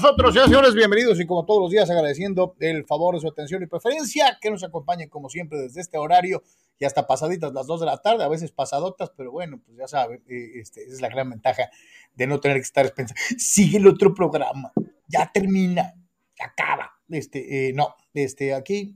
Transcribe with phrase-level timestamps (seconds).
[0.00, 3.64] nosotros, señores, señores, bienvenidos y como todos los días agradeciendo el favor de su atención
[3.64, 6.44] y preferencia, que nos acompañen como siempre desde este horario
[6.78, 9.88] y hasta pasaditas las 2 de la tarde, a veces pasadotas, pero bueno, pues ya
[9.88, 11.68] saben, eh, este, esa es la gran ventaja
[12.14, 14.70] de no tener que estar pensando, sigue el otro programa,
[15.08, 15.94] ya termina,
[16.38, 18.94] acaba, este, eh, no, este, aquí,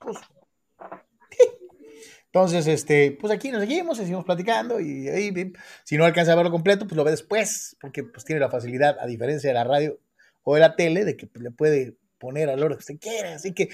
[0.00, 0.18] pues
[2.32, 5.32] entonces, este, pues aquí nos seguimos, seguimos platicando y ahí,
[5.84, 8.98] si no alcanza a verlo completo, pues lo ve después, porque pues tiene la facilidad,
[9.00, 9.98] a diferencia de la radio
[10.42, 13.34] o de la tele, de que pues, le puede poner a la que usted quiera.
[13.34, 13.70] Así que,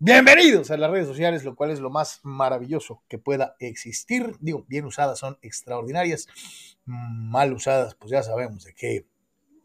[0.00, 4.34] bienvenidos a las redes sociales, lo cual es lo más maravilloso que pueda existir.
[4.40, 6.26] Digo, bien usadas son extraordinarias,
[6.84, 9.06] mal usadas, pues ya sabemos de qué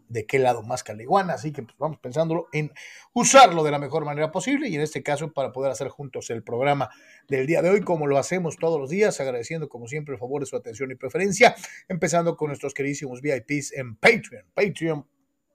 [0.09, 2.71] de qué lado más caliguana, así que pues, vamos pensándolo en
[3.13, 6.43] usarlo de la mejor manera posible y en este caso para poder hacer juntos el
[6.43, 6.89] programa
[7.27, 10.41] del día de hoy, como lo hacemos todos los días, agradeciendo como siempre el favor
[10.41, 11.55] de su atención y preferencia,
[11.87, 15.05] empezando con nuestros queridísimos VIPs en Patreon, Patreon,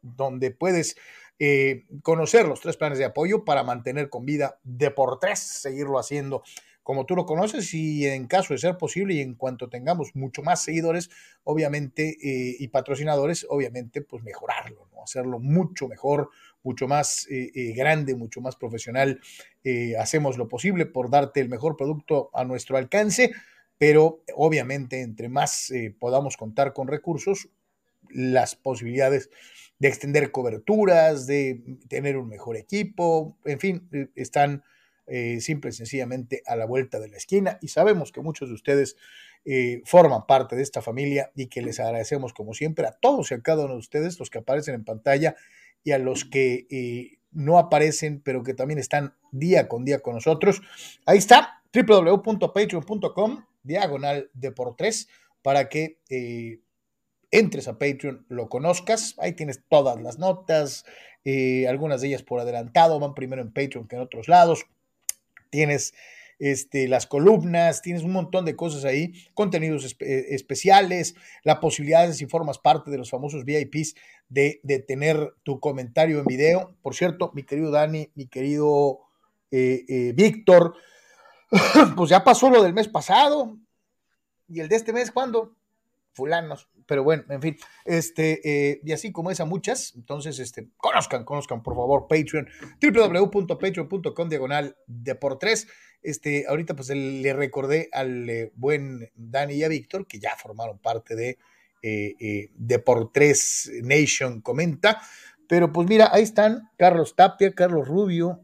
[0.00, 0.96] donde puedes
[1.40, 5.98] eh, conocer los tres planes de apoyo para mantener con vida de por tres, seguirlo
[5.98, 6.44] haciendo
[6.84, 10.42] como tú lo conoces y en caso de ser posible y en cuanto tengamos mucho
[10.42, 11.08] más seguidores,
[11.42, 15.02] obviamente, eh, y patrocinadores, obviamente, pues mejorarlo, ¿no?
[15.02, 16.28] hacerlo mucho mejor,
[16.62, 19.18] mucho más eh, eh, grande, mucho más profesional.
[19.98, 23.32] hacemos lo posible por darte el mejor producto a nuestro alcance,
[23.78, 27.48] pero obviamente entre más podamos contar con recursos,
[28.10, 29.30] las posibilidades
[29.78, 34.62] de extender coberturas, de tener un mejor equipo, en fin, están
[35.06, 37.58] eh, simple y sencillamente a la vuelta de la esquina.
[37.60, 38.96] Y sabemos que muchos de ustedes
[39.44, 43.34] eh, forman parte de esta familia y que les agradecemos como siempre a todos y
[43.34, 45.36] a cada uno de ustedes, los que aparecen en pantalla
[45.82, 50.14] y a los que eh, no aparecen, pero que también están día con día con
[50.14, 50.62] nosotros.
[51.04, 55.08] Ahí está, www.patreon.com, diagonal de por tres,
[55.42, 55.98] para que
[57.30, 59.16] entres a Patreon, lo conozcas.
[59.18, 60.86] Ahí tienes todas las notas,
[61.68, 64.64] algunas de ellas por adelantado, van primero en Patreon que en otros lados
[65.54, 65.94] tienes
[66.40, 72.12] este, las columnas, tienes un montón de cosas ahí, contenidos eh, especiales, la posibilidad de
[72.12, 73.94] si formas parte de los famosos VIPs
[74.28, 76.76] de, tener tu comentario en video.
[76.82, 78.98] Por cierto, mi querido Dani, mi querido
[79.52, 80.74] eh, eh, Víctor,
[81.96, 83.56] pues ya pasó lo del mes pasado
[84.48, 85.54] y el de este mes, ¿cuándo?
[86.14, 91.24] Fulanos pero bueno, en fin, este, eh, y así como esa muchas, entonces, este, conozcan,
[91.24, 92.48] conozcan, por favor, Patreon,
[92.80, 95.68] www.patreon.com diagonal de por tres.
[96.02, 100.78] Este, ahorita pues le recordé al eh, buen Dani y a Víctor que ya formaron
[100.78, 101.38] parte de
[101.86, 105.02] eh, de por tres Nation Comenta,
[105.48, 108.40] pero pues mira, ahí están Carlos Tapia, Carlos Rubio,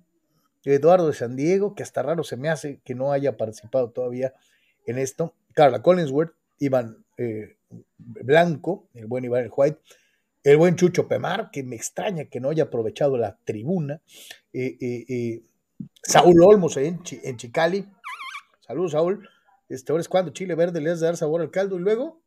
[0.65, 4.35] Eduardo de San Diego, que hasta raro se me hace que no haya participado todavía
[4.85, 7.03] en esto, Carla Collinsworth, Iván
[7.99, 9.81] Blanco, el buen Iván White,
[10.43, 14.01] el buen Chucho Pemar, que me extraña que no haya aprovechado la tribuna,
[14.53, 15.43] eh, eh, eh,
[16.03, 17.87] Saúl Olmos en, en, Chicali,
[18.61, 19.29] saludos Saúl,
[19.69, 22.21] este, ahora es cuando Chile Verde le has de dar sabor al caldo, y luego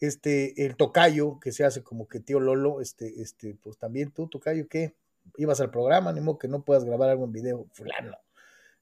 [0.00, 4.28] este, el tocayo, que se hace como que tío Lolo, este, este, pues también tú,
[4.28, 4.94] tocayo, ¿qué?
[5.36, 8.16] Ibas al programa, ni modo que no puedas grabar algo en video, fulano.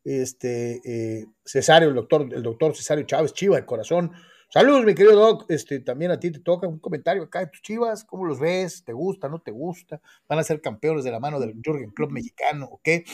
[0.04, 4.12] Este, Cesario, el doctor, el doctor Cesario Chávez, Chiva de corazón,
[4.50, 5.44] Saludos, mi querido Doc.
[5.50, 8.02] Este, también a ti te toca un comentario acá de tus chivas.
[8.02, 8.82] ¿Cómo los ves?
[8.82, 9.28] ¿Te gusta?
[9.28, 10.00] ¿No te gusta?
[10.26, 13.04] ¿Van a ser campeones de la mano del Jürgen Club mexicano o qué?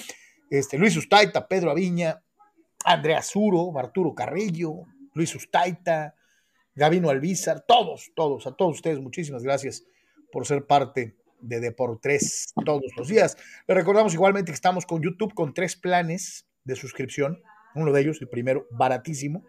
[0.48, 2.22] Este, Luis Ustaita, Pedro Aviña,
[2.84, 4.84] Andrea Zuro, Arturo Carrillo,
[5.14, 6.14] Luis Ustaita,
[6.76, 9.84] Gavino Alvizar, todos, todos, a todos ustedes, muchísimas gracias
[10.30, 13.36] por ser parte de Deportes todos los días.
[13.66, 17.42] Les recordamos igualmente que estamos con YouTube con tres planes de suscripción.
[17.74, 19.44] Uno de ellos, el primero, baratísimo,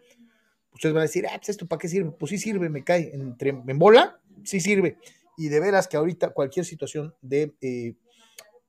[0.76, 2.12] Ustedes van a decir, ah, pues esto para qué sirve.
[2.12, 3.12] Pues sí sirve, me cae.
[3.14, 4.98] Entre, en bola, sí sirve.
[5.38, 7.96] Y de veras que ahorita cualquier situación de eh,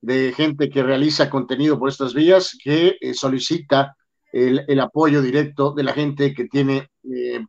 [0.00, 3.96] de gente que realiza contenido por estas vías que eh, solicita
[4.32, 6.90] el, el, apoyo directo de la gente que tiene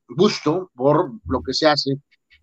[0.07, 1.95] gusto por lo que se hace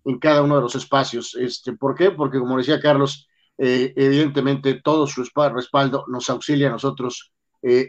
[0.03, 1.35] en cada uno de los espacios.
[1.39, 2.11] Este, ¿Por qué?
[2.11, 7.31] Porque como decía Carlos, evidentemente todo su respaldo nos auxilia a nosotros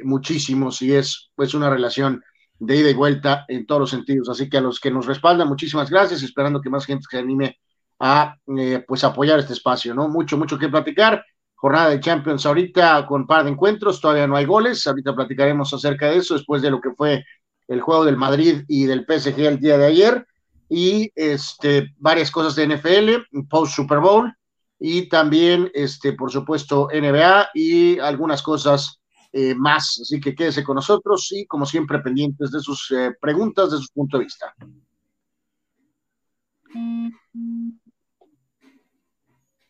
[0.04, 2.22] muchísimo si es pues una relación
[2.58, 4.28] de ida y vuelta en todos los sentidos.
[4.28, 7.58] Así que a los que nos respaldan, muchísimas gracias, esperando que más gente se anime
[7.98, 10.08] a eh, pues apoyar este espacio, ¿no?
[10.08, 11.24] Mucho, mucho que platicar.
[11.56, 16.10] Jornada de Champions ahorita con par de encuentros, todavía no hay goles, ahorita platicaremos acerca
[16.10, 17.24] de eso después de lo que fue
[17.66, 20.26] el juego del Madrid y del PSG el día de ayer
[20.68, 24.32] y este varias cosas de NFL, post Super Bowl
[24.78, 29.00] y también este por supuesto NBA y algunas cosas
[29.38, 29.98] eh, más.
[30.00, 33.88] Así que quédese con nosotros y, como siempre, pendientes de sus eh, preguntas, de su
[33.92, 34.54] punto de vista.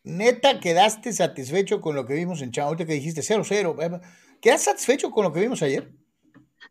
[0.07, 4.01] Neta, quedaste satisfecho con lo que vimos en Chavo, ahorita que dijiste 0-0.
[4.41, 5.91] ¿Quedaste satisfecho con lo que vimos ayer?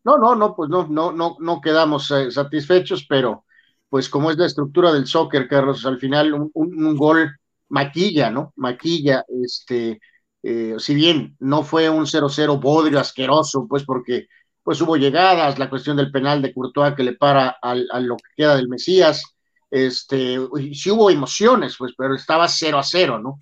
[0.04, 3.44] No, no, no, pues no, no, no, no quedamos eh, satisfechos, pero
[3.88, 7.30] pues como es la estructura del soccer, Carlos, al final un, gol
[7.68, 8.52] maquilla, ¿no?
[8.56, 10.00] Maquilla, este,
[10.42, 14.28] eh, si bien no fue un 0-0 bodrio asqueroso, pues porque
[14.62, 18.30] pues hubo llegadas, la cuestión del penal de Courtois que le para a lo que
[18.36, 19.35] queda del Mesías,
[19.70, 20.38] este,
[20.72, 23.38] sí hubo emociones, pues, pero estaba 0 a 0, ¿no?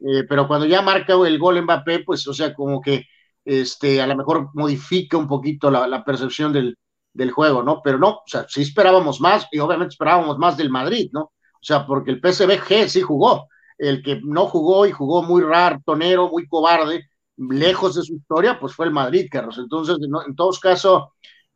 [0.00, 3.06] Eh, pero cuando ya marca el gol Mbappé, pues, o sea, como que
[3.44, 6.76] este, a lo mejor modifica un poquito la, percepción del,
[7.12, 7.80] del, juego, ¿no?
[7.82, 11.22] Pero no, o sea, sí esperábamos más y obviamente esperábamos más del Madrid, ¿no?
[11.22, 13.48] O sea, porque el PSV sí jugó,
[13.78, 18.58] el que no jugó y jugó muy raro, tonero, muy cobarde, lejos de su historia,
[18.60, 19.58] pues fue el Madrid, Carlos.
[19.58, 21.04] Entonces, en todos casos,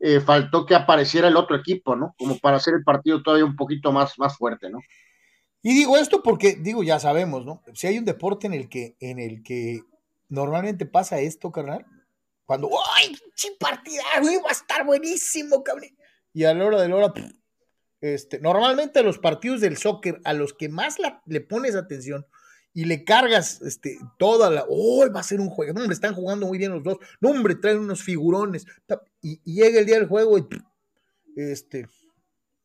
[0.05, 2.13] eh, faltó que apareciera el otro equipo, ¿no?
[2.17, 4.79] Como para hacer el partido todavía un poquito más, más fuerte, ¿no?
[5.61, 7.63] Y digo esto porque, digo, ya sabemos, ¿no?
[7.73, 9.79] Si hay un deporte en el que, en el que
[10.27, 11.85] normalmente pasa esto, carnal,
[12.45, 13.15] cuando, ¡ay,
[13.57, 14.03] partida!
[14.21, 15.95] Va a estar buenísimo, cabrón.
[16.33, 17.13] Y a la hora de la hora,
[18.01, 22.25] este, normalmente los partidos del soccer a los que más le pones atención
[22.73, 26.13] y le cargas este, toda la, oh, va a ser un juego, no, hombre, están
[26.13, 28.65] jugando muy bien los dos, no, hombre, traen unos figurones,
[29.23, 30.45] y, llega el día del juego y,
[31.35, 31.87] este...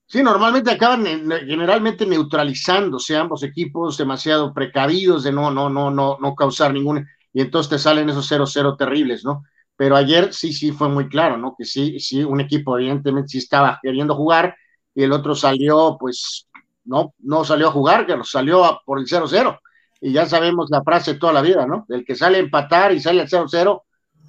[0.06, 6.34] Sí, normalmente acaban generalmente neutralizándose ambos equipos, demasiado precavidos de no, no, no, no, no
[6.34, 9.44] causar ningún, y entonces te salen esos 0-0 terribles, ¿no?
[9.76, 11.54] Pero ayer sí, sí fue muy claro, ¿no?
[11.56, 14.56] Que sí, sí, un equipo evidentemente sí estaba queriendo jugar,
[14.94, 16.48] y el otro salió, pues,
[16.84, 19.60] no, no salió a jugar, que salió por el 0-0.
[20.00, 21.84] Y ya sabemos la frase toda la vida, ¿no?
[21.88, 23.82] El que sale a empatar y sale al 0-0,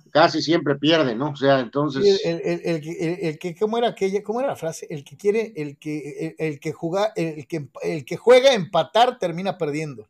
[0.10, 1.32] casi siempre pierde, ¿no?
[1.32, 2.22] O sea, entonces.
[2.24, 4.24] El, el, el, que, ¿cómo era aquella?
[4.24, 4.88] ¿Cómo era la frase?
[4.90, 9.20] El que quiere, el que, el, que juega, el que, el que juega a empatar
[9.20, 10.08] termina perdiendo.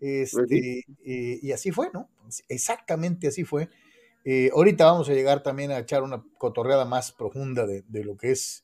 [0.00, 2.08] Pues este, eh, y así fue, ¿no?
[2.48, 3.68] Exactamente así fue.
[4.24, 8.32] Eh, ahorita vamos a llegar también a echar una cotorreada más profunda de, lo que
[8.32, 8.62] es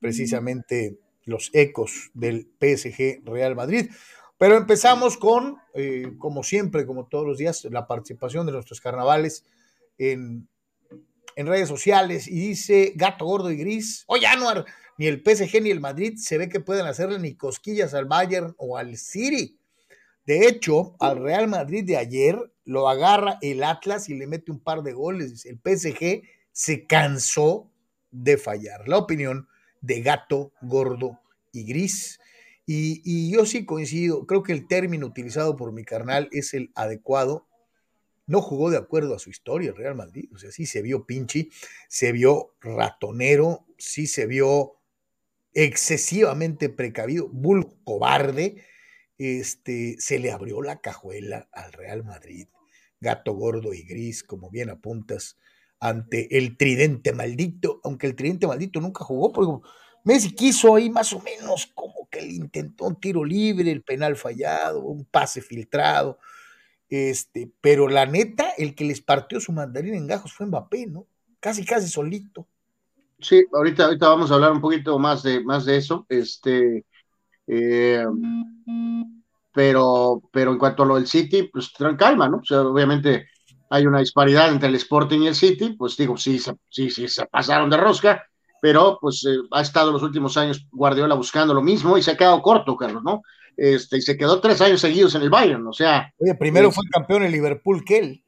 [0.00, 3.90] precisamente los ecos del PSG Real Madrid.
[4.38, 9.44] Pero empezamos con, eh, como siempre, como todos los días, la participación de nuestros carnavales
[9.98, 10.48] en,
[11.36, 12.26] redes sociales.
[12.26, 14.64] Y dice Gato Gordo y Gris, oye Anuar,
[14.96, 18.54] ni el PSG ni el Madrid se ve que pueden hacerle ni cosquillas al Bayern
[18.58, 19.58] o al City.
[20.26, 24.60] De hecho, al Real Madrid de ayer lo agarra el Atlas y le mete un
[24.60, 25.46] par de goles.
[25.46, 27.70] El PSG se cansó
[28.10, 28.86] de fallar.
[28.88, 29.48] La opinión
[29.80, 31.20] de gato, gordo
[31.52, 32.18] y gris.
[32.66, 37.47] Y, yo sí coincido, creo que el término utilizado por mi carnal es el adecuado.
[38.28, 40.30] No jugó de acuerdo a su historia el Real Madrid.
[40.32, 41.50] O sea, sí se vio pinchi,
[41.88, 44.74] se vio ratonero, sí se vio
[45.54, 48.62] excesivamente precavido, vulgo cobarde.
[49.16, 52.46] Este, se le abrió la cajuela al Real Madrid,
[53.00, 55.38] gato gordo y gris, como bien apuntas,
[55.80, 59.66] ante el tridente maldito, aunque el tridente maldito nunca jugó, porque
[60.04, 64.16] Messi quiso ahí más o menos como que él intentó un tiro libre, el penal
[64.16, 66.18] fallado, un pase filtrado,
[66.88, 71.06] este, pero la neta, el que les partió su mandarín en gajos fue Mbappé, ¿no?
[71.40, 72.46] Casi, casi solito.
[73.20, 76.06] Sí, ahorita, ahorita vamos a hablar un poquito más de, más de eso.
[76.08, 76.84] Este,
[77.46, 78.04] eh,
[79.52, 82.38] pero, pero en cuanto a lo del City, pues calma, ¿no?
[82.38, 83.26] O sea, obviamente
[83.70, 87.26] hay una disparidad entre el Sporting y el City, pues digo, sí, sí, sí, se
[87.26, 88.24] pasaron de rosca,
[88.62, 92.16] pero pues eh, ha estado los últimos años Guardiola buscando lo mismo y se ha
[92.16, 93.22] quedado corto, Carlos, ¿no?
[93.58, 96.14] Este, y se quedó tres años seguidos en el Bayern, o sea.
[96.18, 98.24] Oye, primero fue campeón en Liverpool que él.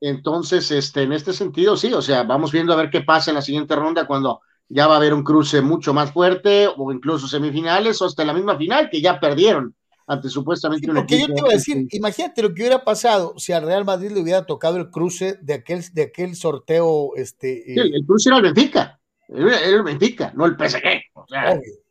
[0.00, 3.34] Entonces, este, en este sentido, sí, o sea, vamos viendo a ver qué pasa en
[3.34, 7.26] la siguiente ronda cuando ya va a haber un cruce mucho más fuerte, o incluso
[7.26, 9.74] semifinales, o hasta la misma final, que ya perdieron
[10.06, 13.52] ante supuestamente sí, porque yo te iba a decir, imagínate lo que hubiera pasado si
[13.52, 17.10] al Real Madrid le hubiera tocado el cruce de aquel, de aquel sorteo.
[17.16, 21.02] Este, sí, el cruce era el Benfica, era el Benfica, no el PSG.
[21.14, 21.82] O sea, entonces,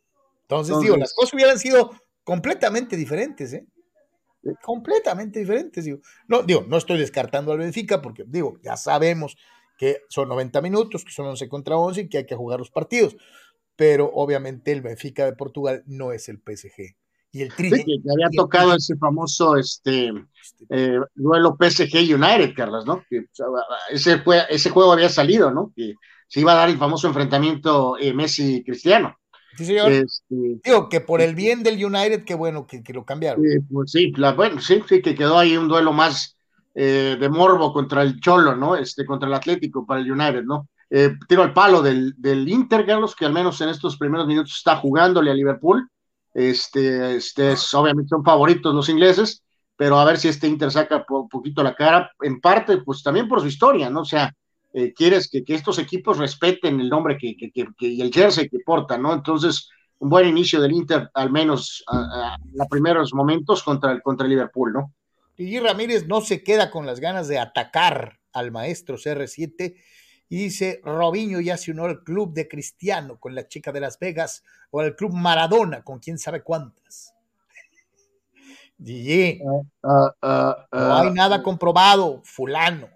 [0.48, 1.92] entonces, digo, las cosas hubieran sido
[2.28, 3.66] completamente diferentes, ¿eh?
[4.62, 6.00] Completamente diferentes, digo.
[6.26, 9.38] No, digo, no estoy descartando al Benfica porque, digo, ya sabemos
[9.78, 12.70] que son 90 minutos, que son 11 contra 11 y que hay que jugar los
[12.70, 13.16] partidos.
[13.76, 16.96] Pero obviamente el Benfica de Portugal no es el PSG.
[17.32, 22.84] Y el tri que había tocado ese famoso este, este eh, duelo PSG United, Carlos,
[22.84, 23.06] ¿no?
[23.08, 23.24] Que,
[23.90, 25.72] ese, ese juego había salido, ¿no?
[25.74, 25.94] Que
[26.26, 29.16] se iba a dar el famoso enfrentamiento eh, Messi-Cristiano.
[29.56, 29.90] Sí, señor.
[29.90, 33.42] Este, Digo que por el bien del United, qué bueno que, lo cambiaron.
[33.72, 36.36] pues sí, bueno, sí, sí, que quedó ahí un duelo más
[36.74, 38.76] eh, de morbo contra el Cholo, ¿no?
[38.76, 40.68] Este, contra el Atlético para el United, ¿no?
[40.90, 44.54] Eh, tiro al palo del, del Inter, Carlos, que al menos en estos primeros minutos
[44.56, 45.88] está jugándole a Liverpool.
[46.32, 49.42] Este, este obviamente son favoritos los ingleses,
[49.76, 53.28] pero a ver si este Inter saca un poquito la cara, en parte, pues también
[53.28, 54.02] por su historia, ¿no?
[54.02, 54.32] O sea,
[54.78, 58.60] eh, quieres que, que, estos equipos respeten el nombre que, que, y el jersey que
[58.64, 59.12] portan, ¿no?
[59.12, 59.68] Entonces,
[59.98, 64.30] un buen inicio del Inter, al menos a, los primeros momentos contra el, contra el
[64.30, 64.92] Liverpool, ¿no?
[65.36, 69.76] Y Ramírez no se queda con las ganas de atacar al maestro CR7
[70.28, 73.98] y dice, Robinho ya se unió al club de Cristiano con la chica de Las
[73.98, 77.14] Vegas o al club Maradona con quién sabe cuántas.
[78.76, 79.90] DJ, uh, uh,
[80.22, 82.88] uh, no hay nada comprobado, fulano.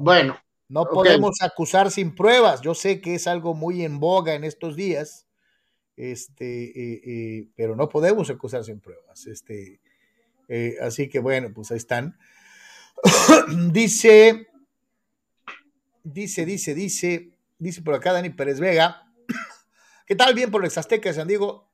[0.00, 0.38] Bueno.
[0.70, 2.60] No podemos acusar sin pruebas.
[2.60, 5.26] Yo sé que es algo muy en boga en estos días,
[5.96, 9.26] este, eh, eh, pero no podemos acusar sin pruebas.
[9.26, 9.80] Este,
[10.46, 12.16] eh, así que bueno, pues ahí están.
[13.72, 14.46] dice,
[16.04, 19.12] dice, dice, dice, dice por acá Dani Pérez Vega.
[20.06, 20.34] ¿Qué tal?
[20.34, 21.68] Bien por los Aztecas de San Diego.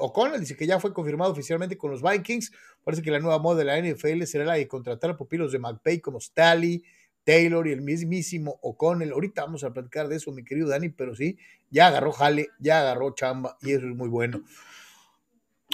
[0.00, 2.50] O'Connell dice que ya fue confirmado oficialmente con los Vikings.
[2.82, 5.60] Parece que la nueva moda de la NFL será la de contratar a pupilos de
[5.60, 6.82] McPay como Staley,
[7.26, 9.10] Taylor y el mismísimo O'Connell.
[9.10, 11.36] Ahorita vamos a platicar de eso, mi querido Dani, pero sí,
[11.70, 14.42] ya agarró jale, ya agarró chamba y eso es muy bueno.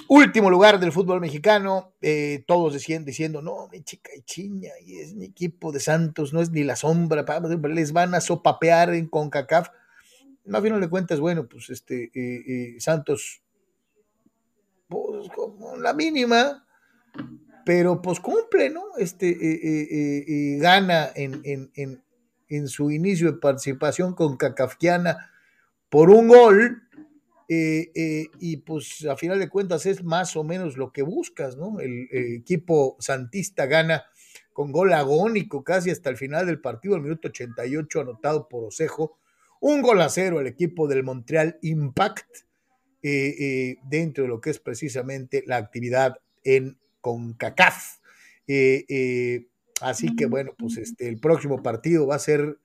[0.07, 4.97] Último lugar del fútbol mexicano, eh, todos decían, diciendo, no, mi chica y chiña, y
[4.97, 7.23] es mi equipo de Santos, no es ni la sombra,
[7.69, 9.69] les van a sopapear en CONCACAF.
[10.45, 13.43] No, a final de cuentas, bueno, pues este, eh, eh, Santos,
[14.87, 16.65] pues como la mínima,
[17.65, 18.83] pero pues cumple, ¿no?
[18.97, 22.03] Este, eh, eh, eh, gana en, en,
[22.49, 25.31] en, su inicio de participación con Cacafquiana
[25.89, 26.83] por un gol,
[27.49, 31.79] y pues a final de cuentas es más o menos lo que buscas, ¿no?
[31.79, 34.03] El, equipo santista gana
[34.53, 39.17] con gol agónico casi hasta el final del partido, el minuto 88 anotado por Osejo,
[39.61, 42.27] un gol a cero al equipo del Montreal Impact,
[43.01, 47.97] dentro de lo que es precisamente la actividad en con CACAF.
[48.47, 49.47] Eh, eh,
[49.81, 52.59] así que bueno, pues este, el próximo partido va a ser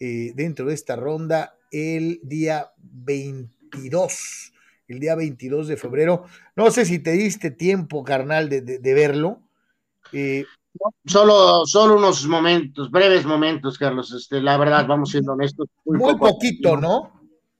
[0.00, 4.52] eh, dentro de esta ronda el día 22,
[4.88, 6.24] el día 22 de febrero.
[6.56, 9.42] No sé si te diste tiempo, carnal, de, verlo.
[11.04, 14.10] Solo, solo unos momentos, breves momentos, Carlos.
[14.12, 15.68] Este, la verdad, vamos siendo honestos.
[15.84, 17.12] Muy, poquito, ¿no?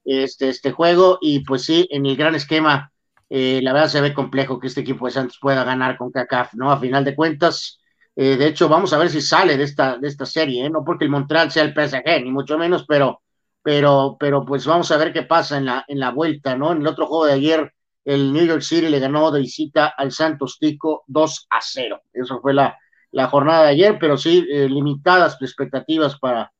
[0.03, 2.91] Este, este juego, y pues sí, en el gran esquema
[3.29, 6.53] eh, la verdad se ve complejo que este equipo de Santos pueda ganar con CACAF,
[6.53, 6.71] ¿no?
[6.71, 7.79] A final de cuentas,
[8.15, 10.69] eh, de hecho, vamos a ver si sale de esta, de esta serie, ¿eh?
[10.69, 13.21] No porque el Montreal sea el PSG, ni mucho menos, pero,
[13.61, 16.71] pero, pero pues vamos a ver qué pasa en la, en la vuelta, ¿no?
[16.71, 17.73] En el otro juego de ayer,
[18.05, 22.01] el New York City le ganó de visita al Santos Tico 2 a 0.
[22.13, 22.77] Eso fue la,
[23.11, 26.51] la jornada de ayer, pero sí eh, limitadas expectativas para,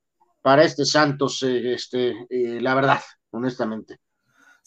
[0.41, 2.27] para este Santos, eh, este,
[2.61, 3.99] la verdad, honestamente.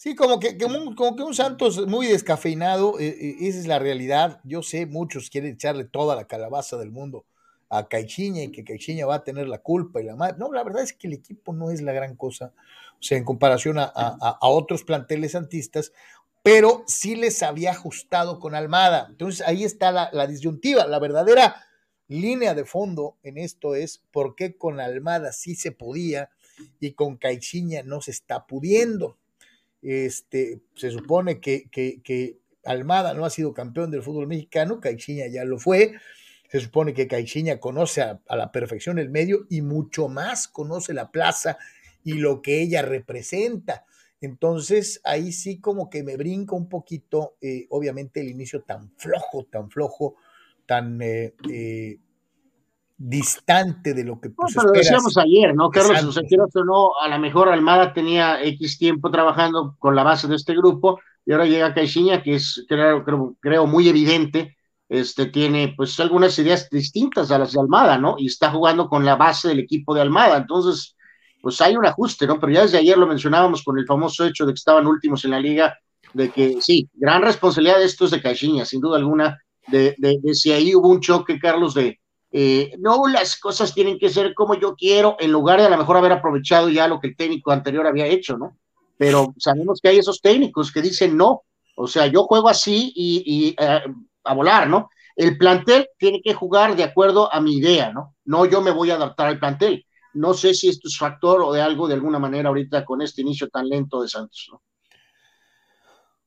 [0.03, 4.41] Sí, como que, un, como que un Santos muy descafeinado, esa es la realidad.
[4.43, 7.27] Yo sé, muchos quieren echarle toda la calabaza del mundo
[7.69, 10.37] a Caixinha y que Caixinha va a tener la culpa y la madre.
[10.39, 12.51] No, la verdad es que el equipo no es la gran cosa,
[12.99, 15.93] o sea, en comparación a, a otros planteles santistas,
[16.41, 19.05] pero sí les había ajustado con Almada.
[19.07, 21.63] Entonces ahí está la, la disyuntiva, la verdadera
[22.07, 26.31] línea de fondo en esto es por qué con Almada sí se podía
[26.79, 29.19] y con Caixinha no se está pudiendo.
[29.81, 35.43] Este, se supone que, que, Almada no ha sido campeón del fútbol mexicano, Caixinha ya
[35.45, 35.93] lo fue.
[36.51, 40.93] Se supone que Caixinha conoce a, a la perfección el medio y mucho más conoce
[40.93, 41.57] la plaza
[42.03, 43.85] y lo que ella representa.
[44.21, 49.47] Entonces, ahí sí como que me brinca un poquito, eh, obviamente, el inicio tan flojo,
[49.51, 50.15] tan flojo,
[50.67, 51.97] tan eh, eh,
[53.03, 56.03] distante de lo que pues, no, pero decíamos ayer, ¿no, Carlos?
[56.03, 60.03] O sea, quiero o no, a lo mejor Almada tenía X tiempo trabajando con la
[60.03, 64.57] base de este grupo y ahora llega Caixinha, que es, creo, creo, creo, muy evidente,
[64.87, 68.15] este, tiene pues algunas ideas distintas a las de Almada, ¿no?
[68.17, 70.37] Y está jugando con la base del equipo de Almada.
[70.37, 70.95] Entonces,
[71.41, 72.39] pues hay un ajuste, ¿no?
[72.39, 75.31] Pero ya desde ayer lo mencionábamos con el famoso hecho de que estaban últimos en
[75.31, 75.75] la liga,
[76.13, 80.51] de que sí, gran responsabilidad de estos de Caixinha, sin duda alguna, de, de, si
[80.51, 82.00] ahí hubo un choque, Carlos, de
[82.31, 85.77] eh, no, las cosas tienen que ser como yo quiero, en lugar de a lo
[85.77, 88.57] mejor haber aprovechado ya lo que el técnico anterior había hecho, ¿no?
[88.97, 91.43] Pero sabemos que hay esos técnicos que dicen no,
[91.75, 93.81] o sea, yo juego así y, eh,
[94.23, 94.89] a volar, ¿no?
[95.15, 98.15] El plantel tiene que jugar de acuerdo a mi idea, ¿no?
[98.25, 99.85] No yo me voy a adaptar al plantel.
[100.13, 103.21] No sé si esto es factor o de algo de alguna manera ahorita con este
[103.21, 104.61] inicio tan lento de Santos, ¿no?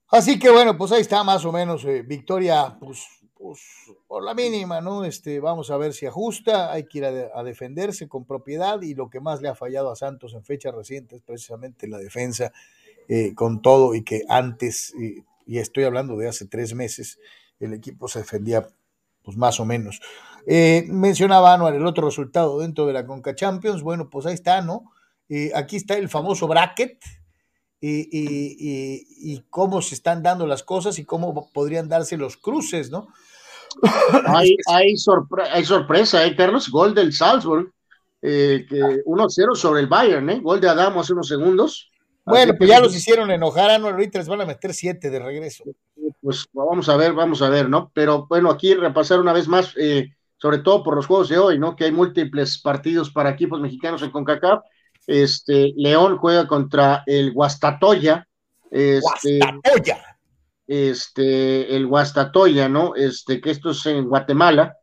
[0.09, 3.05] Así que bueno, pues ahí está más o menos eh, victoria, pues,
[3.44, 3.61] pues,
[4.09, 5.04] por la mínima, ¿no?
[5.04, 9.11] Este, vamos a ver si ajusta, hay que ir a, defenderse con propiedad y lo
[9.11, 12.54] que más le ha fallado a Santos en fecha reciente es precisamente la defensa
[13.07, 14.94] eh, con todo y que antes,
[15.46, 17.18] y estoy hablando de hace tres meses,
[17.61, 18.66] el equipo se defendía
[19.22, 20.00] pues más o menos.
[20.46, 23.83] Eh, mencionaba Anuar el otro resultado dentro de la Conca Champions.
[23.83, 24.90] Bueno, pues ahí está, ¿no?
[25.28, 26.98] Eh, aquí está el famoso bracket
[27.87, 33.09] y, cómo se están dando las cosas y cómo podrían darse los cruces, ¿no?
[34.27, 36.71] Hay, hay, sorpresa, ¿eh, Carlos?
[36.71, 37.73] Gol del Salzburg,
[38.23, 40.41] eh, que 1-0 sobre el Bayern, ¿eh?
[40.41, 41.91] Gol de Adamo hace unos segundos.
[42.25, 45.65] Bueno, pues ya los hicieron enojar, a ahorita les van a meter siete de regreso.
[46.23, 47.91] Pues vamos a ver, vamos a ver, ¿no?
[47.93, 50.09] Pero bueno, aquí repasar una vez más, eh,
[50.39, 51.77] sobre todo por los juegos de hoy, ¿no?
[51.77, 54.65] Que hay múltiples partidos para equipos mexicanos en CONCACAF.
[55.07, 58.27] Este, León juega contra el Guastatoya.
[58.71, 60.13] Este, Guastatoya.
[60.66, 62.94] Este, el Guastatoya, ¿no?
[62.94, 64.77] Este, que esto es en Guatemala.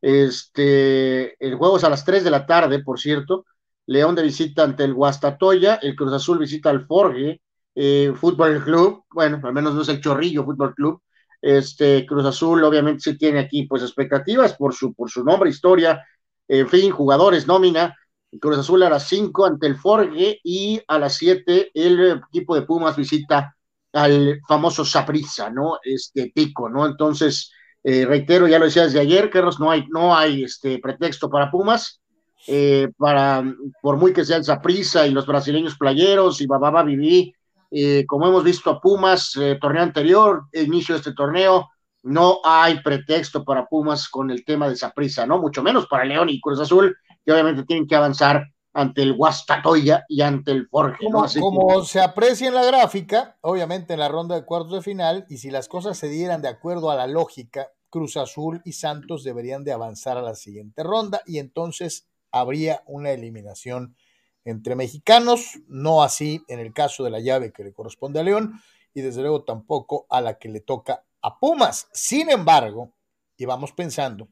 [0.00, 3.44] Este, el juego es a las 3 de la tarde, por cierto.
[3.86, 7.40] León de visita ante el Guastatoya, el Cruz Azul visita al Forge
[7.80, 11.00] eh, Fútbol Club, bueno, al menos no es el Chorrillo Fútbol Club,
[11.40, 16.04] este Cruz Azul obviamente sí tiene aquí pues expectativas por su, por su nombre, historia,
[16.48, 17.96] en fin, jugadores, nómina,
[18.40, 22.62] Cruz Azul a las 5 ante el Forge y a las 7 el equipo de
[22.62, 23.56] Pumas visita
[24.02, 25.78] al famoso Saprissa, ¿no?
[25.82, 26.86] Este pico, ¿no?
[26.86, 31.28] Entonces, eh, reitero, ya lo decía desde ayer, Carlos, no hay, no hay este pretexto
[31.28, 32.00] para Pumas,
[32.46, 33.42] eh, para,
[33.82, 37.34] por muy que sea el Saprissa y los brasileños playeros y Bababa Viví,
[37.70, 41.68] eh, como hemos visto a Pumas, torneo anterior, inicio de este torneo,
[42.02, 45.38] no hay pretexto para Pumas con el tema de Saprissa, ¿no?
[45.38, 48.46] Mucho menos para León y Cruz Azul, que obviamente tienen que avanzar
[48.78, 51.04] ante el Guastatoya y ante el Forge.
[51.04, 55.26] Como, como se aprecia en la gráfica, obviamente en la ronda de cuartos de final,
[55.28, 59.24] y si las cosas se dieran de acuerdo a la lógica, Cruz Azul y Santos
[59.24, 63.96] deberían de avanzar a la siguiente ronda y entonces habría una eliminación
[64.44, 68.60] entre mexicanos, no así en el caso de la llave que le corresponde a León
[68.94, 71.88] y desde luego tampoco a la que le toca a Pumas.
[71.92, 72.94] Sin embargo,
[73.36, 74.28] y vamos pensando,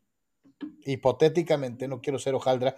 [0.85, 2.77] hipotéticamente, no quiero ser hojaldra,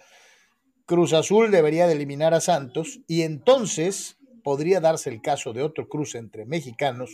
[0.89, 5.87] Cruz Azul debería de eliminar a Santos y entonces podría darse el caso de otro
[5.87, 7.11] cruce entre mexicanos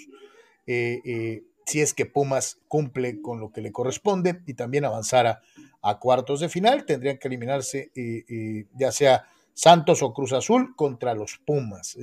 [0.66, 5.42] eh, eh, si es que Pumas cumple con lo que le corresponde y también avanzara
[5.82, 6.86] a cuartos de final.
[6.86, 11.98] Tendrían que eliminarse eh, ya sea Santos o Cruz Azul contra los Pumas.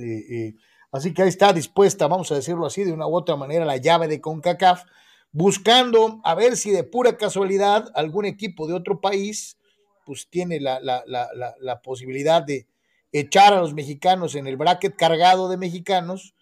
[0.91, 3.77] Así que ahí está dispuesta, vamos a decirlo así, de una u otra manera, la
[3.77, 4.83] llave de CONCACAF,
[5.31, 9.57] buscando a ver si de pura casualidad algún equipo de otro país
[10.05, 12.67] pues tiene la, la posibilidad de
[13.11, 16.33] echar a los mexicanos en el bracket cargado de mexicanos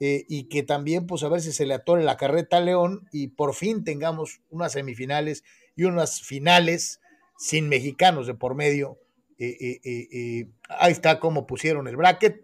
[0.00, 3.08] eh, y que también pues a ver si se le atore la carreta a León
[3.12, 5.44] y por fin tengamos unas semifinales
[5.76, 7.00] y unas finales
[7.36, 8.98] sin mexicanos de por medio.
[9.38, 12.42] ahí está como pusieron el bracket.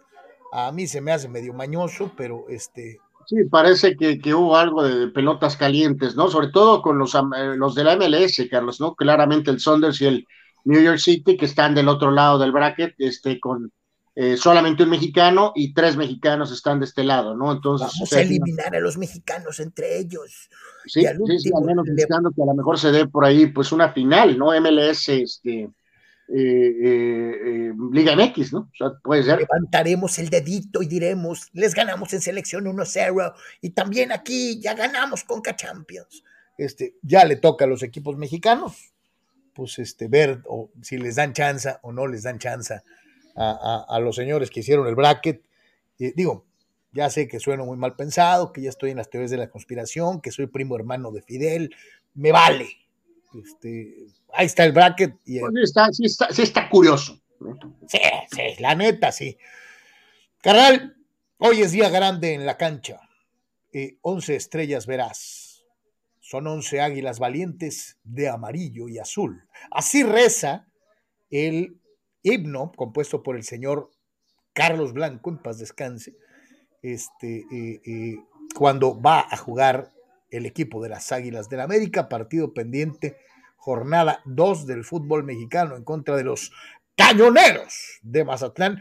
[0.53, 4.83] A mí se me hace medio mañoso, pero este, Sí, parece que, que, hubo algo
[4.83, 6.29] de pelotas calientes, ¿no?
[6.29, 7.17] Sobre todo con los,
[7.57, 8.97] los de la MLS, Carlos, ¿no?
[8.97, 10.27] Claramente el Saunders y el
[10.65, 13.73] New York City, que están del otro lado del bracket, este, con
[14.15, 17.53] eh, solamente un mexicano y tres mexicanos están de este lado, ¿no?
[17.53, 17.89] Entonces.
[17.95, 20.51] Vamos a eliminar a los mexicanos entre ellos.
[20.87, 23.73] Sí, al, sí, al menos buscando que a lo mejor se dé por ahí, pues,
[23.73, 24.49] una final, ¿no?
[24.61, 25.71] MLS, este
[26.33, 28.61] eh, eh, eh, Liga MX, ¿no?
[28.61, 29.41] O sea, puede ser.
[29.41, 35.25] Levantaremos el dedito y diremos, les ganamos en selección 1-0 y también aquí ya ganamos
[35.25, 36.23] con Champions.
[36.57, 38.93] Este, ya le toca a los equipos mexicanos,
[39.55, 42.81] pues este, ver o, si les dan chance o no les dan chance
[43.37, 45.43] a, los señores que hicieron el bracket.
[45.99, 46.45] digo,
[46.93, 49.51] ya sé que sueno muy mal pensado, que ya estoy en las teorías de la
[49.51, 51.75] conspiración, que soy primo hermano de Fidel,
[52.15, 52.69] me vale,
[53.35, 55.15] este, ahí está el bracket.
[55.25, 57.19] Y pues está, sí, está, sí, está, curioso.
[57.87, 57.99] Sí,
[58.31, 59.39] sí, la neta, sí.
[60.43, 60.97] Carnal,
[61.39, 63.01] hoy es día grande en la cancha.
[63.73, 65.50] Eh, once estrellas verás.
[66.31, 69.49] Son once águilas valientes de amarillo y azul.
[69.73, 70.69] Así reza
[71.29, 71.81] el
[72.23, 73.91] himno compuesto por el señor
[74.53, 76.17] Carlos Blanco, en paz descanse,
[76.83, 78.17] este, eh, eh,
[78.55, 79.91] cuando va a jugar
[80.31, 83.17] el equipo de las Águilas del América, partido pendiente,
[83.57, 86.53] jornada 2 del fútbol mexicano en contra de los
[86.97, 88.79] cañoneros de Mazatlán.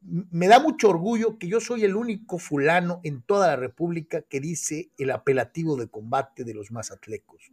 [0.00, 4.40] Me da mucho orgullo que yo soy el único fulano en toda la República que
[4.40, 7.50] dice el apelativo de combate de los mazatlecos.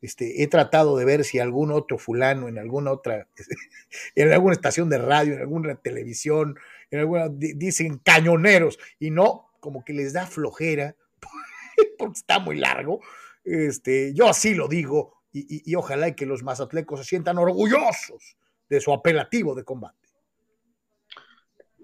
[0.00, 3.28] Este, he tratado de ver si algún otro fulano en alguna otra,
[4.14, 6.56] en alguna estación de radio, en alguna televisión,
[6.90, 10.94] en alguna, dicen cañoneros y no, como que les da flojera
[11.98, 13.00] porque está muy largo.
[13.44, 18.36] Este, yo así lo digo y, ojalá que los mazatlecos se sientan orgullosos
[18.68, 20.07] de su apelativo de combate.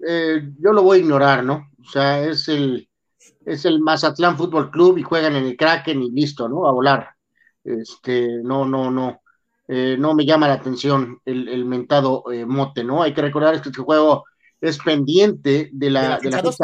[0.07, 1.71] Eh, yo lo voy a ignorar, ¿no?
[1.79, 2.87] O sea, es el,
[3.45, 6.67] es el Mazatlán Fútbol Club y juegan en el Kraken y listo, ¿no?
[6.67, 7.09] A volar.
[7.63, 9.21] Este, no, no, no.
[9.67, 13.01] Eh, no me llama la atención el, mentado eh, mote, ¿no?
[13.01, 14.25] Hay que recordar que este juego
[14.61, 16.57] es pendiente de la, de la, 2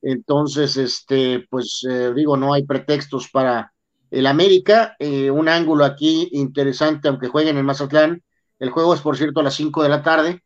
[0.00, 3.72] entonces, este, pues eh, digo, no hay pretextos para
[4.10, 4.96] el América.
[5.00, 8.22] Un ángulo aquí interesante, aunque jueguen en Mazatlán.
[8.58, 10.42] El juego es, por cierto, a las 5 de la tarde.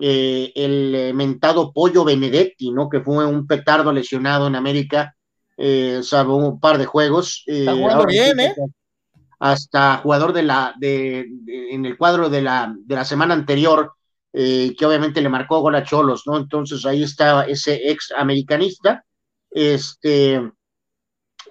[0.00, 2.88] Eh, el mentado Pollo Benedetti, ¿no?
[2.88, 5.14] Que fue un petardo lesionado en América,
[6.02, 7.44] salvo un par de juegos.
[7.46, 8.54] Está jugando bien, ¿eh?
[9.38, 13.92] Hasta jugador de la, de, en el cuadro de la, de la semana anterior,
[14.36, 16.36] eh, que obviamente le marcó gol a Cholos, ¿no?
[16.36, 19.04] Entonces ahí estaba ese ex americanista,
[19.48, 20.50] este,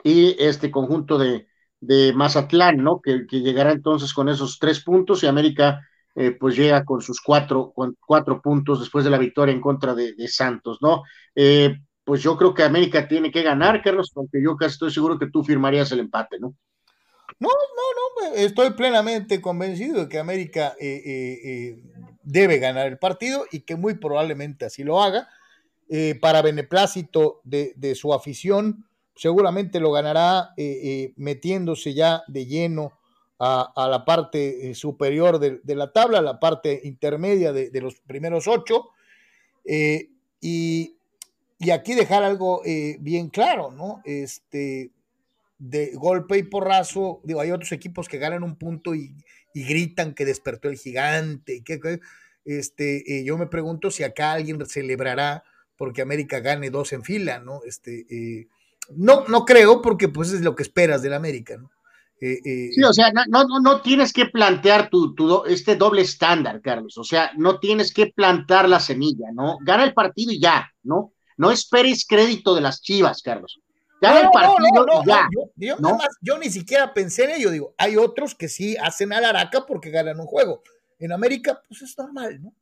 [0.04, 1.48] y este conjunto de,
[1.80, 3.00] de Mazatlán, ¿no?
[3.00, 5.80] Que, llegará entonces con esos tres puntos y América
[6.16, 9.94] eh, pues llega con sus cuatro, con cuatro puntos después de la victoria en contra
[9.96, 11.04] de, Santos, ¿no?
[11.36, 15.18] Eh, pues yo creo que América tiene que ganar, Carlos, porque yo casi estoy seguro
[15.18, 16.54] que tú firmarías el empate, ¿no?
[17.40, 20.76] No, no, no, estoy plenamente convencido de que América
[22.24, 25.28] debe ganar el partido y que muy probablemente así lo haga.
[25.90, 32.94] Eh, para beneplácito de, su afición, seguramente lo ganará eh, eh, metiéndose ya de lleno
[33.44, 38.90] a, la parte superior de, la tabla, la parte intermedia de, los primeros ocho.
[39.66, 40.96] Y,
[41.72, 42.62] aquí dejar algo
[43.00, 44.02] bien claro, ¿no?
[44.06, 44.92] Este,
[45.58, 49.16] de golpe y porrazo, digo, hay otros equipos que ganan un punto y,
[49.54, 51.64] y gritan que despertó el gigante.
[51.64, 52.00] Que,
[52.46, 55.44] este, eh, yo me pregunto si acá alguien celebrará
[55.78, 57.62] porque América gane dos en fila, ¿no?
[57.66, 58.48] Este, eh,
[58.96, 61.72] no, no creo, porque pues es lo que esperas del América, ¿no?
[62.26, 66.62] Eh, sí, o sea, no, no, no tienes que plantear tu, tu, este doble estándar,
[66.62, 66.98] Carlos.
[66.98, 69.58] O sea, no tienes que plantar la semilla, ¿no?
[69.62, 71.12] Gana el partido y ya, ¿no?
[71.36, 73.60] No esperes crédito de las chivas, Carlos.
[74.00, 75.28] Gana el partido y ya.
[75.56, 75.78] Yo,
[76.22, 80.22] yo, ni siquiera pensé en ello, digo, hay otros que sí hacen alaraca porque ganan
[80.22, 80.64] un juego
[81.00, 82.54] en América, pues es normal, ¿no?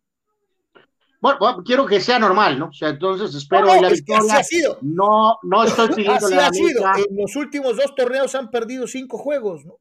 [1.22, 2.70] Bueno, quiero que sea normal, ¿no?
[2.70, 4.38] O sea, entonces espero no, no, la victoria.
[4.38, 4.80] ha sido.
[4.82, 6.84] No, no estoy pidiendo así ha sido.
[6.98, 9.78] En los últimos dos torneos han perdido cinco juegos, ¿no?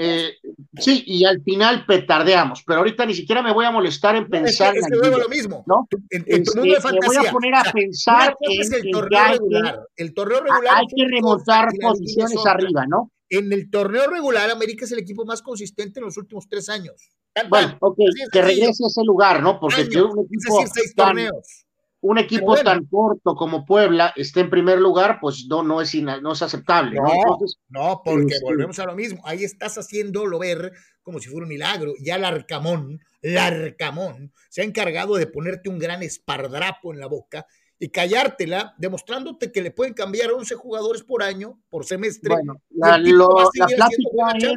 [0.00, 0.34] Eh,
[0.78, 4.76] sí, y al final petardeamos, pero ahorita ni siquiera me voy a molestar en pensar.
[4.76, 5.64] Es que, es que lo mismo.
[5.66, 5.88] ¿no?
[6.10, 7.10] En, en tu mundo de fantasía.
[7.10, 9.80] Me voy a poner a pensar en el torneo regular.
[9.96, 10.74] el torneo regular.
[10.76, 13.10] Hay que remontar posiciones arriba, ¿no?
[13.30, 17.10] En el torneo regular, América es el equipo más consistente en los últimos tres años.
[17.48, 17.98] Bueno, ok,
[18.32, 19.58] que regrese a ese lugar, ¿no?
[19.60, 21.66] Porque un equipo es decir, seis torneos.
[22.00, 26.32] un equipo tan corto como Puebla esté en primer lugar, pues no, no, es, no
[26.32, 26.96] es aceptable.
[26.96, 29.20] No, no, porque este volvemos a lo mismo.
[29.24, 30.72] Ahí estás haciéndolo ver
[31.02, 31.94] como si fuera un milagro.
[32.00, 37.46] Ya Larcamón, Larcamón, se ha encargado de ponerte un gran espardrapo en la boca
[37.78, 42.34] y callártela, demostrándote que le pueden cambiar 11 jugadores por año, por semestre.
[42.34, 44.54] Bueno, la, plática es,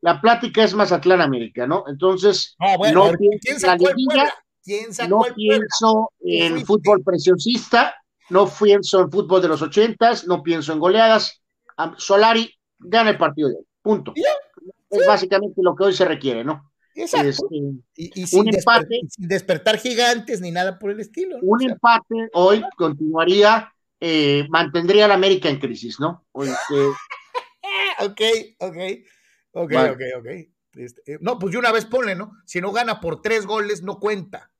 [0.00, 1.84] la, plática es, Mazatlán América, ¿no?
[1.88, 2.56] Entonces,
[5.08, 7.94] no, pienso en fútbol preciosista,
[8.30, 11.42] no pienso en fútbol de los ochentas, no pienso en goleadas.
[11.96, 14.12] Solari gana el partido de hoy, punto.
[14.90, 16.72] Es básicamente lo que hoy se requiere, ¿no?
[16.94, 17.28] Exacto.
[17.28, 17.56] Este,
[17.94, 18.50] y, sin,
[19.18, 21.38] despertar gigantes ni nada por el estilo.
[21.42, 26.26] Un empate hoy continuaría, eh, mantendría a la América en crisis, ¿no?
[26.34, 26.88] Este,
[28.04, 28.20] ok,
[28.58, 28.76] ok,
[29.52, 30.26] ok, ok, ok.
[30.74, 32.32] Este, eh, no, pues de una vez ponle, ¿no?
[32.44, 34.50] Si no gana por tres goles, no cuenta.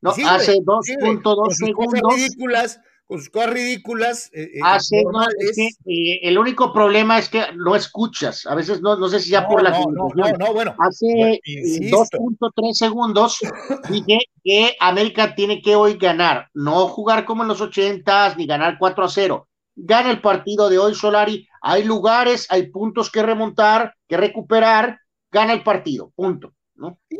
[0.00, 2.14] No, hace 2.2 segundos.
[2.14, 4.30] ridículas, con sus cosas ridículas.
[4.32, 8.46] Eh, eh, hace, no, es que, el único problema es que no escuchas.
[8.46, 10.74] A veces no, no sé si ya por la no, no, bueno.
[10.78, 13.38] Hace 2.3 segundos
[13.90, 18.76] dije que América tiene que hoy ganar, no jugar como en los 80 ni ganar
[18.78, 19.48] 4 a 0.
[19.74, 21.48] Gana el partido de hoy, Solari.
[21.60, 26.54] Hay lugares, hay puntos que remontar, que recuperar gana el partido, punto.
[26.74, 26.98] ¿no?
[27.08, 27.18] Y,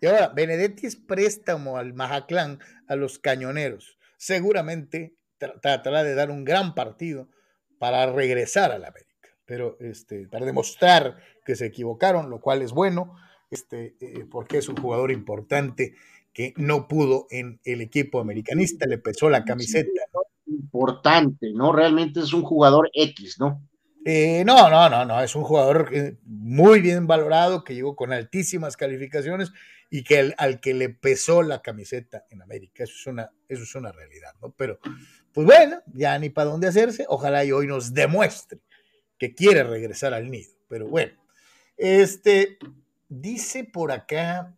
[0.00, 3.98] y ahora, Benedetti es préstamo al Majaclán, a los cañoneros.
[4.18, 7.28] Seguramente tratará de dar un gran partido
[7.78, 12.72] para regresar a la América, pero este, para demostrar que se equivocaron, lo cual es
[12.72, 13.14] bueno,
[13.50, 15.94] este, eh, porque es un jugador importante
[16.32, 19.90] que no pudo en el equipo americanista, le pesó la camiseta.
[20.46, 21.72] Importante, ¿no?
[21.72, 23.62] Realmente es un jugador X, ¿no?
[24.08, 28.12] Eh, no, no, no, no, es un jugador eh, muy bien valorado, que llegó con
[28.12, 29.50] altísimas calificaciones
[29.90, 32.84] y que al que le pesó la camiseta en América.
[32.84, 34.52] Eso es una, eso es una realidad, ¿no?
[34.52, 34.78] Pero,
[35.32, 37.04] pues bueno, ya ni para dónde hacerse.
[37.08, 38.60] Ojalá y hoy nos demuestre
[39.18, 40.52] que quiere regresar al nido.
[40.68, 41.20] Pero bueno,
[41.76, 42.58] este,
[43.08, 44.54] dice por acá,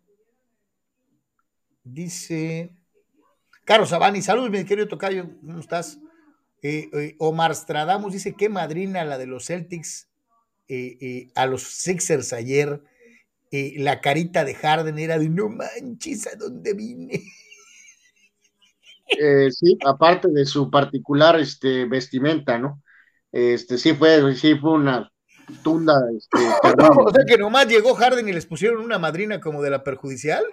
[1.84, 2.70] dice
[3.64, 5.98] Carlos Sabani, saludos, mi querido Tocayo, ¿cómo estás?
[6.62, 10.08] Eh, eh, Omar Stradamus dice que madrina la de los Celtics
[10.68, 12.82] eh, a los Sixers ayer.
[13.50, 17.22] la carita de Harden era de no manches a dónde vine.
[19.50, 22.82] sí, aparte de su particular este, vestimenta, ¿no?
[23.32, 25.10] Este, sí fue, sí fue una
[25.62, 25.94] tunda.
[26.16, 26.38] Este,
[27.06, 30.44] o sea que nomás llegó Harden y les pusieron una madrina como de la perjudicial.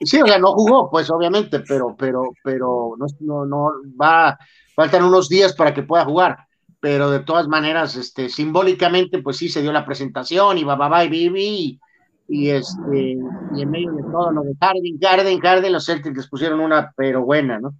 [0.00, 4.38] Sí, o sea, no jugó, pues obviamente, pero, pero, pero no, no, no va,
[4.74, 6.38] faltan unos días para que pueda jugar,
[6.80, 10.88] pero de todas maneras, este, simbólicamente, pues sí se dio la presentación y va, va,
[10.88, 11.80] va, y vivi,
[12.28, 13.18] y, este,
[13.54, 16.92] y en medio de todo lo de Garden, Garden, Garden, los Celtics les pusieron una,
[16.96, 17.74] pero buena, ¿no?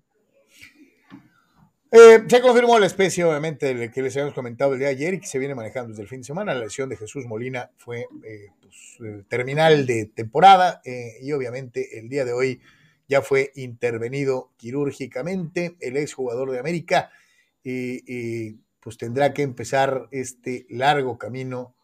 [1.92, 5.20] Eh, se confirmó la especie, obviamente, que les habíamos comentado el día de ayer y
[5.20, 6.54] que se viene manejando desde el fin de semana.
[6.54, 12.08] La lesión de Jesús Molina fue eh, pues, terminal de temporada eh, y obviamente el
[12.08, 12.60] día de hoy
[13.08, 17.10] ya fue intervenido quirúrgicamente el exjugador de América
[17.64, 21.74] y, pues tendrá que empezar este largo camino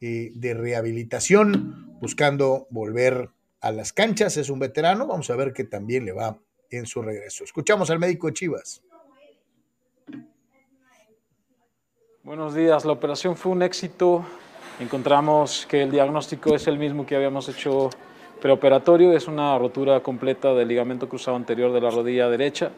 [0.00, 3.28] de rehabilitación buscando volver
[3.60, 4.36] a las canchas.
[4.38, 7.44] Es un veterano, vamos a ver que también le va en su regreso.
[7.44, 8.82] Escuchamos al médico Chivas.
[12.22, 14.22] Buenos días, la operación fue un éxito.
[14.78, 17.88] Encontramos que el diagnóstico es el mismo que habíamos hecho
[18.42, 22.72] preoperatorio, es una rotura completa del ligamento cruzado anterior de la rodilla derecha.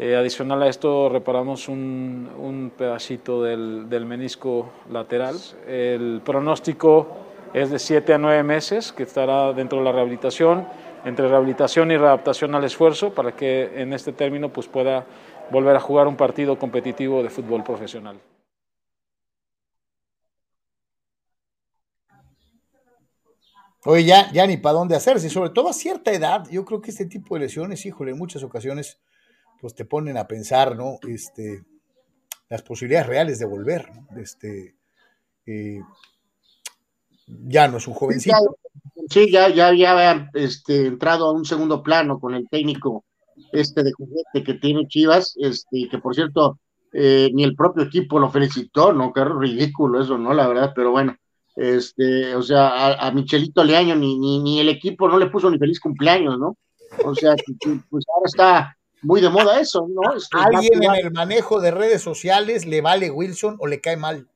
[0.00, 5.36] Eh, adicional a esto, reparamos un, pedacito del, del, menisco lateral.
[5.68, 7.18] El pronóstico
[7.54, 10.66] es de 7 a 9 meses, que estará dentro de la rehabilitación,
[11.04, 15.04] entre rehabilitación y readaptación al esfuerzo, para que en este término pues, pueda
[15.52, 18.16] volver a jugar un partido competitivo de fútbol profesional.
[23.86, 26.90] Oye, ya, ya ni para dónde hacerse, sobre todo a cierta edad, yo creo que
[26.90, 28.98] este tipo de lesiones, híjole, en muchas ocasiones,
[29.60, 30.98] pues te ponen a pensar, ¿no?
[31.06, 31.64] Este,
[32.48, 34.18] las posibilidades reales de volver, ¿no?
[34.20, 34.74] Este,
[35.46, 35.80] eh,
[37.28, 38.58] ya no es un jovencito.
[39.08, 43.04] Sí, ya, ya, ya había este, entrado a un segundo plano con el técnico
[43.52, 46.58] este de juguete que tiene Chivas, este, que por cierto,
[46.92, 49.12] eh, ni el propio equipo lo felicitó, ¿no?
[49.12, 50.34] Qué ridículo eso, ¿no?
[50.34, 51.16] La verdad, pero bueno
[51.56, 55.58] este, o sea, a, Michelito Leaño ni, ni, ni, el equipo no le puso ni
[55.58, 56.56] feliz cumpleaños, ¿no?
[57.04, 57.34] O sea,
[57.90, 60.14] pues ahora está muy de moda eso, ¿no?
[60.14, 64.28] Este, ¿Alguien en el manejo de redes sociales le vale Wilson o le cae mal?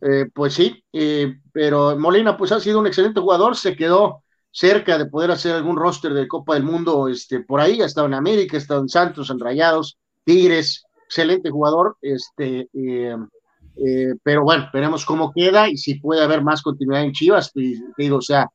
[0.00, 4.98] Eh, pues sí, eh, pero Molina pues ha sido un excelente jugador, se quedó cerca
[4.98, 8.14] de poder hacer algún roster de Copa del Mundo este, por ahí, ha estado en
[8.14, 13.16] América, ha estado en Santos, en Rayados, Tigres, excelente jugador, este, eh,
[13.76, 17.74] eh, pero bueno, veremos cómo queda y si puede haber más continuidad en Chivas, y,
[17.96, 18.48] digo, o sea,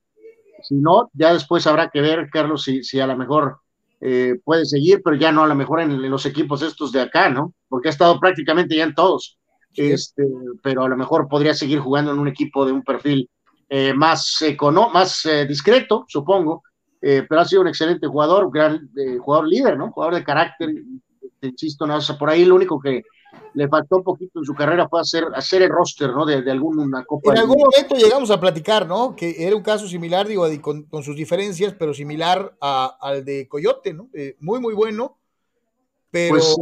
[0.63, 3.59] si no, ya después habrá que ver, Carlos, si, si a lo mejor
[4.01, 7.29] eh, puede seguir, pero ya no a lo mejor en, los equipos estos de acá,
[7.29, 7.53] ¿no?
[7.67, 9.37] Porque ha estado prácticamente ya en todos,
[9.75, 10.23] este,
[10.63, 13.29] pero a lo mejor podría seguir jugando en un equipo de un perfil
[13.69, 16.63] eh, más, econo más eh, discreto, supongo,
[17.01, 19.91] eh, pero ha sido un excelente jugador, gran jugador líder, ¿no?
[19.91, 20.69] Jugador de carácter,
[21.41, 23.03] insisto, no, por ahí lo único que
[23.53, 26.25] le faltó un poquito en su carrera fue hacer, hacer el roster, ¿no?
[26.25, 27.31] De, de alguna copa.
[27.33, 29.15] En algún momento llegamos a platicar, ¿no?
[29.15, 33.47] Que era un caso similar, digo, con, con sus diferencias, pero similar a, al de
[33.47, 34.09] Coyote, ¿no?
[34.39, 35.17] muy, muy bueno,
[36.09, 36.55] pero pues,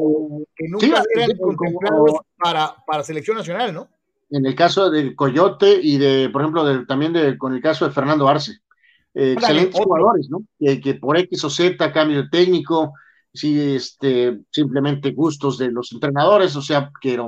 [0.56, 3.90] que nunca eran contemplados para, para selección nacional, ¿no?
[4.30, 7.94] en el caso del Coyote y de, por ejemplo, también de, con el caso de
[7.94, 8.60] Fernando Arce.
[9.14, 10.44] Eh, excelentes jugadores, ¿no?
[10.60, 12.94] Que, por X o Z, cambio de técnico,
[13.36, 17.20] sí, este, simplemente gustos de los entrenadores, o sea, que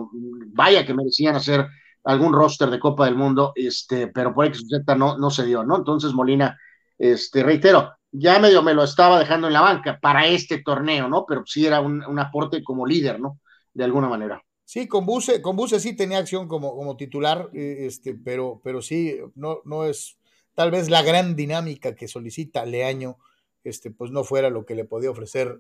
[0.54, 1.68] vaya que merecían hacer
[2.04, 5.64] algún roster de Copa del Mundo, este, pero por X Z no, no se dio,
[5.64, 5.76] ¿no?
[5.76, 6.58] Entonces Molina,
[6.98, 11.26] este, reitero, ya medio me lo estaba dejando en la banca para este torneo, ¿no?
[11.28, 13.40] Pero sí era un, un aporte como líder, ¿no?
[13.74, 14.42] De alguna manera.
[14.64, 18.82] Sí, con Buse, con Buse sí tenía acción como, como titular, eh, este, pero, pero
[18.82, 20.18] sí, no, no es
[20.56, 23.18] tal vez la gran dinámica que solicita Leaño,
[23.64, 25.60] este, pues no fuera lo que le podía ofrecer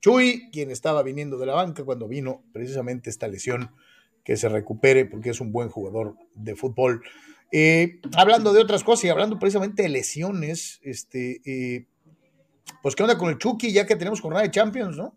[0.00, 3.70] Chuy, quien estaba viniendo de la banca cuando vino precisamente esta lesión,
[4.24, 7.02] que se recupere porque es un buen jugador de fútbol.
[7.50, 11.86] Eh, hablando de otras cosas y hablando precisamente de lesiones, este, eh,
[12.82, 15.16] pues qué onda con el Chucky, ya que tenemos jornada de Champions, ¿no?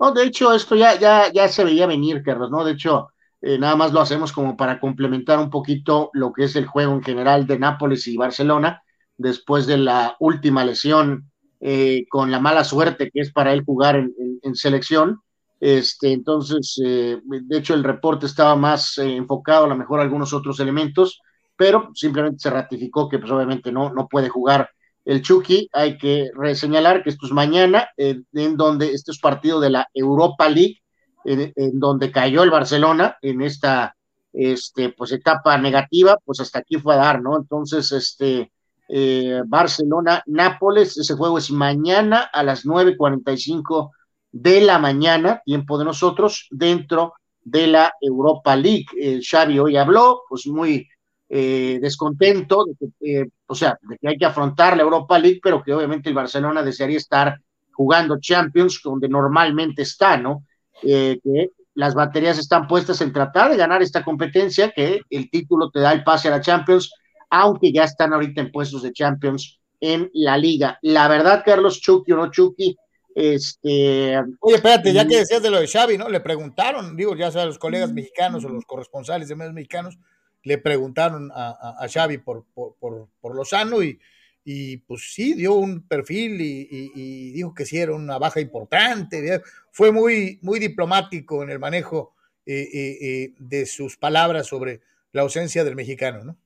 [0.00, 2.64] No, de hecho, esto ya, ya, ya se veía venir, Carlos, ¿no?
[2.64, 3.08] De hecho,
[3.40, 6.94] eh, nada más lo hacemos como para complementar un poquito lo que es el juego
[6.94, 8.82] en general de Nápoles y Barcelona,
[9.16, 11.27] después de la última lesión,
[11.60, 15.20] eh, con la mala suerte que es para él jugar en, selección.
[15.60, 20.32] Este, entonces, eh, de hecho, el reporte estaba más enfocado a lo mejor a algunos
[20.32, 21.20] otros elementos,
[21.56, 24.70] pero simplemente se ratificó que pues obviamente no, no puede jugar
[25.04, 29.70] el Chucky, hay que reseñalar que esto es mañana, en donde este es partido de
[29.70, 30.82] la Europa League,
[31.24, 33.96] en, donde cayó el Barcelona en esta
[34.32, 37.38] este, pues, etapa negativa, pues hasta aquí fue a dar, ¿no?
[37.38, 38.52] Entonces, este,
[38.88, 43.90] eh, Barcelona-Nápoles, ese juego es mañana a las 9.45
[44.32, 48.86] de la mañana, tiempo de nosotros, dentro de la Europa League.
[49.00, 50.88] Eh, Xavi hoy habló, pues muy
[51.28, 55.40] eh, descontento, de que, eh, o sea, de que hay que afrontar la Europa League,
[55.42, 57.38] pero que obviamente el Barcelona desearía estar
[57.72, 60.44] jugando Champions, donde normalmente está, ¿no?
[60.82, 65.80] Que las baterías están puestas en tratar de ganar esta competencia, que el título te
[65.80, 66.92] da el pase a la Champions,
[67.30, 70.78] aunque ya están ahorita en puestos de Champions en la liga.
[70.82, 72.76] La verdad, Carlos Chucky o no Chucky,
[73.14, 74.16] este.
[74.40, 76.08] Oye, espérate, ya que decías de lo de Xavi, ¿no?
[76.08, 79.98] Le preguntaron, digo, ya sea los colegas mexicanos o los corresponsales de medios mexicanos,
[80.42, 82.76] le preguntaron a, Xavi por, por,
[83.20, 83.98] por, Lozano y,
[84.44, 89.42] y, pues sí, dio un perfil y, dijo que sí era una baja importante.
[89.72, 92.14] Fue muy, muy diplomático en el manejo
[92.46, 94.80] eh, eh, eh, de sus palabras sobre
[95.12, 96.36] la ausencia del mexicano, ¿no?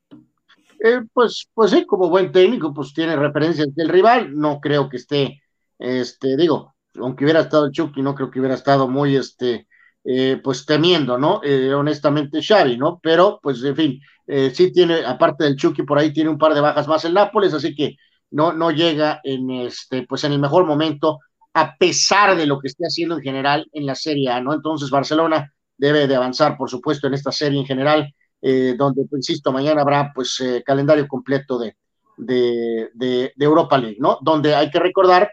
[1.12, 4.36] Pues, pues sí, como buen técnico, pues tiene referencias del rival.
[4.36, 5.42] No creo que esté,
[5.78, 9.68] este, digo, aunque hubiera estado el Chucky, no creo que hubiera estado muy, este,
[10.04, 11.40] eh, pues temiendo, ¿no?
[11.44, 12.98] Eh, honestamente Xavi, ¿no?
[13.02, 16.54] Pero, pues, en fin, eh, sí tiene, aparte del Chucky, por ahí tiene un par
[16.54, 17.96] de bajas más el Nápoles, así que
[18.30, 21.18] no, no llega en este, pues en el mejor momento,
[21.54, 24.54] a pesar de lo que esté haciendo en general en la Serie A, ¿no?
[24.54, 29.52] Entonces Barcelona debe de avanzar, por supuesto, en esta serie en general, donde, pues, insisto,
[29.52, 31.76] mañana habrá, pues, calendario completo de,
[32.16, 34.18] de, de, Europa League, ¿no?
[34.20, 35.30] Donde hay que recordar,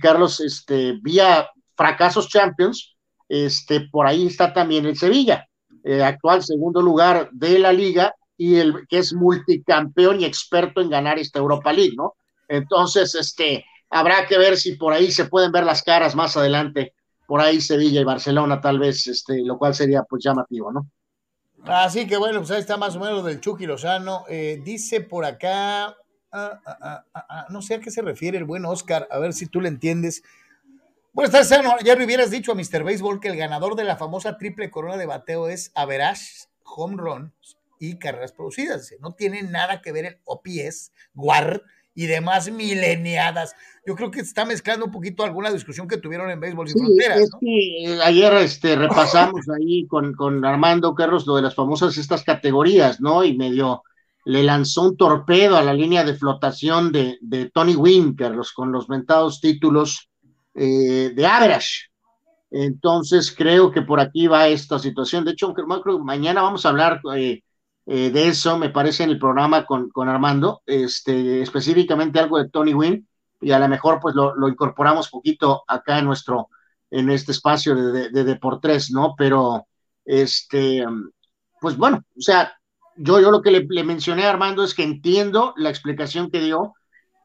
[0.00, 2.96] Carlos, este, vía fracasos Champions,
[3.28, 5.48] este, por ahí está también el Sevilla,
[5.82, 10.90] eh, actual segundo lugar de la liga y el que es multicampeón y experto en
[10.90, 12.14] ganar esta Europa League, ¿no?
[12.48, 16.94] Entonces, este, habrá que ver si por ahí se pueden ver las caras más adelante,
[17.26, 20.86] por ahí Sevilla y Barcelona tal vez, este, lo cual sería pues llamativo, ¿no?
[21.66, 24.24] Así que bueno, pues ahí está más o menos del Chucky Lozano.
[24.28, 28.66] Eh, dice por acá, ah, ah, ah, no sé a qué se refiere el buen
[28.66, 30.22] Oscar, a ver si tú le entiendes.
[31.14, 32.84] Buenas tardes, Ya me hubieras dicho a Mr.
[32.84, 37.56] Baseball que el ganador de la famosa triple corona de bateo es average, home runs
[37.78, 38.92] y carreras producidas.
[39.00, 41.62] No tiene nada que ver el OPS, WAR
[41.94, 43.54] y demás mileniadas.
[43.86, 47.28] Yo creo que está mezclando un poquito alguna discusión que tuvieron en Béisbol Sin Fronteras.
[47.42, 53.00] Eh, ayer este, repasamos ahí con, con Armando Carlos lo de las famosas estas categorías,
[53.00, 53.24] ¿no?
[53.24, 53.82] Y medio
[54.24, 59.40] le lanzó un torpedo a la línea de flotación de, Tony Winker, con los mentados
[59.40, 60.08] títulos
[60.54, 61.90] eh, de average.
[62.50, 65.24] Entonces creo que por aquí va esta situación.
[65.24, 67.42] De hecho, creo que mañana vamos a hablar eh,
[67.86, 72.48] eh, de eso, me parece, en el programa con, con, Armando, este, específicamente algo de
[72.48, 73.06] Tony Wynn,
[73.40, 76.48] y a lo mejor pues lo, lo incorporamos poquito acá en nuestro,
[76.90, 79.14] en este espacio de, de, de, por tres, ¿no?
[79.18, 79.66] Pero,
[80.04, 80.84] este,
[81.60, 82.54] pues bueno, o sea,
[82.96, 86.74] yo, yo lo que le, mencioné a Armando es que entiendo la explicación que dio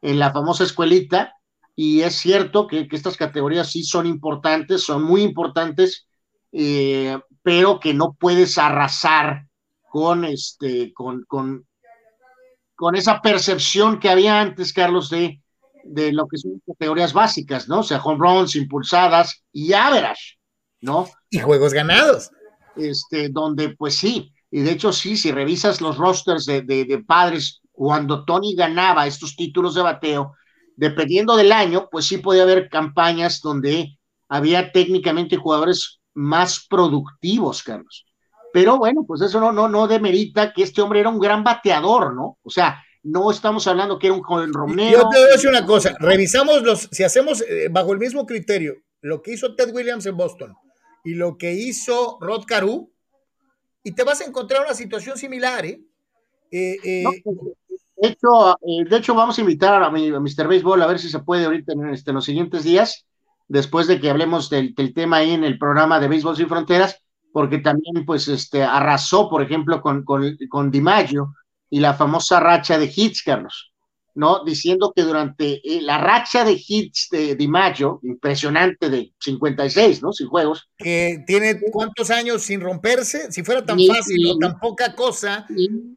[0.02, 1.34] en la famosa escuelita,
[1.76, 6.08] y es cierto que, que estas categorías sí son importantes, son muy importantes,
[6.52, 9.49] eh, pero que no puedes arrasar
[9.90, 11.68] con, este, con, con,
[12.76, 15.42] con esa percepción que había antes, Carlos, de,
[15.84, 17.80] de lo que son categorías básicas, ¿no?
[17.80, 20.38] O sea, home runs, impulsadas y average,
[20.82, 21.08] ¿no?
[21.30, 22.32] Y juegos ganados.
[22.76, 27.04] Este, donde, pues sí, y de hecho sí, si revisas los rosters de, de, de
[27.04, 30.36] padres, cuando Tony ganaba estos títulos de bateo,
[30.76, 38.06] dependiendo del año, pues sí podía haber campañas donde había técnicamente jugadores más productivos, Carlos.
[38.52, 42.16] Pero bueno, pues eso no, no, no demerita que este hombre era un gran bateador,
[42.16, 42.38] ¿no?
[42.42, 45.02] O sea, no estamos hablando que era un joven Romero.
[45.02, 48.26] Yo te voy a decir una cosa, revisamos los, si hacemos eh, bajo el mismo
[48.26, 50.56] criterio, lo que hizo Ted Williams en Boston
[51.04, 52.92] y lo que hizo Rod Carew,
[53.84, 55.82] y te vas a encontrar una situación similar, ¿eh?
[56.52, 57.38] eh, eh pues,
[57.96, 60.48] de, hecho, de hecho, vamos a invitar a, mi, a Mr.
[60.48, 63.06] Baseball a ver si se puede ahorita en, este, en los siguientes días,
[63.48, 67.02] después de que hablemos del, del tema ahí en el programa de Béisbol Sin Fronteras,
[67.32, 71.34] porque también pues este, arrasó, por ejemplo, con, con, con DiMaggio
[71.70, 73.72] y la famosa racha de hits, Carlos,
[74.16, 74.44] ¿no?
[74.44, 80.12] Diciendo que durante eh, la racha de hits de DiMaggio, impresionante de 56, ¿no?
[80.12, 80.70] Sin juegos.
[80.78, 85.46] Que tiene cuántos años sin romperse, si fuera tan fácil o tan poca cosa,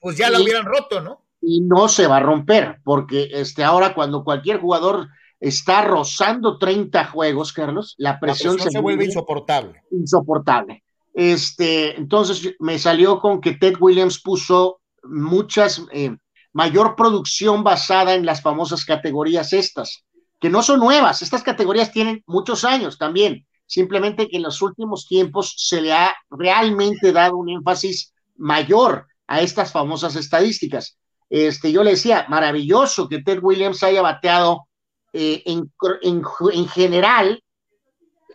[0.01, 1.25] pues ya la hubieran roto, ¿no?
[1.41, 5.09] Y no se va a romper, porque este, ahora cuando cualquier jugador
[5.41, 9.83] está rozando 30 juegos, Carlos, la presión, se, se vuelve insoportable.
[9.91, 10.85] Insoportable.
[11.15, 16.17] Este, entonces me salió con que Ted Williams puso muchas, eh,
[16.53, 20.05] mayor producción basada en las famosas categorías estas,
[20.41, 25.07] que no son nuevas, estas categorías tienen muchos años también, simplemente que en los últimos
[25.07, 30.99] tiempos se le ha realmente dado un énfasis mayor a estas famosas estadísticas.
[31.31, 34.67] Este, yo le decía, maravilloso que Ted Williams haya bateado
[35.15, 37.43] eh, en, en, en, general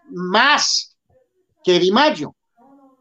[0.09, 0.97] más
[1.63, 2.36] que DiMaggio.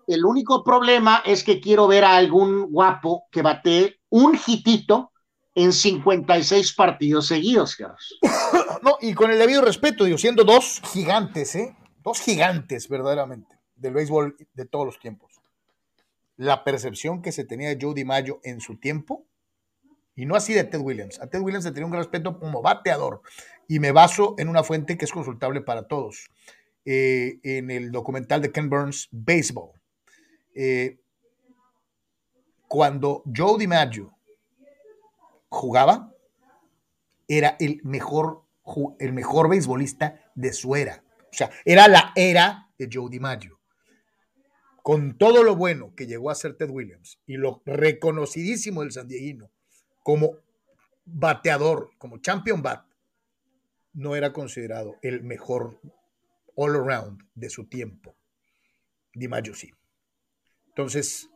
[0.07, 5.13] El único problema es que quiero ver a algún guapo que bate un hitito
[5.55, 8.19] en 56 partidos seguidos, Carlos.
[8.83, 11.77] No, y con el debido respeto, digo, siendo dos gigantes, ¿eh?
[12.05, 15.33] Dos gigantes, verdaderamente, del béisbol de todos los tiempos.
[16.37, 19.27] La percepción que se tenía de Joe DiMaggio en su tiempo,
[20.15, 21.21] y no así de Ted Williams.
[21.21, 23.23] A Ted Williams se tenía un respeto como bateador,
[23.67, 26.29] y me baso en una fuente que es consultable para todos.
[26.85, 29.73] Eh, en el documental de Ken Burns, Baseball.
[30.59, 30.99] Eh,
[32.67, 34.17] cuando Joe DiMaggio
[35.51, 36.15] jugaba,
[37.29, 38.43] era el mejor,
[38.99, 41.05] el mejor beisbolista de su era.
[41.31, 43.61] O sea, era la era de Joe DiMaggio.
[44.83, 49.09] Con todo lo bueno que llegó a ser Ted Williams y lo reconocidísimo del San
[49.09, 49.51] Diego
[50.03, 50.39] como
[51.05, 52.87] bateador, como champion bat,
[53.93, 55.81] no era considerado el mejor
[56.55, 58.17] all around de su tiempo.
[59.13, 59.71] DiMaggio sí.
[60.77, 61.31] Entonces...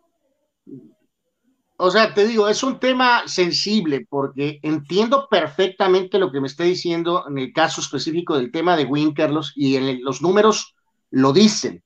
[1.83, 6.65] O sea, te digo, es un tema sensible porque entiendo perfectamente lo que me está
[6.65, 10.75] diciendo en el caso específico del tema de Win, Carlos, y en los números
[11.09, 11.83] lo dicen,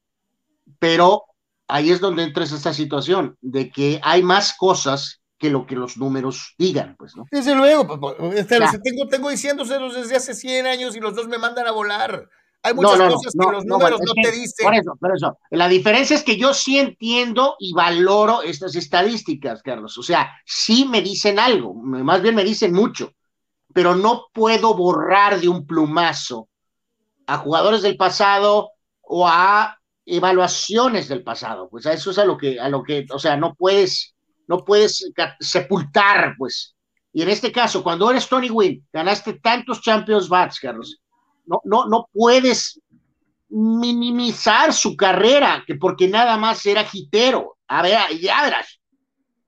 [0.81, 1.23] pero
[1.69, 5.97] ahí es donde entra esta situación de que hay más cosas que lo que los
[5.97, 7.27] números digan, pues, ¿no?
[7.31, 11.29] Desde luego, pues, pues, este, tengo, tengo diciéndoselos desde hace 100 años y los dos
[11.29, 12.29] me mandan a volar.
[12.65, 14.65] Hay muchas cosas que los números no, te dicen.
[14.65, 15.39] Por eso, por eso.
[15.51, 19.99] La diferencia es que yo sí entiendo y valoro estas estadísticas, Carlos.
[19.99, 23.13] O sea, sí me dicen algo, más bien me dicen mucho,
[23.75, 26.49] pero no puedo borrar de un plumazo
[27.27, 28.71] a jugadores del pasado
[29.03, 31.69] o a evaluaciones del pasado.
[31.69, 34.15] Pues a eso es a lo que, a lo que, o sea, no puedes,
[34.49, 36.75] no puedes sepultar, pues.
[37.13, 41.03] Y en este caso, cuando eres Tony Wynn, ganaste tantos Champions Bats, Carlos,
[41.47, 42.81] no, no, no puedes
[43.49, 48.81] minimizar su carrera, que porque nada más era gitero, a ver, ya verás.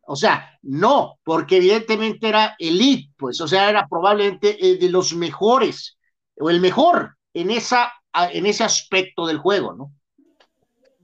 [0.03, 5.99] O sea, no, porque evidentemente era elite, pues, o sea, era probablemente de los mejores,
[6.39, 7.93] o el mejor en, esa,
[8.33, 9.93] en ese aspecto del juego, ¿no?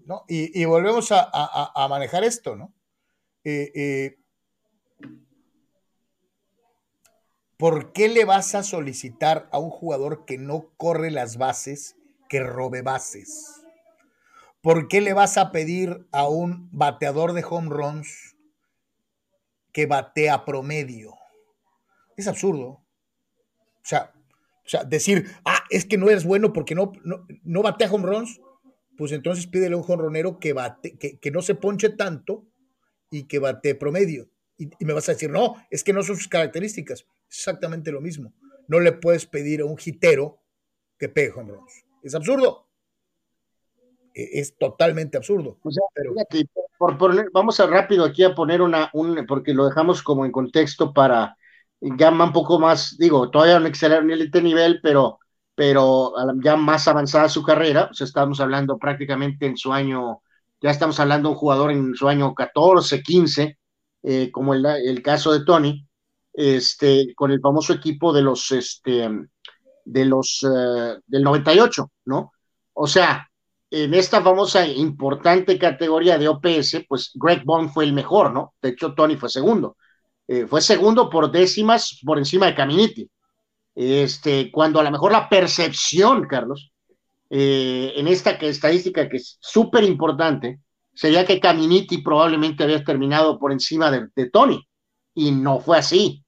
[0.05, 0.24] ¿No?
[0.28, 2.72] Y, volvemos a, manejar esto, ¿no?
[3.45, 4.16] Eh, eh,
[7.63, 11.95] ¿por qué le vas a solicitar a un jugador que no corre las bases
[12.29, 13.63] que robe bases?
[14.61, 18.35] ¿Por qué le vas a pedir a un bateador de home runs
[19.71, 21.15] que batea promedio?
[22.17, 22.67] Es absurdo.
[22.67, 24.13] O sea,
[24.67, 28.41] o sea, decir, ah, es que no eres bueno porque no, no, batea home runs,
[28.99, 32.45] pues entonces pídele a un jonronero que, bate, que, no se ponche tanto
[33.09, 34.29] y que bate promedio.
[34.59, 37.07] Y, me vas a decir, no, es que no son sus características.
[37.33, 38.33] Exactamente lo mismo.
[38.68, 40.39] No le puedes pedir a un hitero
[40.99, 41.85] que pegue home runs.
[42.03, 42.68] Es absurdo.
[44.14, 45.59] E, es totalmente absurdo.
[47.33, 51.37] vamos a rápido aquí a poner una, un, porque lo dejamos como en contexto para
[51.83, 55.18] ya un poco más, digo, todavía no excelente nivel, pero,
[55.55, 60.22] pero ya más avanzada su carrera, o sea, estamos hablando prácticamente en su año,
[60.61, 63.59] ya estamos hablando de un jugador en su año 14, 15,
[64.05, 65.87] eh, como el, el, caso de Tony,
[66.33, 69.09] este, con el famoso equipo de los, este,
[69.85, 72.33] de los, uh, del 98, ¿no?
[72.74, 73.28] O sea,
[73.70, 78.55] en esta famosa importante categoría de OPS, pues Greg Bond fue el mejor, ¿no?
[78.61, 79.76] De hecho, Tony fue segundo.
[80.28, 83.11] Eh, fue segundo por décimas por encima de Caminiti.
[83.74, 86.72] Este, cuando a lo mejor la percepción, Carlos,
[87.30, 90.61] eh, en esta estadística que es súper importante,
[90.93, 94.62] sería que Caminiti probablemente había terminado por encima de, Tony,
[95.14, 96.22] y no fue así.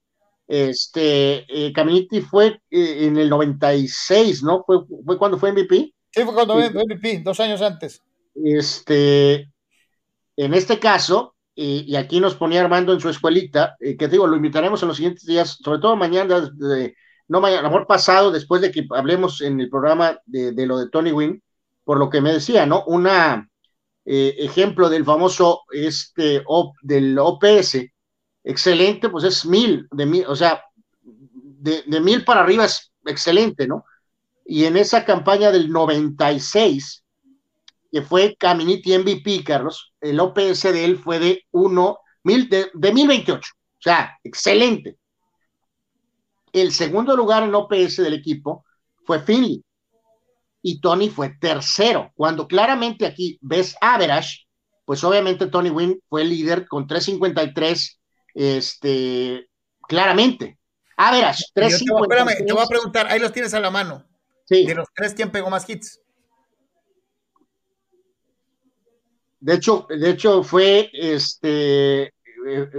[0.47, 4.63] Este, eh, Caminiti fue en el 96, ¿no?
[4.65, 5.93] ¿Fue, fue cuando fue MVP?
[6.11, 8.01] Sí, fue cuando fue MVP, dos años antes.
[8.35, 9.51] Este,
[10.37, 14.35] en este caso, y, aquí nos ponía Armando en su escuelita, eh, que digo, lo
[14.35, 16.51] invitaremos en los siguientes días, sobre todo mañana,
[17.27, 20.77] no mañana, a lo mejor pasado, después de que hablemos en el programa de, lo
[20.77, 21.41] de Tony Wynn,
[21.83, 22.83] por lo que me decía, ¿no?
[22.87, 23.49] Una
[24.05, 26.43] eh, ejemplo del famoso este
[26.81, 27.77] del OPS,
[28.45, 30.63] excelente, pues es mil, de mil, o sea,
[31.01, 33.83] de, mil para arriba es excelente, ¿no?
[34.45, 37.03] y en esa campaña del 96,
[37.91, 43.41] que fue Caminiti MVP, Carlos, el OPS de él fue de 1, de, de 1028,
[43.41, 44.97] o sea, excelente.
[46.53, 48.63] El segundo lugar en OPS del equipo
[49.03, 49.63] fue Finley
[50.61, 52.11] y Tony fue tercero.
[52.15, 54.45] Cuando claramente aquí ves average,
[54.85, 57.99] pues obviamente Tony Wynn fue el líder con 353,
[58.35, 59.49] este,
[59.87, 60.59] claramente.
[60.97, 62.45] Average, 353.
[62.45, 64.05] te voy a preguntar, ahí los tienes a la mano.
[64.47, 65.99] De los tres, ¿quién pegó más hits?
[69.39, 72.03] De hecho, de hecho fue este.
[72.03, 72.11] Eh,
[72.47, 72.69] eh,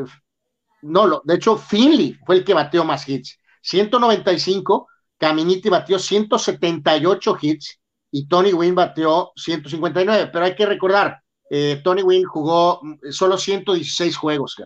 [0.82, 3.38] no, de hecho, Finley fue el que bateó más hits.
[3.62, 4.86] 195,
[5.18, 7.80] Caminiti batió 178 hits
[8.12, 10.30] y Tony Wynn bateó 159.
[10.32, 12.80] Pero hay que recordar, eh, Tony Wynn jugó
[13.10, 14.56] solo 116 juegos,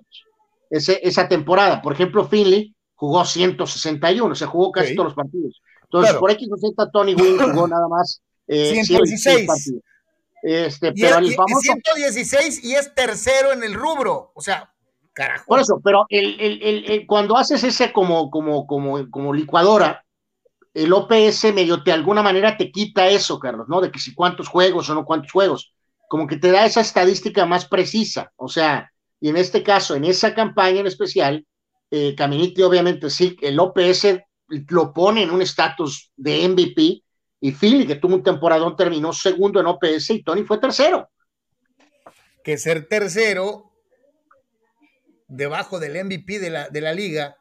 [0.71, 1.83] esa temporada.
[1.83, 5.61] Por ejemplo, Finley jugó 161, o sea, jugó casi todos los partidos.
[5.85, 9.47] Entonces, por X o Z, Tony Wynn jugó nada más eh, 116.
[9.47, 9.83] partidos.
[10.43, 11.61] Este, pero el famoso...
[11.61, 14.33] 116 y es tercero en el rubro.
[14.35, 14.73] O sea,
[15.13, 15.45] carajo.
[15.47, 20.05] Por eso, pero el, el, el, cuando haces ese como, como, como, como licuadora,
[20.73, 23.81] el OPS medio de alguna manera te quita eso, Carlos, ¿no?
[23.81, 25.73] De que si cuántos juegos o no cuántos juegos.
[26.09, 28.33] Como que te da esa estadística más precisa.
[28.37, 28.91] O sea,
[29.21, 31.47] y en este caso, en esa campaña en especial,
[31.91, 34.21] eh, Caminiti obviamente sí, el OPS
[34.69, 37.03] lo pone en un estatus de MVP
[37.41, 41.11] y Philly, que tuvo un temporadón, terminó segundo en OPS y Tony fue tercero.
[42.43, 43.73] Que ser tercero
[45.29, 47.37] debajo del MVP de la, de la liga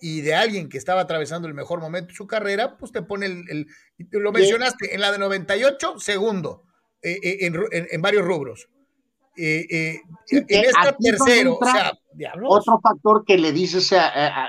[0.00, 3.26] y de alguien que estaba atravesando el mejor momento de su carrera, pues te pone
[3.26, 3.66] el,
[4.10, 6.64] lo mencionaste, en la de 98, segundo,
[7.02, 7.52] eh, eh,
[7.90, 8.68] en, varios rubros.
[9.42, 11.92] Eh, en esta tercero, o sea,
[12.46, 13.92] otro factor que le dices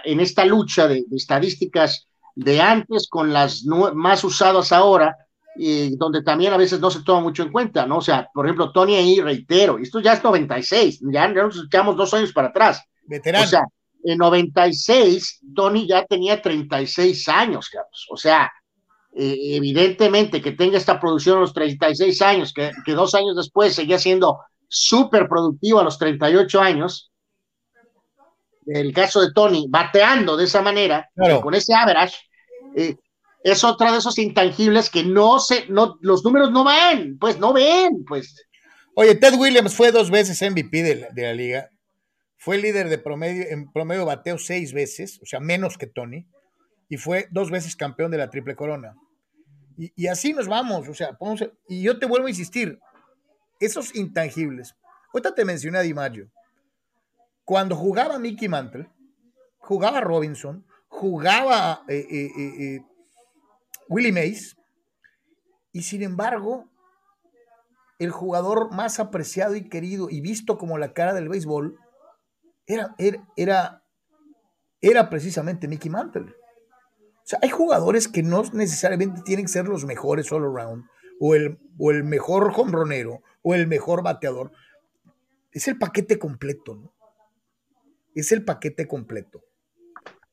[0.03, 5.15] en esta lucha de, estadísticas de antes con las más usadas ahora,
[5.55, 7.97] y donde también a veces no se toma mucho en cuenta, ¿no?
[7.97, 12.13] O sea, por ejemplo, Tony ahí, reitero, esto ya es 96, ya, nos echamos dos
[12.13, 12.83] años para atrás.
[13.05, 13.45] Veterano.
[13.45, 13.63] O sea,
[14.03, 18.07] en 96, Tony ya tenía 36 años, Carlos.
[18.09, 18.51] O sea,
[19.13, 23.75] eh, evidentemente que tenga esta producción a los 36 años, que, que dos años después
[23.75, 24.39] seguía siendo
[24.71, 27.11] súper productivo a los 38 años,
[28.65, 31.09] el caso de Tony, bateando de esa manera,
[31.41, 32.17] con ese average,
[32.75, 32.95] eh,
[33.43, 37.53] es otra de esos intangibles que no se, no, los números no ven, pues no
[37.53, 38.45] ven, pues.
[38.95, 41.69] Oye, Ted Williams fue dos veces MVP de la, liga,
[42.37, 46.27] fue líder de promedio, en promedio bateo seis veces, o sea, menos que Tony,
[46.87, 48.95] y fue dos veces campeón de la triple corona.
[49.77, 51.17] Y, así nos vamos, o sea,
[51.67, 52.77] y yo te vuelvo a insistir,
[53.61, 54.75] esos intangibles.
[55.13, 56.29] Ahorita te mencioné a DiMaggio.
[57.45, 58.89] Cuando jugaba Mickey Mantle,
[59.57, 62.85] jugaba Robinson, jugaba eh, eh, eh,
[63.87, 64.57] Willie Mays
[65.71, 66.69] y sin embargo
[67.99, 71.77] el jugador más apreciado y querido y visto como la cara del béisbol
[72.65, 72.95] era,
[73.35, 73.83] era,
[74.81, 76.31] era, precisamente Mickey Mantle.
[76.31, 80.85] O sea, hay jugadores que no necesariamente tienen que ser los mejores all around,
[81.23, 84.51] o el, o el mejor hombronero, o el mejor bateador.
[85.51, 86.93] Es el paquete completo, ¿no?
[88.15, 89.43] Es el paquete completo.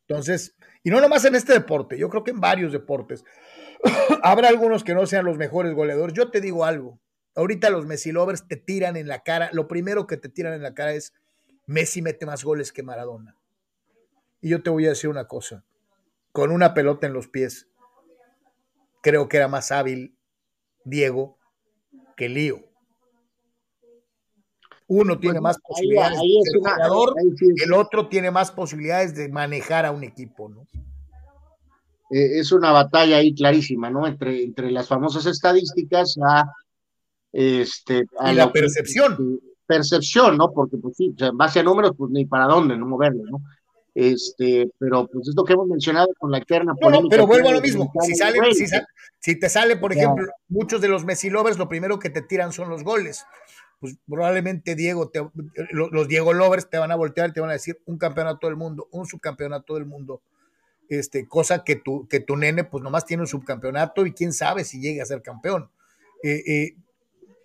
[0.07, 3.23] Entonces, y no nomás en este deporte, yo creo que en varios deportes.
[4.23, 6.15] Habrá algunos que no sean los mejores goleadores.
[6.15, 6.99] Yo te digo algo,
[7.35, 10.63] ahorita los Messi lovers te tiran en la cara, lo primero que te tiran en
[10.63, 11.13] la cara es
[11.67, 13.37] Messi mete más goles que Maradona.
[14.41, 15.67] Y yo te voy a decir una cosa,
[16.33, 17.69] con una pelota en los pies,
[19.03, 20.18] creo que era más hábil
[20.89, 21.39] Diego
[22.17, 22.61] que Lío.
[24.87, 27.15] Uno tiene más posibilidades de jugador,
[27.63, 30.63] el otro tiene más posibilidades de manejar a un equipo, ¿no?
[32.11, 34.07] Eh, es una batalla ahí clarísima, ¿no?
[34.07, 36.51] Entre, entre las famosas estadísticas a
[37.31, 39.39] este a y la, percepción.
[39.67, 40.51] percepción, ¿no?
[40.53, 43.43] Porque pues sí, en base a números, pues ni para dónde, no moverlo, ¿no?
[44.01, 47.53] Este, pero pues es lo que hemos mencionado con la eterna no, pero vuelvo a
[47.53, 47.91] lo mismo.
[48.03, 48.39] Si, sale,
[49.19, 52.53] si, te sale, por ejemplo, muchos de los Messi lovers, lo primero que te tiran
[52.53, 53.27] son los goles
[53.81, 55.11] pues probablemente Diego,
[55.71, 58.57] los, Diego Lovers te van a voltear y te van a decir un campeonato del
[58.57, 60.21] mundo, un subcampeonato del mundo,
[60.89, 64.65] este, cosa que tu, que tu nene pues nomás tiene un subcampeonato y quién sabe
[64.65, 65.71] si llegue a ser campeón.
[66.25, 66.77] Eh, eh,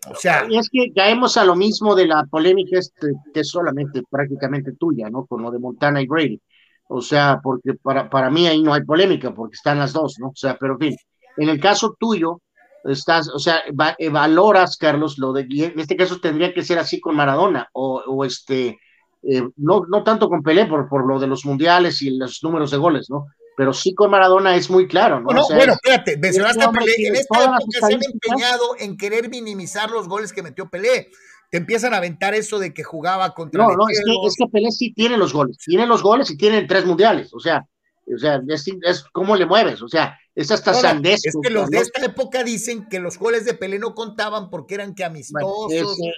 [0.09, 4.01] o sea, es que caemos a lo mismo de la polémica este, que es solamente
[4.09, 5.25] prácticamente tuya, ¿no?
[5.25, 6.41] Con lo de Montana y Brady.
[6.87, 10.29] O sea, porque para, para mí ahí no hay polémica, porque están las dos, ¿no?
[10.29, 10.95] O sea, pero en fin,
[11.37, 12.41] en el caso tuyo,
[12.83, 13.61] estás, o sea,
[13.97, 18.25] eh, valoras, Carlos, lo de, en este caso tendría que ser así con Maradona, o,
[18.25, 18.79] este,
[19.23, 22.71] eh, no, no tanto con Pelé por, por lo de los mundiales y los números
[22.71, 23.27] de goles, ¿no?
[23.55, 25.27] Pero sí con Maradona es muy claro, ¿no?
[25.27, 30.07] bueno, espérate, mencionaste a Pelé, en esta época se han empeñado en querer minimizar los
[30.07, 31.09] goles que metió Pelé.
[31.51, 33.63] Te empiezan a aventar eso de que jugaba contra.
[33.63, 36.37] No, no, es que, es que Pelé sí tiene los goles, tiene los goles y
[36.37, 37.67] tiene tres mundiales, o sea,
[38.13, 41.25] o sea, es, es cómo le mueves, o sea, es hasta sandés.
[41.25, 44.75] Es que los de esta época dicen que los goles de Pelé no contaban porque
[44.75, 45.71] eran que amistosos.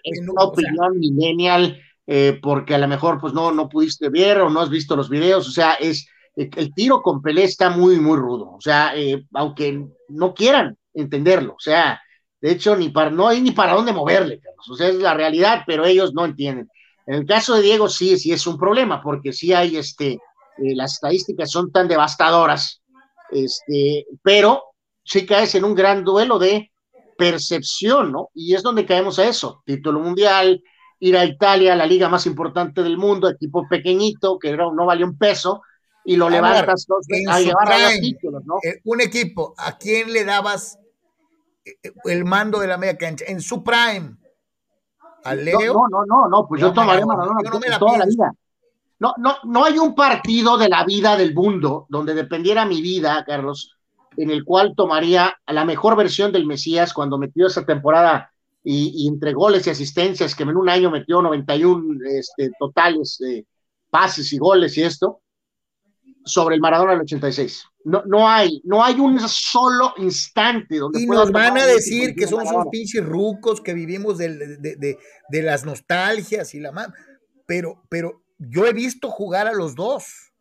[0.04, 4.50] es, una opinión millennial, eh, porque a lo mejor pues no, no pudiste ver o
[4.50, 8.18] no has visto los videos, o sea, es el tiro con Pelé está muy, muy
[8.18, 12.02] rudo, o sea, eh, aunque no quieran entenderlo, o sea,
[12.42, 15.14] de hecho, ni para, no hay ni para dónde moverle, Carlos, o sea, es la
[15.14, 16.70] realidad, pero ellos no entienden.
[17.08, 20.20] En el caso de Diego, sí, sí es un problema, porque sí hay este,
[20.58, 22.82] eh, las estadísticas son tan devastadoras,
[23.32, 24.64] este, pero
[25.04, 26.72] sí caes en un gran duelo de
[27.18, 28.30] percepción, ¿no?
[28.34, 30.62] Y es donde caemos a eso, título mundial,
[31.00, 35.18] ir a Italia, la liga más importante del mundo, equipo pequeñito, que no, vale un
[35.18, 35.62] peso,
[36.06, 36.86] y lo levantas
[37.30, 38.56] a llevar a los títulos, ¿no?
[38.64, 40.80] Eh, un equipo, ¿a quién le dabas
[41.66, 41.74] eh,
[42.06, 43.26] el mando de la media cancha?
[43.28, 44.16] En su prime.
[45.24, 45.74] ¿A Leo?
[45.74, 48.32] No, no, no, no, pues yo tomaré Maradona toda la vida.
[49.00, 53.24] No, no, no hay un partido de la vida del mundo donde dependiera mi vida,
[53.26, 53.76] Carlos,
[54.16, 58.32] en el cual tomaría la mejor versión del Mesías cuando metió esa temporada
[58.64, 63.46] y, entre goles y asistencias, que en un año metió 91 este, totales de
[63.90, 65.22] pases y goles y esto,
[66.26, 67.66] sobre el Maradona del 86.
[67.86, 71.02] No, no hay, no hay un solo instante donde.
[71.02, 74.98] Y nos van a decir que somos unos pinches rucos que vivimos de, de,
[75.30, 76.90] de, las nostalgias y la más.
[77.46, 80.32] Pero, pero yo he visto jugar a los dos.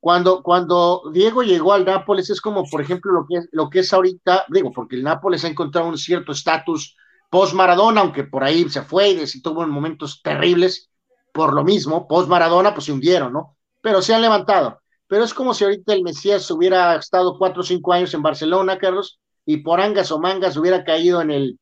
[0.00, 3.80] Cuando, cuando Diego llegó al Nápoles es como, por ejemplo, lo que es, lo que
[3.80, 6.96] es ahorita, digo, porque el Nápoles ha encontrado un cierto estatus
[7.30, 10.88] post-Maradona, aunque por ahí se fue y tuvo momentos terribles
[11.32, 13.56] por lo mismo, post-Maradona pues se hundieron, ¿no?
[13.82, 14.80] Pero se han levantado.
[15.08, 18.78] Pero es como si ahorita el Mesías hubiera estado cuatro o cinco años en Barcelona,
[18.78, 21.58] Carlos, y por angas o mangas hubiera caído en el,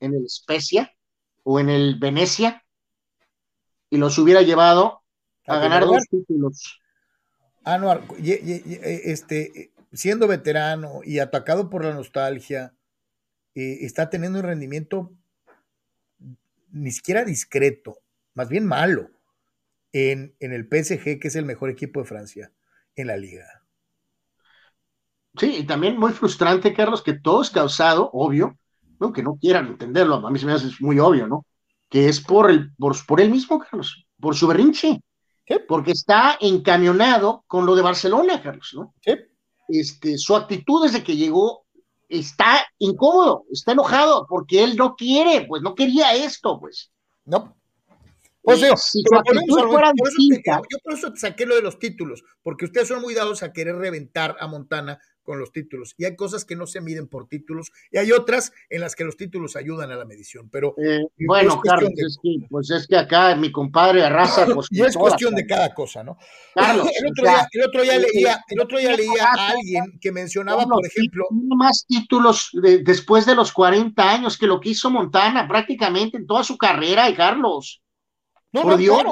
[0.00, 0.90] en el Especia
[1.44, 2.64] o en el Venecia,
[3.90, 5.02] y los hubiera llevado
[5.46, 6.80] a, ganar dos títulos.
[7.62, 12.74] Anuar, este, siendo veterano y atacado por la nostalgia,
[13.54, 15.12] eh, está teniendo un rendimiento
[16.70, 17.98] ni siquiera discreto,
[18.32, 19.10] más bien malo,
[19.92, 22.50] en, en, el PSG, que es el mejor equipo de Francia
[22.96, 23.46] en la liga.
[25.36, 28.58] Sí, y también muy frustrante, Carlos, que todo es causado, obvio,
[29.00, 29.12] ¿no?
[29.12, 31.46] que no quieran entenderlo, a mí se me hace muy obvio, ¿no?
[31.88, 35.02] que es por el, por, por él mismo, Carlos, por su berrinche,
[35.68, 38.94] porque está encamionado con lo de Barcelona, Carlos, ¿no?
[39.68, 41.66] Este, su actitud desde que llegó
[42.08, 46.90] está incómodo, está enojado, porque él no quiere, pues no quería esto, pues.
[47.24, 47.56] No.
[48.42, 53.14] Pues si por yo por eso saqué lo de los títulos, porque ustedes son muy
[53.14, 55.94] dados a querer reventar a Montana con los títulos.
[55.96, 59.04] Y hay cosas que no se miden por títulos y hay otras en las que
[59.04, 60.48] los títulos ayudan a la medición.
[60.50, 64.46] Pero eh, bueno, Carlos, es que, pues es que acá mi compadre arrasa.
[64.52, 66.18] Pues, y es cuestión de cada cosa, ¿no?
[66.54, 70.12] Carlos, el otro, día, el otro día leía, el otro día leía a alguien que
[70.12, 72.50] mencionaba, por ejemplo, más títulos
[72.84, 77.08] después de los 40 años que lo que hizo Montana prácticamente en toda su carrera,
[77.08, 77.80] y Carlos.
[78.52, 79.02] No, por Dios,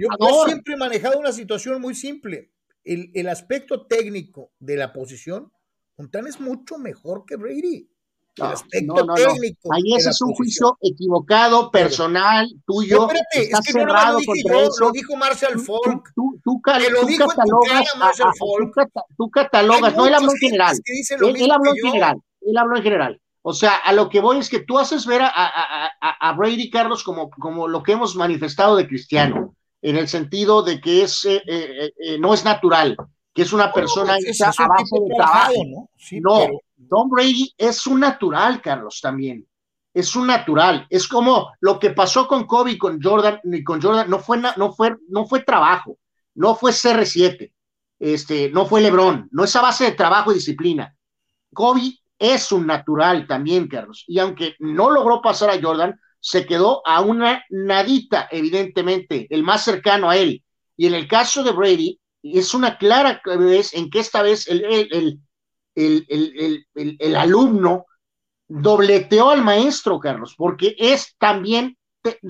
[0.00, 2.52] yo, siempre he manejado una situación muy simple.
[2.84, 5.52] El, el aspecto técnico de la posición
[5.98, 7.90] Montana es mucho mejor que Brady.
[8.36, 9.74] El aspecto técnico.
[9.74, 12.98] Ahí ese es un juicio equivocado, personal, tuyo.
[12.98, 16.12] No, espérate, es que cerrado no lo, dije yo, lo dijo Marshall Falk.
[16.14, 18.92] Tú, tú, lo dijo catalogas, Marshall Falk.
[19.16, 20.76] Tú, catalogas, no, él habló en general.
[20.86, 22.22] Él, habló en general.
[22.42, 23.20] Él habló en general.
[23.48, 26.32] O sea, a lo que voy es que tú haces ver a, a, a, a
[26.34, 31.02] Brady, Carlos, como, como lo que hemos manifestado de Cristiano, en el sentido de que
[31.02, 32.94] es, eh, eh, eh, no es natural
[33.32, 34.16] que es una persona a
[34.68, 35.52] base de trabajo.
[36.20, 36.48] ¿no?
[36.90, 39.46] Tom Brady es un natural, Carlos, también.
[39.94, 40.86] Es un natural.
[40.90, 44.42] Es como lo que pasó con Kobe y con Jordan, y con Jordan no fue,
[44.58, 45.96] no fue, no fue trabajo,
[46.34, 47.50] no fue CR7,
[47.98, 50.94] este, no fue LeBron, no es a base de trabajo y disciplina.
[51.54, 54.04] Kobe es un natural también, Carlos.
[54.06, 59.64] Y aunque no logró pasar a Jordan, se quedó a una nadita, evidentemente, el más
[59.64, 60.42] cercano a él.
[60.76, 64.64] Y en el caso de Brady, es una clara vez en que esta vez el,
[64.64, 65.20] el,
[65.74, 66.66] el,
[66.98, 67.86] el, alumno
[68.48, 71.76] dobleteó al maestro, Carlos, porque es también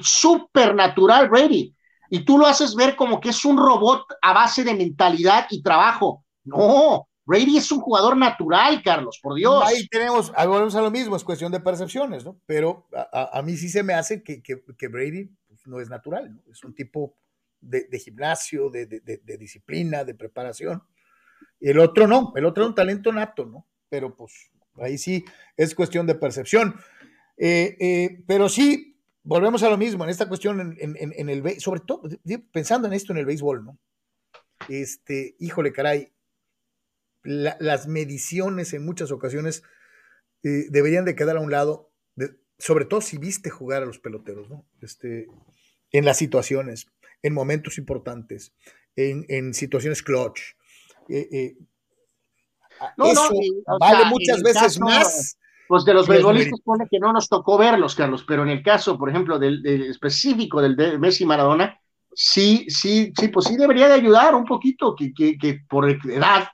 [0.01, 1.75] supernatural Brady.
[2.11, 5.63] Y tú lo haces ver como que es un robot a base de mentalidad y
[5.63, 6.25] trabajo.
[6.45, 9.63] No, Brady es un jugador natural, Carlos, por Dios.
[9.63, 12.41] Ahí tenemos, volvemos a lo mismo, es cuestión de percepciones, ¿no?
[12.47, 16.41] Pero a, mí sí se me hace que, que, Brady pues, no es natural, ¿no?
[16.51, 17.15] Es un tipo
[17.61, 18.87] de, gimnasio, de,
[19.39, 20.83] disciplina, de preparación.
[21.61, 23.67] Y el otro no, el otro es un talento nato, ¿no?
[23.91, 24.51] Pero pues
[24.81, 25.23] ahí sí
[25.55, 26.77] es cuestión de percepción.
[27.37, 32.09] Eh, eh, pero sí, volvemos a lo mismo, en esta cuestión, en, el, sobre todo
[32.51, 33.79] pensando en esto en el béisbol, ¿no?
[34.71, 36.11] Este, híjole, caray,
[37.23, 39.63] las mediciones en muchas ocasiones
[40.43, 41.91] eh, deberían de quedar a un lado,
[42.59, 44.67] sobre todo si viste jugar a los peloteros, ¿no?
[44.81, 45.27] Este,
[45.91, 46.87] en las situaciones
[47.23, 48.53] en momentos importantes,
[48.97, 50.41] en, situaciones clutch.
[51.09, 51.57] Eh, eh,
[53.05, 53.31] eso
[53.81, 55.39] vale muchas veces más.
[55.69, 58.99] Pues de los beisbolistas pone que no nos tocó verlos, Carlos, pero en el caso,
[58.99, 61.79] por ejemplo, del, específico del de Messi Maradona,
[62.15, 66.49] sí, sí, sí, pues sí debería de ayudar un poquito, que, que, por edad,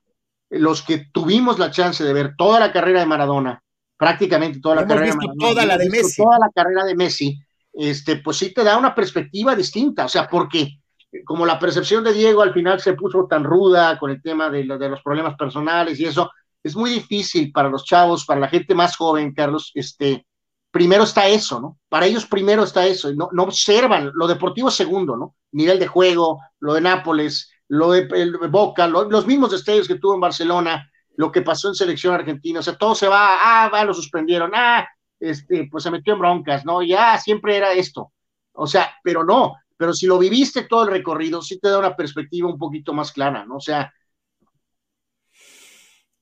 [0.59, 3.62] los que tuvimos la chance de ver toda la carrera de Maradona,
[3.96, 6.22] prácticamente toda la carrera de Maradona, toda la de Messi.
[6.22, 7.38] Toda la carrera de Messi,
[7.72, 10.78] este, pues sí te da una perspectiva distinta, o sea, porque
[11.24, 14.64] como la percepción de Diego al final se puso tan ruda con el tema de,
[14.64, 16.30] los problemas personales y eso,
[16.62, 20.26] es muy difícil para los chavos, para la gente más joven, Carlos, este,
[20.70, 21.78] primero está eso, ¿no?
[21.88, 25.36] Para ellos primero está eso, no, no observan, lo deportivo segundo, ¿no?
[25.52, 30.20] Nivel de juego, lo de Nápoles, lo de Boca, los mismos destellos que tuvo en
[30.20, 33.95] Barcelona, lo que pasó en selección argentina, o sea, todo se va, ah, va, lo
[33.95, 34.87] suspendieron, ah,
[35.18, 36.83] este, pues se metió en broncas, ¿no?
[36.83, 38.12] Ya siempre era esto.
[38.53, 41.97] O sea, pero no, pero si lo viviste todo el recorrido, sí te da una
[41.97, 43.57] perspectiva un poquito más clara, ¿no?
[43.57, 43.93] O sea.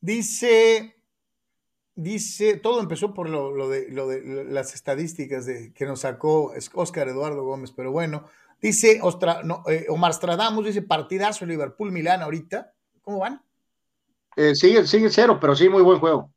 [0.01, 0.97] Dice,
[1.95, 7.09] dice, todo empezó por lo, de, lo de, las estadísticas de, que nos sacó Oscar
[7.09, 8.27] Eduardo Gómez, pero bueno,
[8.63, 12.73] dice Ostra, no, eh, Omar Stradamus, dice partidazo Liverpool-Milán ahorita.
[13.03, 13.43] ¿Cómo van?
[14.37, 16.33] Eh, sigue, sigue cero, pero sí, muy buen juego.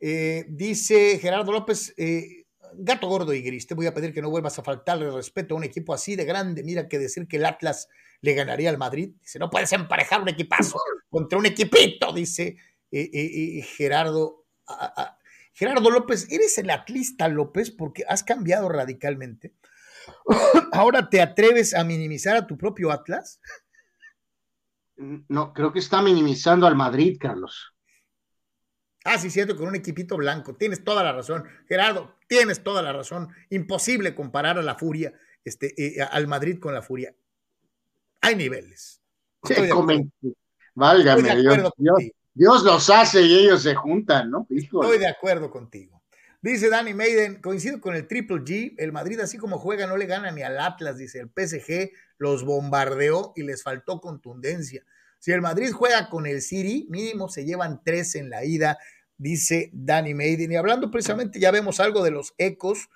[0.00, 4.30] Eh, dice Gerardo López, eh, gato gordo y gris, te voy a pedir que no
[4.30, 6.62] vuelvas a faltarle respeto a un equipo así de grande.
[6.62, 7.88] Mira que decir que el Atlas
[8.20, 9.12] le ganaría al Madrid.
[9.20, 10.78] Dice, no puedes emparejar un equipazo
[11.08, 12.56] contra un equipito, dice
[12.90, 14.44] Gerardo.
[15.52, 17.70] Gerardo López, ¿eres el atlista López?
[17.70, 19.52] Porque has cambiado radicalmente.
[20.72, 23.40] Ahora te atreves a minimizar a tu propio Atlas.
[24.96, 27.74] No, creo que está minimizando al Madrid, Carlos.
[29.04, 30.54] Ah, sí, cierto, con un equipito blanco.
[30.54, 31.44] Tienes toda la razón.
[31.66, 33.28] Gerardo, tienes toda la razón.
[33.48, 37.14] Imposible comparar a la Furia, este, eh, al Madrid con la Furia.
[38.20, 39.00] Hay niveles.
[40.74, 41.72] Válgame, Dios,
[42.34, 44.46] Dios, los hace y ellos se juntan, ¿no?
[44.48, 45.99] Estoy de acuerdo contigo.
[46.42, 50.06] Dice Danny Maiden, coincido con el Triple G, el Madrid así como juega no le
[50.06, 54.82] gana ni al Atlas, dice el PSG, los bombardeó y les faltó contundencia.
[55.18, 58.78] Si el Madrid juega con el City, mínimo se llevan tres en la ida,
[59.18, 60.50] dice Danny Maiden.
[60.50, 62.88] Y hablando precisamente, ya vemos algo de los ecos.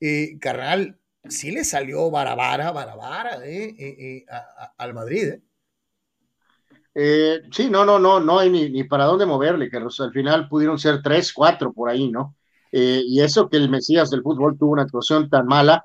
[0.00, 4.26] Eh, carnal, sí le salió barabara, barabara eh, eh, eh
[4.78, 5.34] al Madrid.
[6.94, 7.42] Eh.
[7.52, 10.00] sí, no, no, no, no hay ni, para dónde moverle, Carlos.
[10.00, 12.34] Al final pudieron ser tres, cuatro por ahí, ¿no?
[12.72, 15.84] Y eso que el Mesías del fútbol tuvo una actuación tan mala,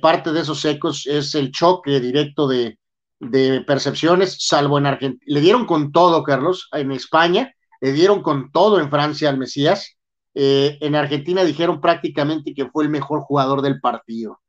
[0.00, 2.78] parte de esos ecos es el choque directo de,
[3.20, 5.22] de percepciones, salvo en Argentina.
[5.26, 9.96] Le dieron con todo, Carlos, en España, le dieron con todo en Francia al Mesías.
[10.34, 14.40] en Argentina dijeron prácticamente que fue el mejor jugador del partido.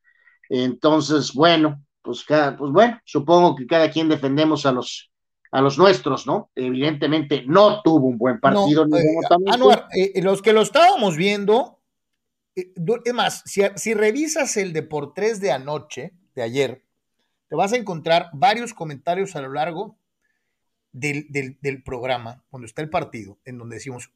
[0.50, 5.12] Entonces, bueno, pues, cada, pues bueno, supongo que cada quien defendemos a los,
[5.56, 6.52] a los nuestros, ¿no?
[6.54, 8.86] Evidentemente no tuvo un buen partido.
[8.86, 11.80] No, eh, eh, los que lo estábamos viendo,
[12.58, 12.74] eh,
[13.06, 16.84] es más, si, si, revisas el de por tres de anoche, de ayer,
[17.48, 19.98] te vas a encontrar varios comentarios a lo largo
[20.92, 24.12] del, del, programa, cuando está el partido, en donde decimos,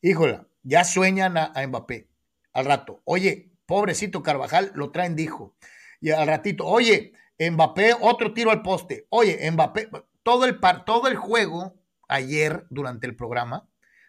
[0.00, 2.06] híjola, ya sueñan a, a Mbappé
[2.52, 3.00] al rato.
[3.02, 5.56] Oye, pobrecito Carvajal, lo traen, dijo.
[6.00, 9.06] Y al ratito, oye, Mbappé, otro tiro al poste.
[9.08, 9.88] Oye, Mbappé,
[10.28, 13.66] todo el, par, todo el juego ayer durante el programa,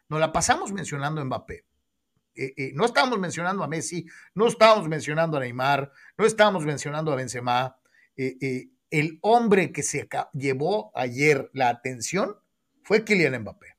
[0.10, 1.64] nos la pasamos mencionando a Mbappé.
[2.36, 4.06] Eh, eh, no estábamos mencionando a Messi,
[4.36, 7.78] no estábamos mencionando a Neymar, no estábamos mencionando a Benzema.
[8.18, 12.36] Eh, el hombre que se llevó ayer la atención
[12.84, 13.78] fue Kylian Mbappé.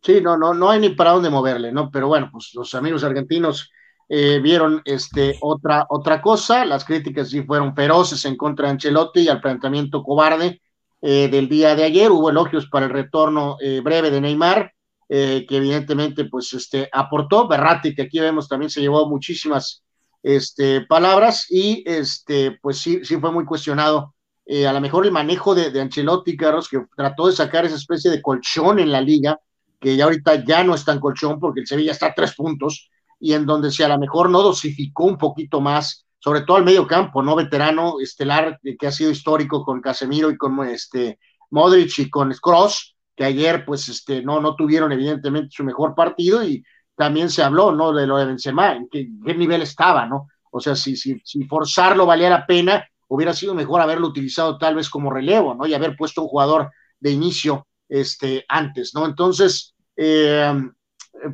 [0.00, 1.90] Sí, no, no, no hay ni para dónde moverle, ¿no?
[1.90, 3.68] Pero bueno, pues los amigos argentinos
[4.08, 9.28] vieron este, otra, otra cosa, las críticas sí fueron feroces en contra de Ancelotti y
[9.28, 10.60] al planteamiento cobarde
[11.02, 14.72] eh, del día de ayer, hubo elogios para el retorno eh, breve de Neymar,
[15.08, 19.82] que evidentemente pues este, aportó, Berratti, que aquí vemos también se llevó muchísimas
[20.22, 24.14] este, palabras y este, pues sí, sí fue muy cuestionado.
[24.48, 28.08] a lo mejor el manejo de, de Ancelotti, Carlos, que trató de sacar esa especie
[28.08, 29.40] de colchón en la liga,
[29.80, 32.88] que ya ahorita ya no está en colchón porque el Sevilla está a tres puntos,
[33.18, 36.64] y en donde si a lo mejor no dosificó un poquito más, sobre todo al
[36.64, 37.34] medio campo, ¿no?
[37.34, 41.18] Veterano estelar eh, que ha sido histórico con Casemiro y con este
[41.50, 46.44] Modric y con Cross, que ayer pues este no, no tuvieron evidentemente su mejor partido
[46.44, 46.62] y
[46.94, 47.92] también se habló, ¿no?
[47.92, 50.28] De lo de Benzema, en qué, nivel estaba, ¿no?
[50.52, 54.74] O sea, si, si, si forzarlo valía la pena, hubiera sido mejor haberlo utilizado tal
[54.74, 55.66] vez como relevo, ¿no?
[55.66, 59.06] Y haber puesto un jugador de inicio este, antes, ¿no?
[59.06, 60.52] Entonces, eh,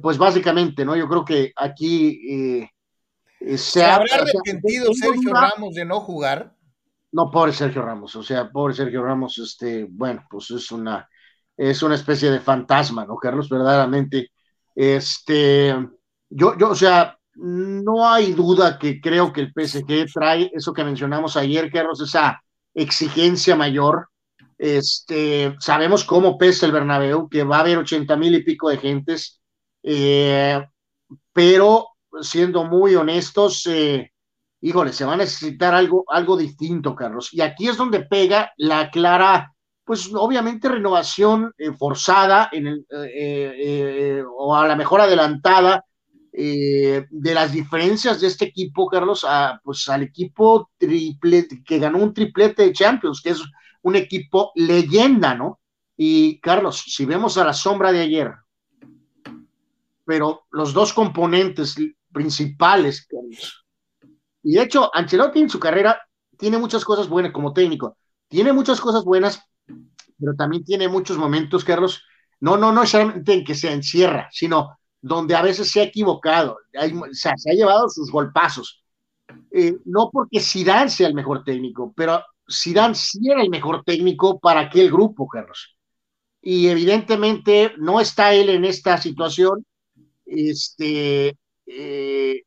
[0.00, 0.96] pues básicamente, ¿no?
[0.96, 2.70] Yo creo que aquí eh,
[3.56, 6.54] se, habrá arrepentido Sergio Ramos de no jugar.
[7.12, 11.08] No, pobre Sergio Ramos, o sea, pobre Sergio Ramos, este, bueno, pues es una,
[11.56, 13.48] es una especie de fantasma, ¿no, Carlos?
[13.48, 14.32] Verdaderamente,
[14.74, 15.74] este,
[16.28, 20.84] yo, yo, o sea, no hay duda que creo que el PSG trae eso que
[20.84, 22.42] mencionamos ayer, Carlos, esa
[22.74, 24.08] exigencia mayor.
[24.58, 28.78] Este, sabemos cómo pesa el Bernabéu, que va a haber ochenta mil y pico de
[28.78, 29.40] gentes
[29.88, 30.66] eh,
[31.32, 31.86] pero
[32.22, 34.12] siendo muy honestos, eh,
[34.60, 37.32] híjole, se va a necesitar algo, algo distinto, Carlos.
[37.32, 39.52] Y aquí es donde pega la clara,
[39.84, 45.84] pues obviamente renovación eh, forzada en el, eh, o a la mejor adelantada
[46.38, 52.12] de las diferencias de este equipo, Carlos, a, pues al equipo triple, que ganó un
[52.12, 53.42] triplete de Champions, que es
[53.80, 55.60] un equipo leyenda, ¿no?
[55.96, 58.34] Y Carlos, si vemos a la sombra de ayer,
[60.06, 61.76] pero los dos componentes
[62.16, 63.06] principales,
[64.42, 66.00] y de hecho, Ancelotti en su carrera
[66.38, 69.42] tiene muchas cosas buenas como técnico, tiene muchas cosas buenas,
[70.18, 72.02] pero también tiene muchos momentos, Carlos,
[72.40, 76.56] no, no, no solamente en que se encierra, sino donde a veces se ha equivocado,
[76.74, 78.82] o sea, se ha llevado sus golpazos.
[79.50, 84.38] Eh, no porque Zidane sea el mejor técnico, pero Zidane sí era el mejor técnico
[84.38, 85.76] para aquel grupo, Carlos.
[86.40, 89.66] Y evidentemente no está él en esta situación.
[90.24, 91.36] Este,
[91.66, 92.42] eh,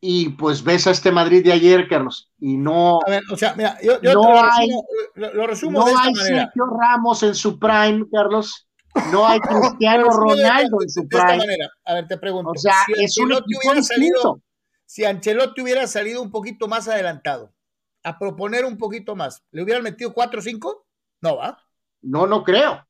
[0.00, 2.98] y pues ves a este Madrid de ayer, Carlos, y no.
[3.06, 4.84] A ver, o sea, mira, yo, no lo, hay, resumo,
[5.14, 8.68] lo, resumo no de esta hay Sergio Ramos en su prime, Carlos.
[9.10, 9.40] No hay
[9.78, 11.38] Cristiano Ronaldo en su prime.
[11.38, 11.70] manera.
[11.84, 12.50] A ver, te pregunto.
[12.50, 14.42] O sea, si es Ancelotti hubiera salido,
[14.84, 17.54] si Ancelotti hubiera salido un poquito más adelantado,
[18.02, 20.86] a proponer un poquito más, ¿le hubieran metido 4 o 5?
[21.22, 21.58] No, ¿va?
[22.02, 22.86] No, no creo.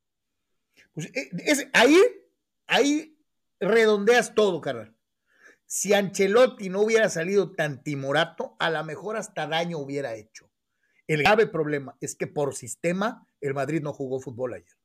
[0.92, 1.96] Pues, eh, es, ahí,
[2.66, 3.16] ahí
[3.60, 4.93] redondeas todo, carnal.
[5.76, 10.48] Si Ancelotti no hubiera salido tan timorato, a lo mejor hasta daño hubiera hecho.
[11.08, 14.76] El grave problema es que por sistema el Madrid no jugó fútbol ayer.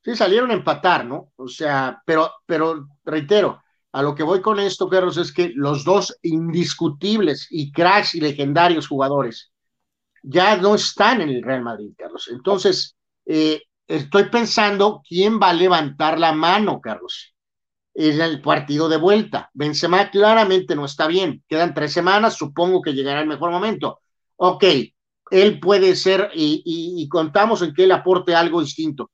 [0.00, 1.32] Sí, salieron a empatar, ¿no?
[1.34, 5.84] O sea, pero, pero reitero, a lo que voy con esto, Carlos, es que los
[5.84, 9.50] dos indiscutibles y cracks y legendarios jugadores
[10.22, 12.28] ya no están en el Real Madrid, Carlos.
[12.30, 12.96] Entonces,
[13.26, 17.33] eh, estoy pensando quién va a levantar la mano, Carlos
[17.94, 19.50] en el partido de vuelta.
[19.54, 21.42] Benzema claramente no está bien.
[21.48, 24.00] Quedan tres semanas, supongo que llegará el mejor momento.
[24.36, 24.64] Ok,
[25.30, 29.10] él puede ser y, contamos en que él aporte algo distinto.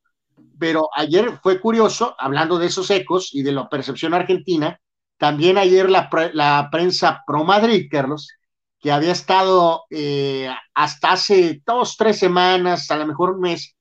[0.59, 4.79] Pero ayer fue curioso, hablando de esos ecos y de la percepción argentina,
[5.19, 8.29] también ayer la, la prensa pro Madrid, Carlos,
[8.81, 13.77] que había estado eh, hasta hace dos, tres semanas, a lo mejor un mes,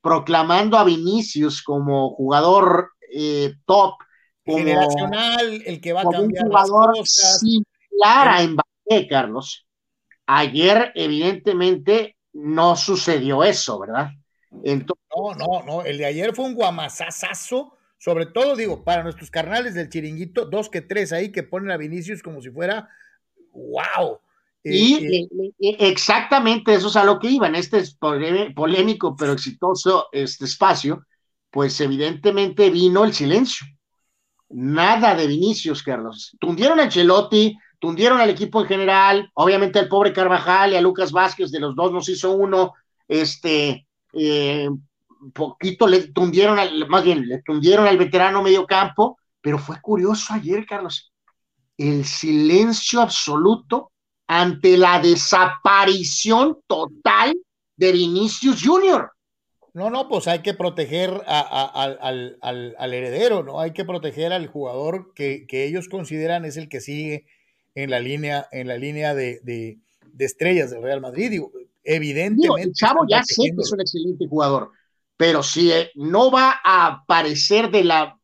[0.00, 3.94] proclamando a Vinicius como jugador eh, top.
[4.56, 6.94] Generacional, el que va a cambiar un jugador
[8.04, 9.66] a Mbappé, Carlos.
[10.26, 14.10] Ayer, evidentemente, no sucedió eso, ¿verdad?
[14.50, 15.82] no, no, no.
[15.82, 17.74] El de ayer fue un guamazazazo.
[18.00, 21.76] Sobre todo, digo, para nuestros carnales del chiringuito, dos que tres ahí que ponen a
[21.76, 22.88] Vinicius como si fuera
[23.52, 24.20] wow.
[24.62, 25.28] Y eh,
[25.60, 31.06] eh, exactamente eso es a lo que iba en este polémico pero exitoso este espacio,
[31.50, 33.66] pues evidentemente vino el silencio.
[34.50, 36.36] Nada de Vinicius, Carlos.
[36.40, 41.12] Tundieron a Chelotti, tundieron al equipo en general, obviamente al pobre Carvajal y a Lucas
[41.12, 42.74] Vázquez, de los dos nos hizo uno,
[43.06, 44.68] este, eh,
[45.32, 50.32] poquito le tundieron, al, más bien, le tundieron al veterano medio campo, pero fue curioso
[50.32, 51.12] ayer, Carlos,
[51.76, 53.92] el silencio absoluto
[54.26, 57.34] ante la desaparición total
[57.76, 59.12] de Vinicius Junior.
[59.78, 63.60] No, no, pues hay que proteger al, heredero, ¿no?
[63.60, 67.26] Hay que proteger al jugador que, ellos consideran es el que sigue
[67.76, 69.78] en la línea, en la línea de,
[70.18, 71.30] estrellas del Real Madrid.
[71.30, 71.52] Digo,
[71.84, 72.62] evidentemente.
[72.62, 74.72] el chavo ya sé que es un excelente jugador,
[75.16, 78.18] pero si eh, no va a aparecer de la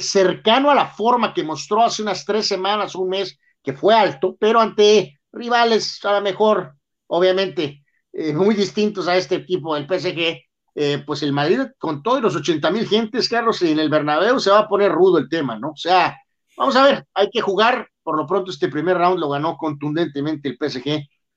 [0.00, 4.34] cercano a la forma que mostró hace unas tres semanas, un mes, que fue alto,
[4.40, 6.74] pero ante rivales a lo mejor,
[7.06, 12.22] obviamente, eh, muy distintos a este equipo del PSG, eh, pues el Madrid con todos
[12.22, 15.58] los 80 mil gentes, Carlos, en el Bernabéu se va a poner rudo el tema,
[15.58, 15.70] ¿no?
[15.70, 16.16] O sea,
[16.56, 20.48] vamos a ver, hay que jugar, por lo pronto este primer round lo ganó contundentemente
[20.48, 20.84] el PSG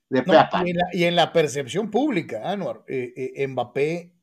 [0.09, 0.33] de no,
[0.91, 4.13] y, en la, percepción pública, Anuar, eh, Mbappé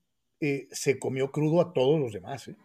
[0.71, 2.57] se comió crudo a todos los demás, ¿eh?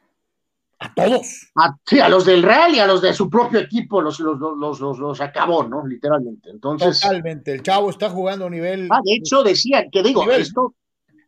[0.79, 1.51] a todos.
[1.55, 4.39] A, sí, a los del Real y a los de su propio equipo los, los,
[4.39, 5.85] los, los, acabó, ¿no?
[5.85, 6.49] Literalmente.
[6.49, 6.99] Entonces.
[6.99, 7.53] Totalmente.
[7.53, 8.87] El chavo está jugando a nivel.
[8.91, 10.73] Ah, de hecho, decía que digo, esto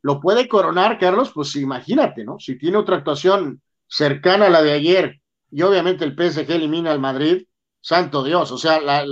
[0.02, 2.39] lo puede coronar, Carlos, pues imagínate, ¿no?
[2.39, 5.22] Si tiene otra actuación cercana a la de ayer
[5.52, 7.45] y obviamente el PSG elimina al Madrid,
[7.80, 9.06] santo Dios, o sea, la,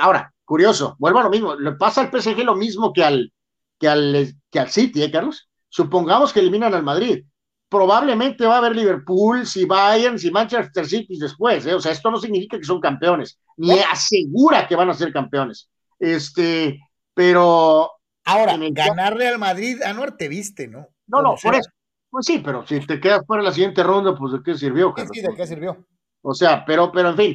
[0.00, 3.32] ahora, curioso, vuelvo a lo mismo, le pasa al PSG lo mismo que al,
[3.78, 5.48] que al, que al City, ¿eh, Carlos?
[5.68, 7.24] Supongamos que eliminan al Madrid
[7.70, 11.74] probablemente va a haber Liverpool, si Bayern, si Manchester City después, ¿eh?
[11.74, 15.70] o sea, esto no significa que son campeones, ni asegura que van a ser campeones.
[15.98, 16.80] Este,
[17.14, 17.92] pero.
[18.24, 20.88] Ahora, ganarle al Madrid, a te viste, ¿no?
[21.06, 21.70] No, no, por eso.
[22.10, 24.94] Pues sí, pero si te quedas fuera de la siguiente ronda, pues ¿de qué sirvió?
[25.12, 25.86] Sí, ¿de qué sirvió?
[26.22, 27.34] O sea, pero, pero en fin,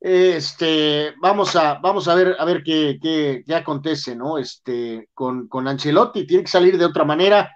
[0.00, 4.36] este, vamos a, vamos a ver, a ver qué, qué, qué acontece, ¿no?
[4.36, 7.50] Este, con, con Ancelotti, tiene que salir de otra manera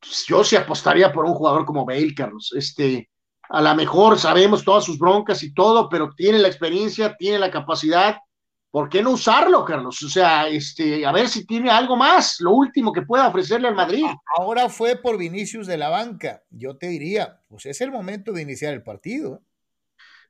[0.00, 2.52] pues, yo sí apostaría por un jugador como Bale, Carlos.
[2.56, 3.10] Este,
[3.48, 7.50] a lo mejor sabemos todas sus broncas y todo, pero tiene la experiencia, tiene la
[7.50, 8.16] capacidad.
[8.70, 10.00] ¿Por qué no usarlo, Carlos?
[10.02, 13.74] O sea, este, a ver si tiene algo más, lo último que pueda ofrecerle al
[13.74, 14.04] Madrid.
[14.38, 16.42] Ahora fue por Vinicius de la banca.
[16.50, 19.42] Yo te diría, pues es el momento de iniciar el partido.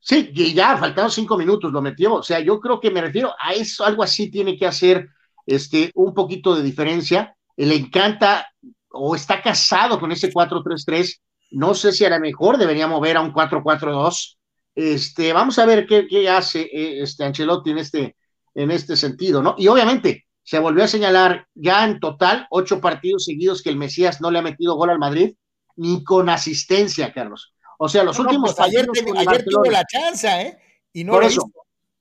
[0.01, 2.15] Sí, y ya faltaron cinco minutos, lo metió.
[2.15, 5.11] O sea, yo creo que me refiero a eso, algo así tiene que hacer
[5.45, 7.37] este, un poquito de diferencia.
[7.57, 8.47] Le encanta
[8.89, 11.21] o está casado con ese 4-3-3.
[11.53, 14.39] No sé si a lo mejor debería mover a un 4-4-2.
[14.75, 18.17] Este, vamos a ver qué, hace eh, este Ancelotti en este,
[18.55, 19.55] en este sentido, ¿no?
[19.59, 24.21] Y obviamente se volvió a señalar ya en total ocho partidos seguidos que el Mesías
[24.21, 25.35] no le ha metido gol al Madrid,
[25.77, 27.55] ni con asistencia, Carlos.
[27.79, 30.59] O sea, los últimos pues ayer, tuvo la chance, ¿eh?
[30.93, 31.51] Y no Por eso,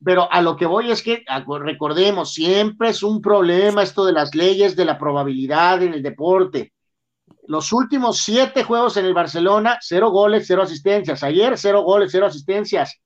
[0.04, 1.24] pero a lo que voy es que,
[1.62, 6.74] recordemos, siempre es un problema esto de las leyes de la probabilidad en el deporte.
[7.48, 11.22] Los últimos siete juegos en el Barcelona, cero goles, cero asistencias.
[11.24, 13.00] Ayer, cero goles, cero asistencias.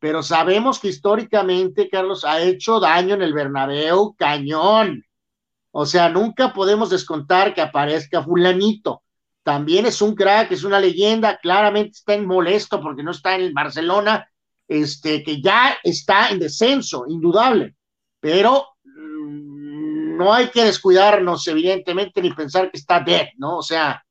[0.00, 5.04] Pero sabemos que históricamente, Carlos, ha hecho daño en el Bernabéu cañón.
[5.70, 9.02] O sea, nunca podemos descontar que aparezca fulanito.
[9.42, 13.42] También es un crack, es una leyenda, claramente está en molesto porque no está en
[13.42, 14.28] el Barcelona,
[14.66, 17.74] este, que ya está en descenso, indudable.
[18.20, 18.66] Pero
[20.18, 23.58] no hay que descuidarnos, evidentemente, ni pensar que está dead, ¿no?
[23.58, 24.04] O sea.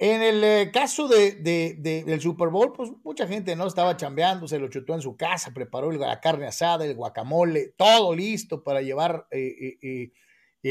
[0.00, 1.32] En el eh, caso de,
[1.76, 5.52] del Super Bowl, pues mucha gente no estaba chambeando, se lo chutó en su casa,
[5.52, 10.12] preparó la carne asada, el guacamole, todo listo para llevar eh, eh,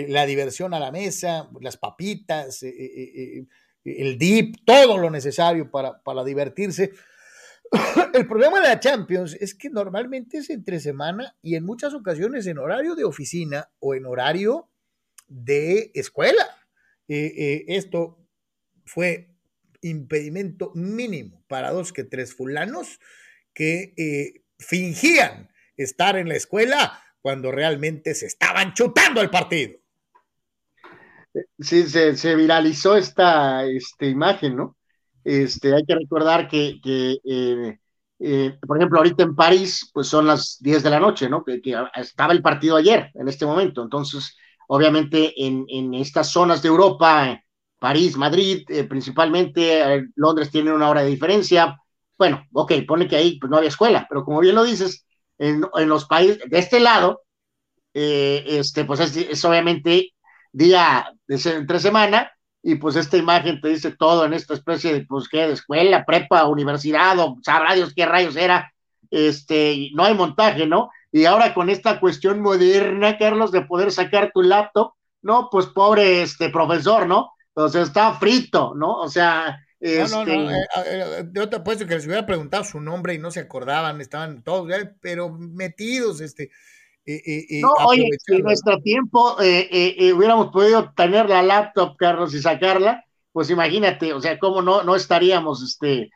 [0.07, 6.91] la diversión a la mesa, las papitas, el dip, todo lo necesario para, para divertirse.
[8.13, 12.47] El problema de la Champions es que normalmente es entre semana y en muchas ocasiones
[12.47, 14.69] en horario de oficina o en horario
[15.27, 16.45] de escuela.
[17.09, 18.26] Esto
[18.87, 19.29] fue
[19.81, 22.99] impedimento mínimo para dos que tres fulanos
[23.53, 29.77] que eh, fingían estar en la escuela cuando realmente se estaban chutando el partido.
[31.59, 34.77] Sí, se, viralizó esta, esta, imagen, ¿no?
[35.23, 37.79] Este, hay que recordar que, eh,
[38.19, 41.43] eh, por ejemplo, ahorita en París, pues son las 10 de la noche, ¿no?
[41.43, 41.61] Que,
[41.95, 43.83] estaba el partido ayer, en este momento.
[43.83, 44.35] Entonces,
[44.67, 47.43] obviamente, en, en estas zonas de Europa,
[47.79, 51.77] París, Madrid, eh, principalmente, Londres tiene una hora de diferencia.
[52.17, 55.05] Bueno, ok, pone que ahí pues, no había escuela, pero como bien lo dices,
[55.37, 57.21] en, los países de este lado,
[57.93, 60.13] este, pues es, es obviamente
[60.51, 62.31] día de entre semana,
[62.63, 65.47] y pues esta imagen te dice todo en esta especie de, pues, ¿qué?
[65.47, 68.73] De escuela, prepa, universidad, o sabrá Dios qué rayos era,
[69.09, 70.89] este, no hay montaje, ¿no?
[71.11, 76.21] Y ahora con esta cuestión moderna, Carlos, de poder sacar tu laptop, no, pues pobre
[76.21, 77.31] este profesor, ¿no?
[77.59, 78.99] O sea, está frito, ¿no?
[78.99, 80.15] O sea, este...
[80.15, 80.51] No, no, no.
[80.51, 83.99] Eh, eh, yo te apuesto que les hubiera preguntado su nombre y no se acordaban,
[84.01, 86.51] estaban todos, pero metidos, este,
[87.61, 92.33] no, oye, si en nuestro tiempo eh, eh, eh, hubiéramos podido tener la laptop, Carlos,
[92.33, 96.09] y sacarla, pues imagínate, o sea, cómo no, no estaríamos, este,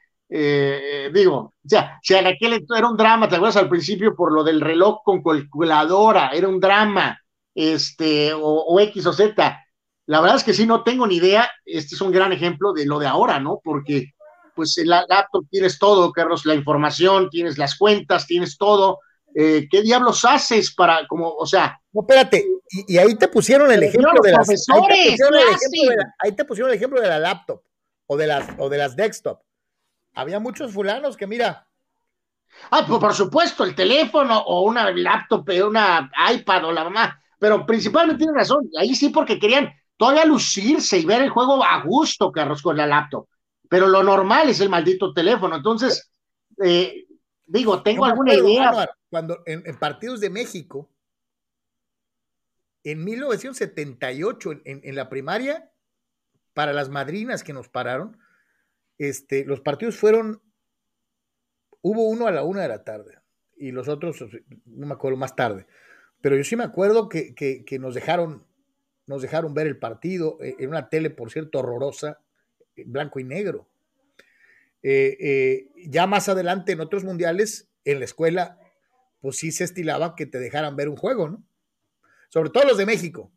[1.14, 4.44] digo, o sea, si en aquel era un drama, te acuerdas al principio por lo
[4.44, 7.22] del reloj con calculadora, era un drama,
[7.56, 9.66] este, o, X o Z.
[10.08, 12.86] La verdad es que sí, no tengo ni idea, este es un gran ejemplo de
[12.86, 13.62] lo de ahora, ¿no?
[13.64, 14.14] Porque,
[14.56, 19.00] pues, en la laptop tienes todo, Carlos, la información, tienes las cuentas, tienes todo,
[19.34, 21.80] eh, ¿qué diablos haces para, como, o sea?
[21.94, 24.50] No, espérate, y, ahí te pusieron el ejemplo de las.
[26.20, 27.62] Ahí te, pusieron el ejemplo de la laptop
[28.08, 29.40] o de las, o de las desktop.
[30.14, 31.68] Había muchos fulanos que, mira.
[32.70, 37.22] Ah, pues por supuesto, el teléfono o una laptop, eh, una iPad o la mamá,
[37.40, 41.84] pero principalmente tiene razón, ahí sí porque querían todavía lucirse y ver el juego a
[41.84, 43.28] gusto, Carlos, con la laptop.
[43.70, 45.56] Pero lo normal es el maldito teléfono.
[45.56, 46.12] Entonces,
[46.64, 47.06] eh,
[47.46, 50.90] digo, tengo alguna idea cuando en, partidos de México,
[52.84, 55.72] en 1978, en, la primaria,
[56.56, 58.18] para las madrinas que nos pararon,
[58.98, 60.42] este, los partidos fueron,
[61.82, 63.20] hubo uno a la una de la tarde
[63.56, 64.20] y los otros,
[64.66, 65.68] no me acuerdo, más tarde.
[66.22, 67.36] Pero yo sí me acuerdo que,
[67.80, 68.48] nos, dejaron,
[69.08, 72.20] nos dejaron ver el partido eh, en una tele, por cierto, horrorosa,
[72.86, 73.68] blanco y negro.
[74.84, 78.58] Eh, eh, ya más adelante en otros mundiales, en la escuela,
[79.20, 81.44] pues sí se estilaba que te dejaran ver un juego, ¿no?
[82.30, 83.32] Sobre todo los de México.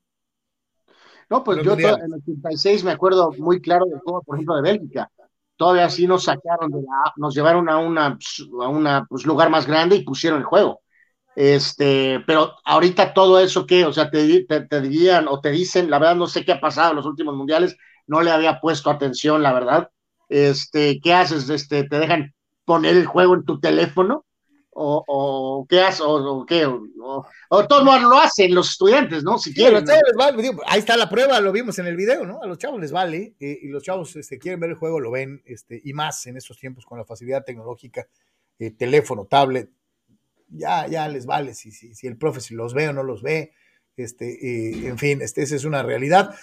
[1.29, 4.63] No, pues yo en el 86 me acuerdo muy claro del juego, por ejemplo, de
[4.63, 5.11] Bélgica.
[5.57, 8.19] Todavía sí nos sacaron de la, nos llevaron a una,
[8.63, 10.81] a una pues, lugar más grande y pusieron el juego.
[11.37, 15.91] Este, pero ahorita todo eso que, o sea, te, te, te dirían o te dicen,
[15.91, 18.91] la verdad no sé qué ha pasado en los últimos mundiales, no le había puesto
[18.91, 19.91] atención, la verdad.
[20.29, 21.49] Este, ¿qué haces?
[21.49, 22.35] Este, te dejan
[22.65, 24.25] poner el juego en tu teléfono
[24.71, 29.39] o, o qué hace, o, qué, o, o todos lo hacen los estudiantes, ¿no?
[29.39, 29.85] Si quieren.
[30.67, 32.41] ahí está la prueba, lo vimos en el video, ¿no?
[32.43, 35.11] A los chavos les vale, eh, y los chavos este, quieren ver el juego, lo
[35.11, 38.07] ven, este, y más en estos tiempos con la facilidad tecnológica,
[38.59, 39.71] eh, teléfono, tablet,
[40.57, 43.23] ya, ya les vale si, si, si el profe si los ve o no los
[43.23, 43.53] ve,
[43.97, 46.35] este, en fin, este, esa es una realidad.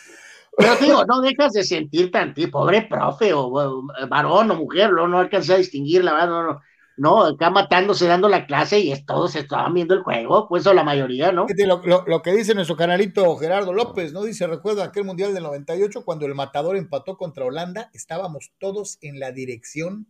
[0.57, 5.19] Pero digo, no dejas de sentir tan pobre profe o, varón o mujer, no, no
[5.19, 6.61] alcanza a distinguir, la verdad, no, no
[7.01, 7.23] ¿no?
[7.23, 11.31] Acá matándose, dando la clase y todos estaban viendo el juego, pues o la mayoría,
[11.31, 11.47] ¿no?
[11.85, 14.23] Lo, que dice nuestro canalito Gerardo López, ¿no?
[14.23, 19.19] Dice, recuerda aquel Mundial del 98 cuando el matador empató contra Holanda, estábamos todos en
[19.19, 20.05] la dirección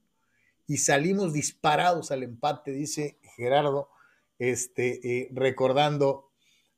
[0.67, 3.89] y salimos disparados al empate, dice Gerardo,
[4.39, 6.31] este, eh, recordando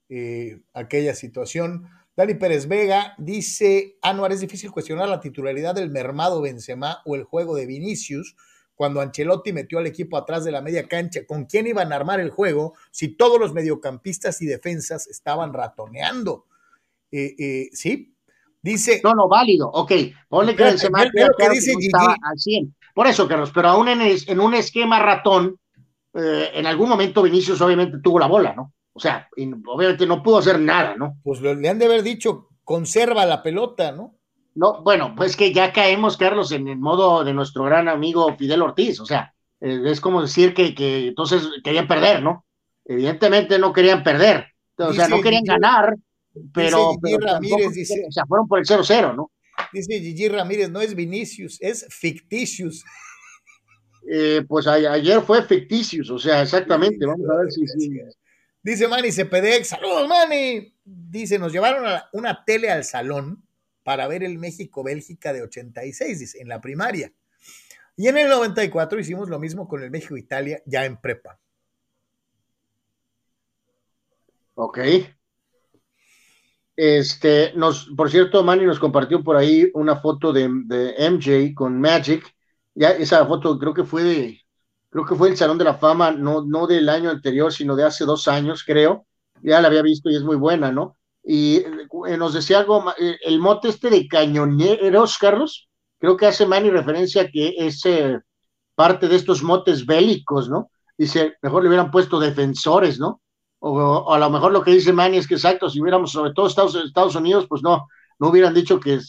[0.09, 1.87] eh, aquella situación.
[2.15, 7.23] Dani Pérez Vega dice, Anuar, es difícil cuestionar la titularidad del mermado Benzema o el
[7.23, 8.35] juego de Vinicius,
[8.75, 12.19] cuando Ancelotti metió al equipo atrás de la media cancha, ¿con quién iban a armar
[12.19, 16.45] el juego si todos los mediocampistas y defensas estaban ratoneando?
[17.11, 18.15] Eh, eh, ¿Sí?
[18.61, 19.01] Dice.
[19.03, 19.69] No, no, válido.
[19.69, 19.91] Ok,
[20.27, 22.75] ponle que que dice al 100.
[22.95, 25.59] Por eso, Carlos, pero aún en, un esquema ratón,
[26.13, 28.73] eh, en algún momento Vinicius obviamente tuvo la bola, ¿no?
[28.93, 29.27] O sea,
[29.65, 31.17] obviamente no pudo hacer nada, ¿no?
[31.23, 34.15] Pues le han de haber dicho, conserva la pelota, ¿no?
[34.55, 38.61] No, bueno, pues que ya caemos, Carlos, en el modo de nuestro gran amigo Fidel
[38.61, 42.45] Ortiz, o sea, eh, es como decir que, que, entonces querían perder, ¿no?
[42.85, 44.45] Evidentemente no querían perder,
[44.77, 45.95] o sea, no querían ganar,
[46.53, 49.31] pero, Ramírez dice, o sea, fueron por el 0-0, ¿no?
[49.71, 52.83] Dice Gigi Ramírez, no es Vinicius, es ficticius.
[54.09, 57.05] Eh, pues ayer fue ficticios, o sea, exactamente.
[57.05, 57.65] Vamos a ver si.
[58.61, 60.73] Dice Manny Cepedec, saludos Manny.
[60.83, 63.43] Dice, nos llevaron a una tele al salón
[63.83, 67.11] para ver el México-Bélgica de 86, dice, en la primaria.
[67.95, 71.39] Y en el 94 hicimos lo mismo con el México-Italia ya en prepa.
[74.55, 74.79] Ok.
[76.75, 82.23] Este, nos, por cierto, Manny nos compartió por ahí una foto de, MJ con Magic.
[82.75, 84.41] Ya esa foto creo que fue de,
[84.89, 87.83] creo que fue el Salón de la Fama, no, no del año anterior, sino de
[87.83, 89.05] hace dos años, creo.
[89.41, 90.97] Ya la había visto y es muy buena, ¿no?
[91.23, 95.69] Y eh, nos decía algo, eh, el mote este de cañoneros, Carlos,
[95.99, 97.83] creo que hace Manny referencia que es
[98.75, 100.69] parte de estos motes bélicos, ¿no?
[100.97, 103.21] Dice, mejor le hubieran puesto defensores, ¿no?
[103.59, 106.47] O, a lo mejor lo que dice Manny es que exacto, si hubiéramos sobre todo
[106.47, 107.87] Estados, Estados Unidos, pues no,
[108.19, 108.99] no hubieran dicho que,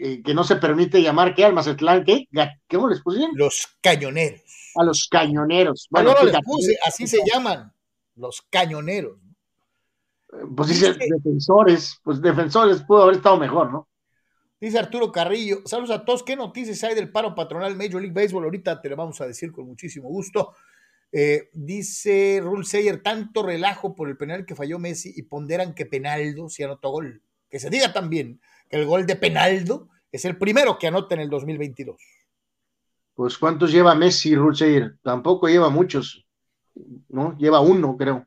[0.00, 1.44] eh, que no se permite llamar, ¿qué?
[1.44, 2.28] Al Mazatlán, ¿qué?
[2.70, 3.32] ¿Cómo les pusieron?
[3.34, 4.42] Los cañoneros.
[4.76, 5.88] A los cañoneros.
[5.90, 7.72] Bueno, les puse, así se llaman,
[8.14, 9.18] los cañoneros.
[10.54, 13.88] Pues dice defensores, pues defensores pudo haber estado mejor, ¿no?
[14.60, 18.44] Dice Arturo Carrillo, saludos a todos, ¿qué noticias hay del paro patronal Major League Baseball?
[18.44, 20.54] Ahorita te lo vamos a decir con muchísimo gusto.
[21.10, 25.86] Eh, dice Rule Sayer, tanto relajo por el penal que falló Messi y ponderan que
[25.86, 27.22] Penaldo si anotó gol.
[27.48, 31.22] Que se diga también que el gol de Penaldo es el primero que anota en
[31.22, 31.96] el 2022.
[33.14, 34.96] Pues ¿cuántos lleva Messi, Sayer?
[35.02, 36.24] Tampoco lleva muchos,
[37.08, 37.36] ¿no?
[37.36, 38.26] Lleva uno, creo.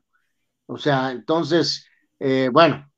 [0.66, 1.86] O sea, entonces,
[2.20, 2.90] eh, bueno,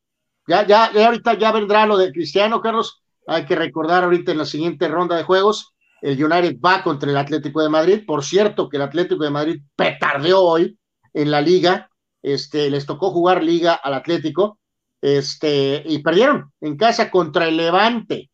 [0.47, 3.03] ya, ya, ya ahorita ya vendrá lo de Cristiano, Carlos.
[3.27, 7.17] Hay que recordar ahorita en la siguiente ronda de juegos el United va contra el
[7.17, 8.05] Atlético de Madrid.
[8.07, 10.79] Por cierto, que el Atlético de Madrid petardeó hoy
[11.15, 11.89] en la liga.
[12.23, 14.59] Este, les tocó jugar liga al Atlético.
[15.05, 18.31] Este, y perdieron en casa contra el Levante.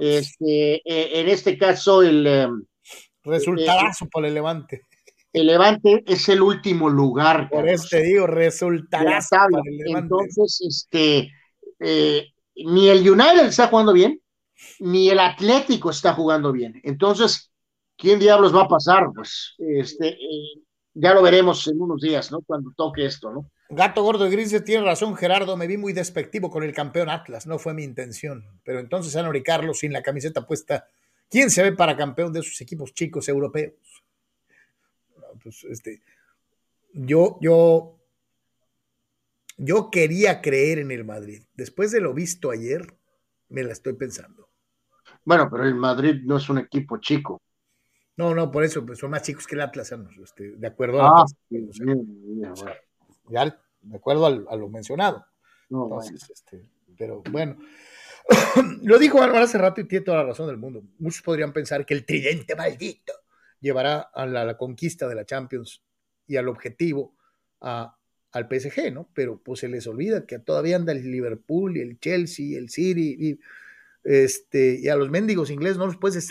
[0.00, 2.64] Este, eh, en este caso, el em,
[3.24, 4.86] resultadazo por el Levante.
[5.34, 7.50] El Levante es el último lugar.
[7.50, 10.14] Por eso te digo, resultadazo el Levante.
[10.14, 11.30] Entonces, este,
[11.78, 14.18] eh, ni el United está jugando bien,
[14.78, 16.80] ni el Atlético está jugando bien.
[16.84, 17.52] Entonces,
[17.98, 19.08] ¿quién diablos va a pasar?
[19.14, 20.62] Pues este, eh,
[20.94, 22.40] ya lo veremos en unos días, ¿no?
[22.40, 23.50] Cuando toque esto, ¿no?
[23.70, 25.56] Gato Gordo y Gris tiene razón, Gerardo.
[25.56, 28.44] Me vi muy despectivo con el campeón Atlas, no fue mi intención.
[28.64, 30.86] Pero entonces, Ana Carlos, sin la camiseta puesta,
[31.28, 33.74] ¿quién se ve para campeón de esos equipos chicos europeos?
[35.42, 36.02] pues, este,
[36.92, 37.98] yo, yo,
[39.56, 41.42] yo quería creer en el Madrid.
[41.54, 42.94] Después de lo visto ayer,
[43.48, 44.48] me la estoy pensando.
[45.24, 47.40] Bueno, pero el Madrid no es un equipo chico.
[48.16, 51.22] No, no, por eso, pues son más chicos que el Atlas, este, de acuerdo a,
[51.22, 51.26] ah,
[53.30, 55.24] ya, de acuerdo a, lo mencionado.
[55.70, 57.56] Entonces, este, pero bueno,
[58.82, 60.82] lo dijo Álvaro hace rato y tiene toda la razón del mundo.
[60.98, 63.12] Muchos podrían pensar que el tridente maldito
[63.60, 65.82] llevará a la, conquista de la Champions
[66.26, 67.14] y al objetivo
[67.60, 69.08] al PSG, ¿no?
[69.14, 73.16] Pero pues se les olvida que todavía anda el Liverpool y el Chelsea, el City,
[73.18, 73.40] y
[74.04, 76.28] este, y a los mendigos ingleses no los puedes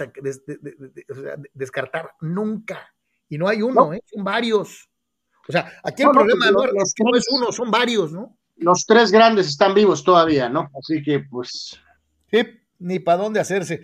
[1.53, 2.93] descartar nunca.
[3.29, 4.01] Y no hay uno, ¿eh?
[4.05, 4.89] son varios.
[5.47, 8.37] O sea, aquí el problema no, es uno, son varios, ¿no?
[8.57, 10.69] Los tres grandes están vivos todavía, ¿no?
[10.77, 11.79] Así que, pues.
[12.31, 12.39] Sí,
[12.79, 13.81] ni para dónde hacerse.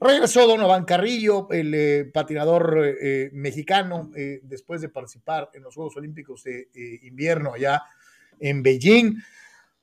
[0.00, 4.10] Regresó Donovan Carrillo, el eh, patinador eh, mexicano,
[4.42, 6.68] después de participar en los Juegos Olímpicos de
[7.02, 7.82] invierno allá
[8.38, 9.16] en Beijing.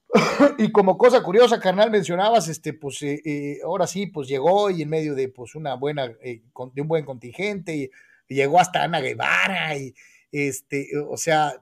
[0.58, 4.82] y como cosa curiosa, carnal, mencionabas, este, pues eh, eh, ahora sí, pues llegó y
[4.82, 6.42] en medio de pues una buena, eh,
[6.74, 7.92] de un buen contingente, y,
[8.30, 9.94] llegó hasta Ana Guevara, y
[10.32, 11.54] este, o sea,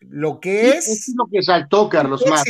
[0.00, 0.88] lo que es.
[0.88, 2.42] Es lo que saltó, Carlos la,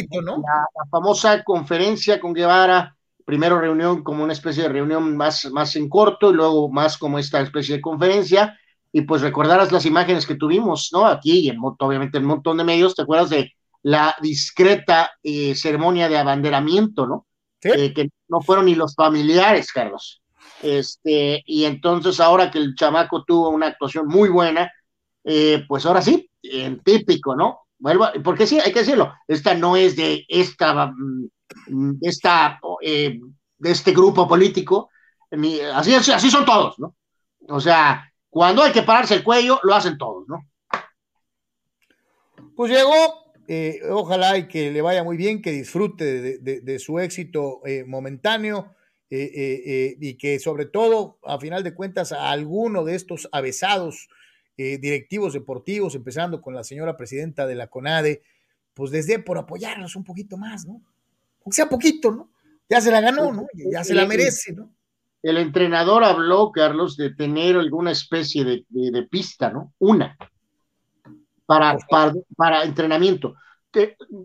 [0.91, 6.31] famosa conferencia con Guevara, primero reunión como una especie de reunión más, más en corto,
[6.31, 8.59] y luego más como esta especie de conferencia,
[8.93, 11.07] y pues recordarás las imágenes que tuvimos, ¿no?
[11.07, 13.53] Aquí y en, obviamente en un montón de medios, ¿te acuerdas de
[13.83, 17.27] la discreta eh, ceremonia de abanderamiento, ¿no?
[17.63, 20.23] Eh, que no fueron ni los familiares, Carlos.
[20.63, 24.73] Este, y entonces ahora que el chamaco tuvo una actuación muy buena,
[25.27, 27.61] eh, pues ahora sí, en típico, ¿no?
[27.78, 33.93] Vuelvo, porque sí, hay que decirlo, esta no es de esta, mm, esta de este
[33.93, 34.90] grupo político,
[35.74, 36.94] así, así son todos, ¿no?
[37.48, 40.47] O sea, cuando hay que pararse el cuello, lo hacen todos, ¿no?
[42.55, 47.61] Pues llegó eh, ojalá y que le vaya muy bien, que disfrute de, su éxito
[47.65, 48.74] eh, momentáneo
[49.09, 54.09] eh, y que sobre todo, a final de cuentas, a alguno de estos avesados
[54.57, 58.23] directivos deportivos, empezando con la señora presidenta de la CONADE,
[58.74, 60.83] pues desde por apoyarnos un poquito más, ¿no?
[61.45, 62.31] Aunque sea poquito, ¿no?
[62.69, 63.47] Ya se la ganó, ¿no?
[63.55, 64.77] Ya se la merece, ¿no?
[65.28, 69.73] el entrenador habló, Carlos, de tener alguna especie de, pista, ¿no?
[69.78, 70.16] Una,
[71.47, 71.77] para,
[72.37, 73.35] para, entrenamiento.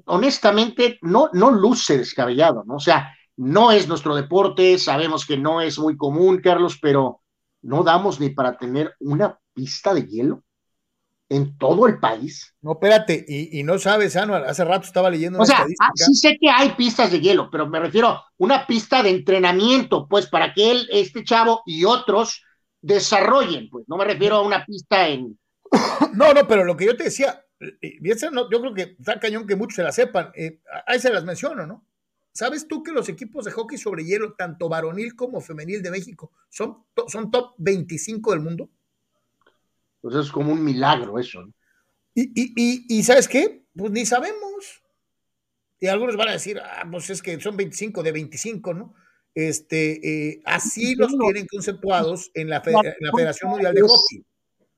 [0.05, 2.75] honestamente, no, no luce descabellado, ¿no?
[2.75, 7.21] O sea, no es nuestro deporte, sabemos que no es muy común, Carlos, pero
[7.63, 10.43] no damos ni para tener una pista de hielo
[11.31, 12.53] en todo el país.
[12.61, 15.39] No, espérate, y, no sabes, Anual, hace rato estaba leyendo.
[15.39, 18.67] o sea, ah, sí sé que hay pistas de hielo, pero me refiero a una
[18.67, 22.43] pista de entrenamiento, pues para que él, este chavo y otros
[22.81, 25.39] desarrollen, pues no me refiero a una pista en.
[26.13, 27.45] No, no, pero lo que yo te decía,
[28.33, 31.23] no, yo creo que está cañón que muchos se la sepan, eh, ahí se las
[31.23, 31.85] menciono, ¿no?
[32.33, 36.31] ¿Sabes tú que los equipos de hockey sobre hielo, tanto varonil como femenil de México,
[36.49, 38.69] son, son top 25 del mundo?
[40.01, 41.45] Pues es como un milagro eso.
[42.13, 43.63] Y, ¿sabes qué?
[43.75, 44.81] Pues ni sabemos.
[45.79, 48.93] Y algunos van a decir, ah, pues es que son 25 de 25, ¿no?
[49.33, 54.25] Este, eh, así los tienen conceptuados en la, Federación Mundial de Hockey.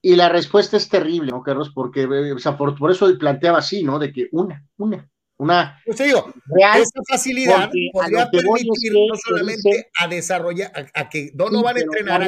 [0.02, 1.72] Y la respuesta es terrible, ¿no, Carlos?
[1.74, 4.00] Porque, o sea, por, eso planteaba así, ¿no?
[4.00, 5.82] De que una, una, una.
[5.86, 12.28] Pues digo, esa facilidad podría permitir no solamente a desarrollar, a, que Donovan sí, entrenara,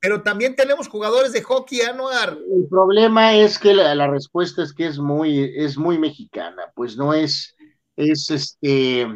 [0.00, 2.30] pero también tenemos jugadores de hockey, Anuar.
[2.30, 7.12] El problema es que la, respuesta es que es muy, es muy mexicana, pues no
[7.12, 7.54] es,
[7.96, 9.06] es este,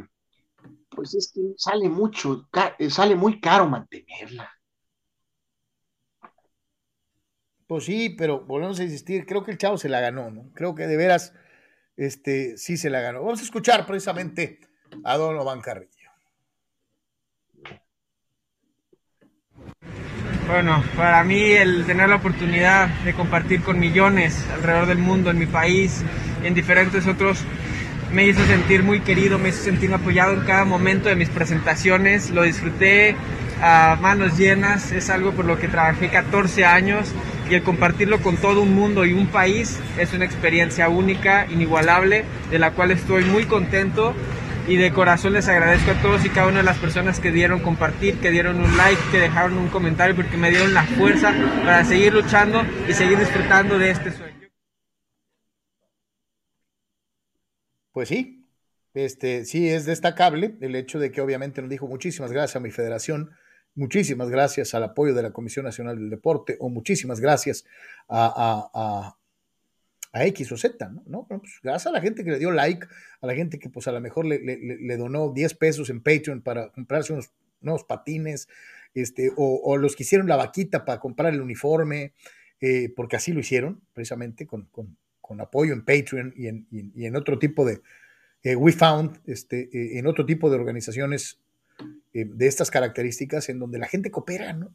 [0.91, 2.49] pues es que sale mucho,
[2.91, 4.51] sale muy caro mantenerla.
[7.67, 10.51] Pues sí, pero volvemos a insistir, creo que el chavo se la ganó, ¿no?
[10.53, 11.33] Creo que de veras,
[11.97, 13.23] este, sí se la ganó.
[13.23, 14.61] Vamos a escuchar precisamente
[15.03, 15.94] a Donovan Carrillo.
[20.47, 25.39] Bueno, para mí el tener la oportunidad de compartir con millones alrededor del mundo, en
[25.39, 26.03] mi país,
[26.43, 27.39] en diferentes otros,
[28.13, 32.31] me hizo sentir muy querido, me hizo sentir apoyado en cada momento de mis presentaciones,
[32.31, 33.17] lo disfruté
[33.63, 37.11] a manos llenas, es algo por lo que trabajé 14 años
[37.51, 42.25] y el compartirlo con todo un mundo y un país es una experiencia única, inigualable,
[42.51, 44.15] de la cual estoy muy contento
[44.67, 47.61] y de corazón les agradezco a todos y cada una de las personas que dieron
[47.61, 51.35] compartir, que dieron un like, que dejaron un comentario porque me dieron la fuerza
[51.65, 54.35] para seguir luchando y seguir disfrutando de este sueño.
[57.93, 58.49] Pues sí,
[58.95, 62.71] este sí es destacable el hecho de que obviamente nos dijo muchísimas gracias a mi
[62.71, 63.31] federación,
[63.75, 67.65] muchísimas gracias al apoyo de la Comisión Nacional del Deporte o muchísimas gracias
[68.09, 69.24] a a
[70.23, 71.27] X o Z, ¿no?
[71.27, 72.87] Pues, gracias a la gente que le dio like,
[73.21, 76.71] a la gente que pues a lo mejor le, donó 10 pesos en Patreon para
[76.71, 78.49] comprarse unos nuevos patines,
[78.95, 82.13] este, o, los que hicieron la vaquita para comprar el uniforme,
[82.61, 84.69] eh, porque así lo hicieron, precisamente con,
[85.41, 86.47] apoyo en Patreon y
[87.07, 87.81] en, otro tipo de,
[88.45, 91.41] eh, We Found, este, eh, en otro tipo de organizaciones
[92.13, 94.73] de estas características, en donde la gente coopera, ¿no?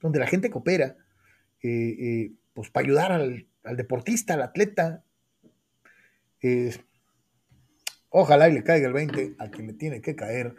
[0.00, 0.96] Donde la gente coopera,
[1.60, 5.04] pues para ayudar al, al deportista, al atleta.
[8.08, 10.54] ojalá y le caiga el 20 a quien le tiene que caer.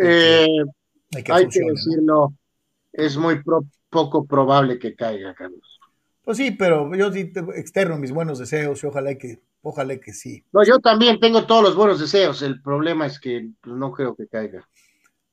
[0.00, 0.46] Eh,
[1.14, 2.34] hay que, decirlo,
[2.92, 3.42] es muy
[3.90, 5.78] poco probable que caiga, Carlos.
[6.22, 10.44] Pues sí, pero yo sí externo mis buenos deseos y ojalá que, ojalá que sí.
[10.52, 12.42] No, yo también tengo todos los buenos deseos.
[12.42, 14.68] El problema es que pues, no creo que caiga.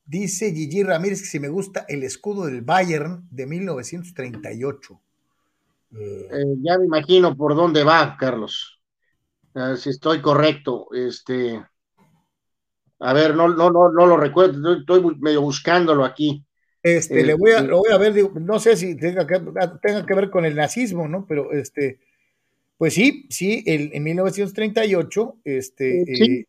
[0.06, 5.02] Dice Gigi Ramírez que si me gusta el escudo del Bayern de 1938.
[5.98, 8.82] Eh, ya me imagino por dónde va, Carlos.
[9.78, 11.64] si estoy correcto, este.
[13.00, 16.46] A ver, no, no, no, no lo recuerdo, estoy medio buscándolo aquí.
[16.82, 19.42] Este, le voy a, lo voy a ver, no sé si tenga que,
[19.82, 21.26] tenga que ver con el nazismo, ¿no?
[21.28, 22.00] Pero este,
[22.78, 26.46] pues sí, sí, en 1938, este, eh,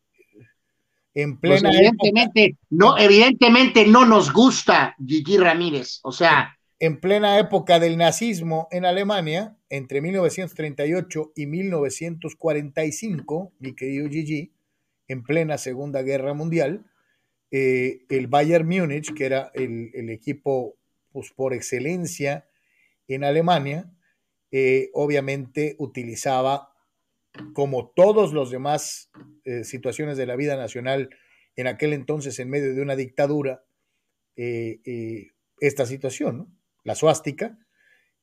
[1.13, 1.75] en pues plena.
[1.75, 8.67] evidentemente, no, evidentemente no nos gusta Gigi Ramírez, o sea, en plena época del nazismo
[8.71, 14.53] en Alemania, entre 1938 y 1945, mi querido Gigi,
[15.07, 16.85] en plena Segunda Guerra Mundial,
[17.49, 20.75] eh, el Bayern Múnich, que era el, equipo
[21.11, 22.49] pues, por excelencia
[23.07, 23.89] en Alemania,
[24.51, 26.73] eh, obviamente utilizaba,
[27.53, 29.09] como todos los demás
[29.45, 31.09] eh, situaciones de la vida nacional
[31.55, 33.63] en aquel entonces en medio de una dictadura,
[35.59, 36.56] esta situación, ¿no?
[36.87, 37.59] La suástica,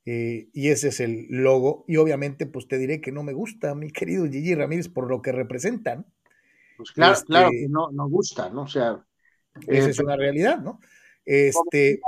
[0.06, 1.84] eh, y ese es el logo.
[1.86, 5.20] Y obviamente, pues te diré que no me gusta, mi querido Gigi Ramírez, por lo
[5.20, 6.06] que representan.
[6.78, 8.62] Pues claro, este, claro que no, no gusta, ¿no?
[8.62, 9.04] O sea.
[9.68, 10.80] Esa es una realidad, ¿no?
[11.26, 12.00] Este,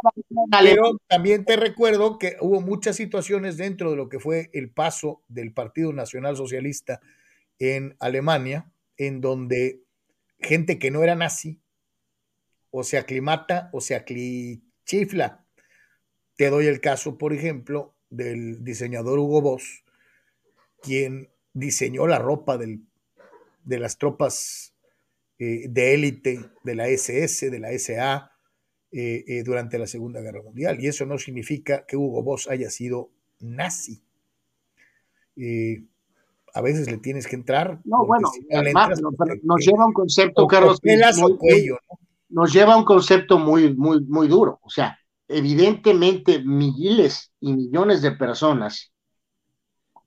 [0.62, 5.22] pero también te recuerdo que hubo muchas situaciones dentro de lo que fue el paso
[5.28, 7.00] del Partido Nacional Socialista
[7.58, 9.82] en Alemania, en donde
[10.40, 11.60] gente que no era nazi
[12.70, 15.45] o se aclimata o se aclichifla.
[16.36, 19.84] Te doy el caso, por ejemplo, del diseñador Hugo Boss,
[20.82, 22.82] quien diseñó la ropa del,
[23.64, 24.74] de las tropas
[25.38, 28.32] eh, de élite de la SS, de la SA,
[28.92, 30.78] eh, eh, durante la Segunda Guerra Mundial.
[30.80, 33.10] Y eso no significa que Hugo Boss haya sido
[33.40, 34.02] nazi.
[36.54, 37.80] a veces le tienes que entrar.
[37.84, 38.30] No, bueno,
[39.42, 40.80] nos lleva un concepto, Carlos.
[42.28, 44.58] Nos lleva un concepto muy, muy, muy duro.
[44.62, 48.92] O sea, evidentemente miles y millones de personas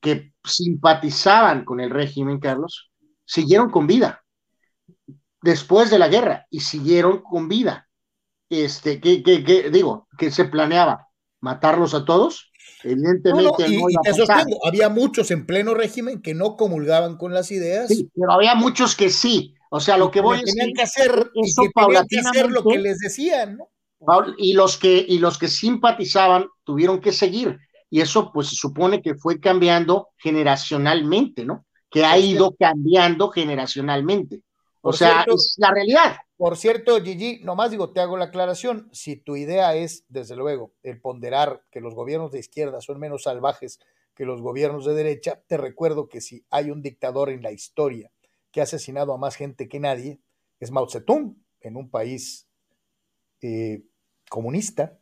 [0.02, 2.92] que simpatizaban con el régimen, Carlos,
[3.26, 4.24] siguieron con vida
[5.42, 7.88] después de la guerra y siguieron con vida.
[8.50, 10.08] Este, ¿qué, digo?
[10.18, 11.08] que se planeaba?
[11.42, 12.52] ¿Matarlos a todos?
[12.84, 13.86] Evidentemente no,
[14.66, 17.90] había muchos en pleno régimen que no comulgaban con las ideas.
[17.90, 19.54] Sí, pero había muchos que sí.
[19.70, 21.64] O sea, lo que voy a decir que hacer, eso
[22.10, 23.70] que hacer lo que les decían, ¿no?
[24.38, 27.60] Y los que, y los que simpatizaban tuvieron que seguir.
[27.90, 31.66] Y eso, pues, se supone que fue cambiando generacionalmente, ¿no?
[31.90, 34.44] Que ha ido cambiando generacionalmente.
[34.82, 36.18] O sea, es la realidad.
[36.38, 38.90] Por cierto, Gigi, nomás digo, te hago la aclaración.
[38.94, 43.24] Si tu idea es, desde luego, el ponderar que los gobiernos de izquierda son menos
[43.24, 43.80] salvajes
[44.16, 48.12] que los gobiernos de derecha, te recuerdo que si hay un dictador en la historia
[48.52, 50.20] que ha asesinado a más gente que nadie,
[50.60, 52.48] es Mao Zedong, en un país
[53.42, 53.82] eh,
[54.30, 54.98] comunista.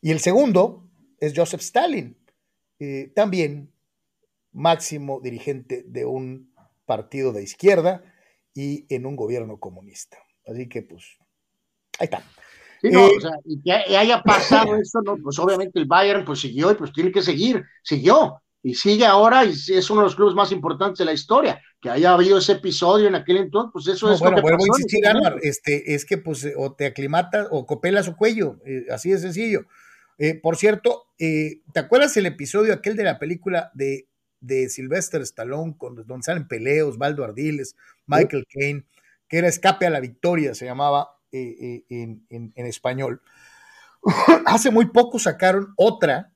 [0.00, 0.88] Y el segundo
[1.18, 2.16] es Joseph Stalin,
[2.78, 3.72] eh, también
[4.52, 6.52] máximo dirigente de un
[6.86, 8.02] partido de izquierda
[8.54, 10.18] y en un gobierno comunista.
[10.46, 11.04] Así que, pues,
[11.98, 12.24] ahí está.
[12.80, 16.24] Sí, no, eh, o sea, y que haya pasado eso, no, pues obviamente el Bayern
[16.24, 20.06] pues siguió y pues tiene que seguir, siguió y sigue ahora y es uno de
[20.06, 21.60] los clubes más importantes de la historia.
[21.80, 24.64] Que haya habido ese episodio en aquel entonces, pues eso es bueno, lo que vuelvo
[24.64, 25.02] a insistir,
[25.42, 29.66] este, es que pues o te aclimatas o copelas su cuello, eh, así de sencillo.
[30.18, 35.76] Eh, por cierto, ¿te acuerdas el episodio aquel de la película de, de Sylvester Stallone
[35.76, 37.76] con donde salen peleos, Osvaldo Ardiles,
[38.06, 38.84] Michael Caine,
[39.28, 43.22] que era Escape a la Victoria, se llamaba eh, eh, en, español.
[44.46, 46.32] Hace muy poco sacaron otra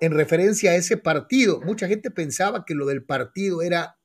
[0.00, 1.60] en referencia a ese partido.
[1.60, 3.96] Mucha gente pensaba que lo del partido era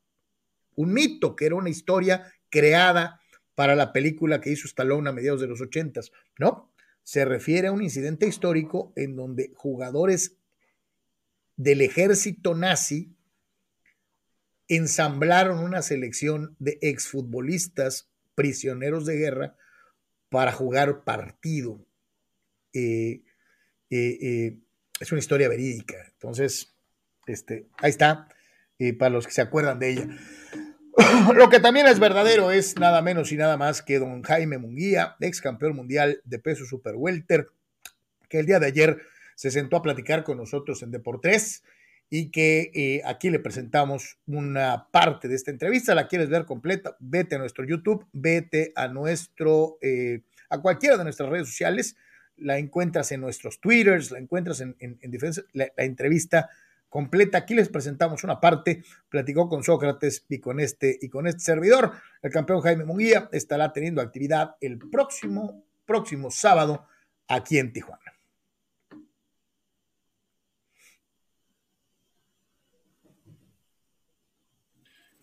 [0.78, 3.20] un mito, que era una historia creada
[3.56, 6.12] para la película que hizo Stallone a mediados de los ochentas.
[6.40, 6.72] No,
[7.04, 10.38] se refiere a un incidente histórico en donde jugadores
[11.56, 13.16] del ejército nazi
[14.68, 19.56] ensamblaron una selección de exfutbolistas prisioneros de guerra
[20.30, 21.84] para jugar partido.
[22.74, 23.24] Eh,
[23.90, 24.60] eh, eh,
[25.00, 25.96] es una historia verídica.
[26.14, 26.76] Entonces,
[27.26, 28.28] este, ahí está,
[29.00, 30.08] para los que se acuerdan de ella.
[31.36, 35.16] Lo que también es verdadero es nada menos y nada más que don Jaime Munguía,
[35.20, 37.50] ex campeón mundial de peso super welter,
[38.30, 39.02] que el día de ayer
[39.36, 41.64] se sentó a platicar con nosotros en Deportes
[42.10, 45.94] y que eh, aquí le presentamos una parte de esta entrevista.
[45.94, 51.04] La quieres ver completa, vete a nuestro YouTube, vete a nuestro, eh, a cualquiera de
[51.04, 51.96] nuestras redes sociales,
[52.38, 54.98] la encuentras en nuestros Twitters, la encuentras en, en,
[55.54, 56.50] la, entrevista
[56.90, 57.40] completa.
[57.40, 61.94] Aquí les presentamos una parte, platicó con Sócrates y con este y con este servidor.
[62.22, 66.88] El campeón Jaime Munguía estará teniendo actividad el próximo, próximo sábado
[67.28, 68.14] aquí en Tijuana.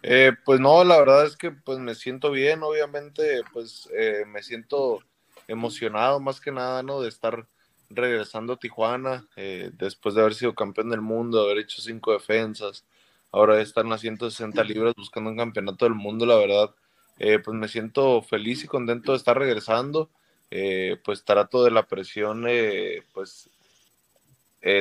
[0.06, 4.42] Eh, pues no, la verdad es que pues me siento bien, obviamente, pues eh, me
[4.42, 5.00] siento
[5.48, 7.00] emocionado más que nada, ¿no?
[7.00, 7.46] De estar
[7.90, 12.84] regresando a Tijuana, eh, después de haber sido campeón del mundo, haber hecho cinco defensas,
[13.32, 16.70] ahora estar en las 160 libras buscando un campeonato del mundo, la verdad,
[17.16, 20.10] pues me siento feliz y contento de estar regresando,
[21.04, 22.44] pues trato de la presión,
[23.12, 23.48] pues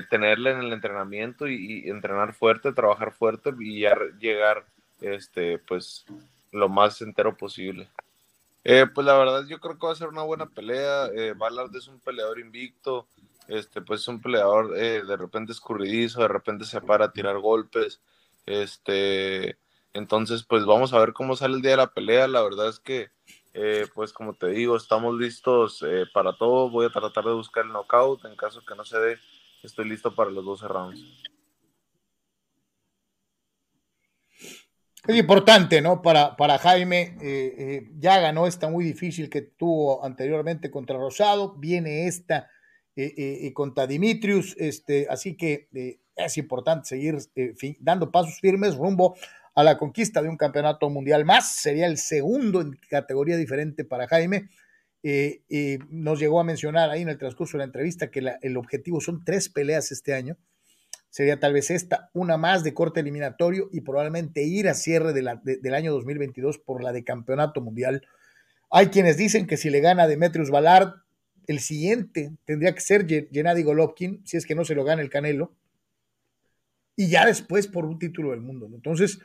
[0.09, 4.65] tenerla en el entrenamiento y, y, entrenar fuerte, trabajar fuerte y ya llegar
[5.01, 6.05] este, pues
[6.51, 7.87] lo más entero posible.
[8.63, 11.07] Eh, pues la verdad yo creo que va a ser una buena pelea.
[11.07, 13.07] Eh, Ballard es un peleador invicto,
[13.47, 17.39] este, pues es un peleador eh, de repente escurridizo, de repente se para a tirar
[17.39, 18.01] golpes.
[18.45, 19.57] Este,
[19.93, 22.27] entonces, pues vamos a ver cómo sale el día de la pelea.
[22.27, 23.09] La verdad es que,
[23.53, 25.83] eh, pues como te digo, estamos listos
[26.13, 26.69] para todo.
[26.69, 28.25] Voy a tratar de buscar el knockout.
[28.25, 29.19] En caso que no se dé,
[29.61, 31.32] estoy listo para los 12 rounds.
[35.05, 36.01] Es importante, ¿no?
[36.01, 41.55] Para, para Jaime, eh, eh, ya ganó esta muy difícil que tuvo anteriormente contra Rosado,
[41.57, 42.49] viene esta
[42.95, 45.67] eh, contra Dimitrius, este, así que
[46.15, 47.17] es importante seguir
[47.79, 49.15] dando pasos firmes rumbo
[49.55, 54.07] a la conquista de un campeonato mundial más, sería el segundo en categoría diferente para
[54.07, 54.47] Jaime,
[55.05, 59.01] eh, nos llegó a mencionar ahí en el transcurso de la entrevista que el objetivo
[59.01, 60.37] son tres peleas este año.
[61.13, 65.75] Sería tal vez esta, una más de corte eliminatorio y probablemente ir a cierre del
[65.75, 68.01] año 2022 por la de campeonato mundial.
[68.71, 71.03] Hay quienes dicen que si le gana Demetrius Ballard,
[71.45, 75.11] el siguiente tendría que ser Gennady Golovkin, si es que no se lo gana el
[75.11, 75.53] Canelo,
[76.95, 78.67] y ya después por un título del mundo.
[78.73, 79.19] Entonces,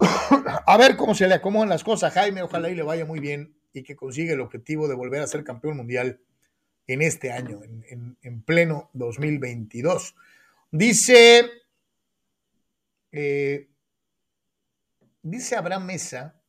[0.66, 2.12] a ver cómo se le acomodan las cosas.
[2.12, 5.26] Jaime, ojalá y le vaya muy bien y que consiga el objetivo de volver a
[5.26, 6.20] ser campeón mundial
[6.86, 10.14] en este año, en, pleno 2022.
[10.72, 11.50] Dice,
[13.10, 13.68] eh,
[15.20, 16.40] dice Abraham Mesa,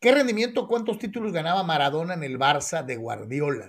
[0.00, 3.68] ¿qué rendimiento, cuántos títulos ganaba Maradona en el Barça de Guardiola?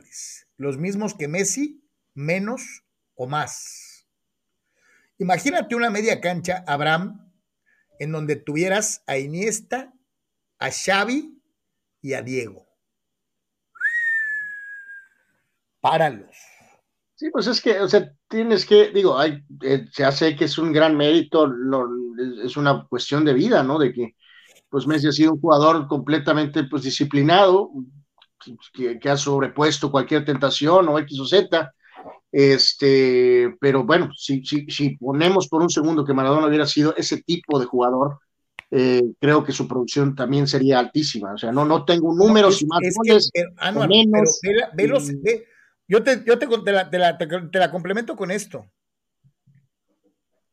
[0.56, 2.86] Los mismos que Messi, menos
[3.16, 4.08] o más.
[5.18, 7.30] Imagínate una media cancha, Abraham,
[8.00, 9.94] en donde tuvieras a Iniesta,
[10.60, 11.42] a Xavi
[12.02, 12.66] y a Diego.
[15.82, 16.53] Páralos.
[17.24, 20.58] Sí, pues es que, o sea, tienes que, digo, hay, eh, se hace que es
[20.58, 21.50] un gran mérito,
[22.44, 23.80] es una cuestión de vida, ¿no?
[23.80, 24.18] De que,
[24.68, 27.70] pues Messi ha sido un jugador completamente, pues, disciplinado,
[28.74, 31.74] que, que ha sobrepuesto cualquier tentación o X o Z,
[32.30, 37.22] este, pero bueno, si, si, si ponemos por un segundo que Maradona hubiera sido ese
[37.22, 38.20] tipo de jugador,
[38.70, 41.36] eh, creo que su producción también sería altísima.
[41.36, 43.32] O sea, no, no tengo números y más goles,
[43.88, 44.42] menos.
[45.88, 48.70] Yo te, yo te, la, te, la, te, la, complemento con esto.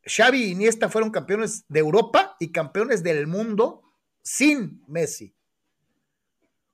[0.05, 3.82] Xavi y Iniesta fueron campeones de Europa y campeones del mundo
[4.23, 5.35] sin Messi.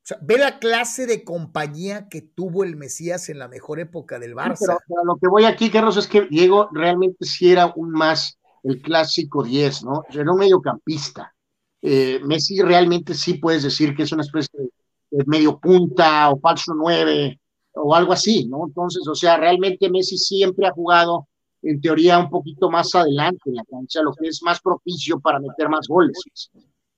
[0.06, 4.18] O sea, ve la clase de compañía que tuvo el Mesías en la mejor época
[4.18, 4.78] del Barça.
[4.86, 8.80] pero, lo que voy aquí, Carlos, es que Diego realmente sí era un más el
[8.80, 10.04] clásico 10, ¿no?
[10.10, 11.34] Era un mediocampista.
[11.82, 14.58] Eh, Messi realmente sí puedes decir que es una especie
[15.10, 17.38] de, medio punta o falso 9
[17.76, 18.66] o algo así, ¿no?
[18.66, 21.28] Entonces, o sea, realmente Messi siempre ha jugado
[21.62, 25.38] en teoría un poquito más adelante en la cancha, lo que es más propicio para
[25.38, 26.18] meter más goles.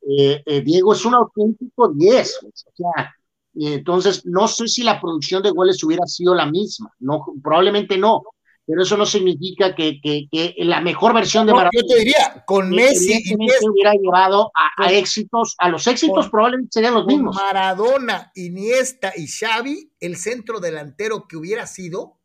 [0.02, 3.14] Eh, eh, Diego es un auténtico 10, o sea,
[3.54, 8.22] entonces no sé si la producción de goles hubiera sido la misma, no, probablemente no,
[8.68, 9.98] pero eso no significa que,
[10.58, 11.70] la mejor versión de Maradona.
[11.72, 16.92] Yo te diría, con Messi Iniesta, hubiera llevado a, éxitos, a los éxitos probablemente serían
[16.92, 17.34] los mismos.
[17.34, 22.18] Maradona, Iniesta y Xavi, el centro delantero que hubiera sido,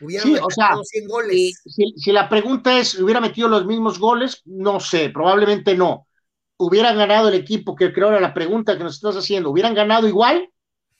[0.00, 1.60] hubiera sí, o sea, 100 goles.
[1.66, 4.42] Si, si, la pregunta es, ¿hubiera metido los mismos goles?
[4.44, 6.06] No sé, probablemente no.
[6.56, 7.74] ¿Hubiera ganado el equipo?
[7.74, 9.50] Que creo era la pregunta que nos estás haciendo.
[9.50, 10.48] ¿Hubieran ganado igual?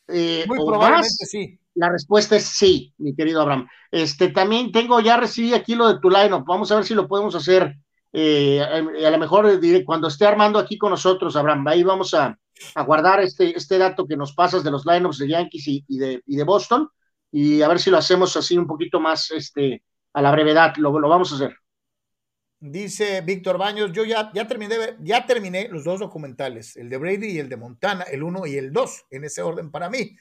[0.09, 1.61] Eh, Muy probablemente sí.
[1.75, 3.69] La respuesta es sí, mi querido Abraham.
[3.91, 7.09] Este, también tengo, ya recibí aquí lo de tu line Vamos a ver si lo
[7.09, 7.77] podemos hacer.
[8.13, 12.39] Eh, a, lo mejor diré, cuando esté armando aquí con nosotros, Abraham, ahí vamos a,
[12.87, 16.45] guardar este, este dato que nos pasas de los lineups de Yankees y, de, de,
[16.45, 16.89] Boston
[17.33, 19.83] y a ver si lo hacemos así un poquito más este,
[20.13, 20.77] a la brevedad.
[20.77, 21.57] Lo, lo vamos a hacer.
[22.61, 27.31] Dice Víctor Baños, yo ya, ya, terminé, ya terminé los dos documentales, el de Brady
[27.33, 30.17] y el de Montana, el uno y el dos, en ese orden para mí.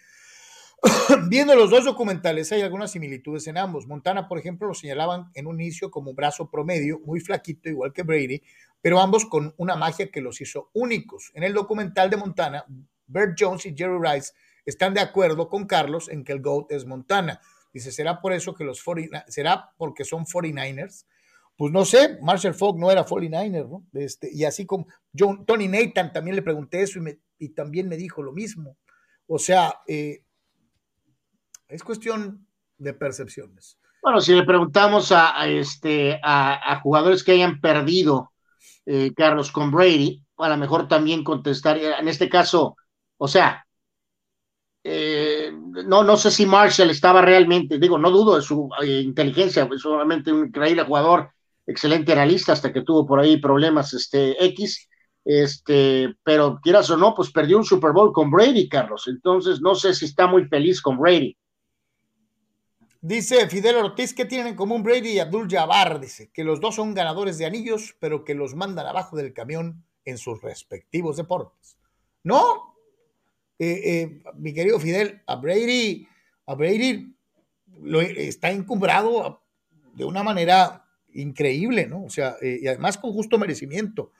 [1.30, 3.88] Viendo los dos documentales, hay algunas similitudes en ambos.
[3.88, 8.04] Montana, por ejemplo, lo señalaban en un inicio como brazo promedio, muy flaquito, igual que
[8.04, 8.42] Brady,
[8.82, 11.32] pero ambos con una magia que los hizo únicos.
[11.36, 12.66] En el documental de Montana,
[13.06, 14.34] Bert Jones y Jerry Rice
[14.66, 17.40] están de acuerdo con Carlos en que el GOAT es Montana.
[17.74, 21.06] Dice, ¿será por eso que los 40, será porque son 49ers?
[21.56, 23.86] Pues no sé, Marshall Falk no era 49er, ¿no?
[23.94, 24.88] Este, y así como
[25.46, 28.78] Tony Nathan también le pregunté eso y, y también me dijo lo mismo.
[29.28, 30.24] O sea, eh,
[31.72, 32.46] es cuestión
[32.78, 33.78] de percepciones.
[34.04, 38.32] Bueno, si le preguntamos a, este, a, jugadores que hayan perdido,
[38.86, 42.76] eh, Carlos, con Brady, a lo mejor también contestaría, en este caso,
[43.18, 43.66] o sea,
[44.84, 45.52] eh,
[45.86, 49.82] no, no sé si Marshall estaba realmente, digo, no dudo de su eh, inteligencia, es
[49.82, 51.30] solamente un increíble jugador,
[51.68, 54.90] excelente analista, hasta que tuvo por ahí problemas este, X,
[55.24, 59.76] este, pero quieras o no, pues perdió un Super Bowl con Brady, Carlos, entonces no
[59.76, 61.38] sé si está muy feliz con Brady.
[63.04, 66.00] Dice Fidel Ortiz, ¿qué tienen en común Brady y Abdul Jabbar?
[66.00, 69.84] Dice que los dos son ganadores de anillos, pero que los mandan abajo del camión
[70.06, 71.80] en sus respectivos deportes.
[72.24, 72.76] No,
[73.58, 76.08] eh, eh, mi querido Fidel, a Brady,
[76.46, 77.16] a Brady
[77.82, 79.42] lo, está encumbrado
[79.96, 82.04] de una manera increíble, ¿no?
[82.04, 84.12] O sea, eh, y además con justo merecimiento.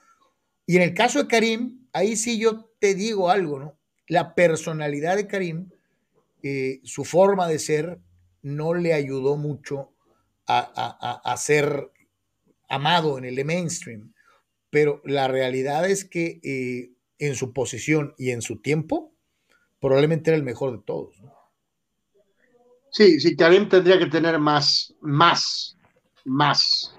[0.66, 3.78] Y en el caso de Karim, ahí sí yo te digo algo, ¿no?
[4.08, 5.70] La personalidad de Karim,
[6.82, 8.00] su forma de ser,
[8.42, 9.92] no le ayudó mucho
[10.46, 11.90] a, ser
[12.68, 14.12] amado en el mainstream.
[14.70, 19.14] Pero la realidad es que eh, en su posición y en su tiempo,
[19.80, 21.20] probablemente era el mejor de todos.
[21.22, 21.32] ¿no?
[22.90, 25.76] Sí, sí, Karim tendría que tener más, más,
[26.24, 26.94] más.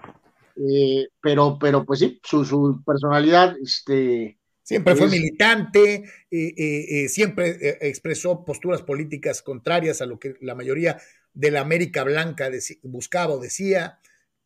[0.55, 7.77] Eh, pero, pero pues sí, su, su personalidad, este, Siempre fue militante, eh, eh, siempre
[7.81, 11.01] expresó posturas políticas contrarias a lo que la mayoría
[11.33, 12.49] de la América Blanca
[12.83, 13.99] buscaba o decía.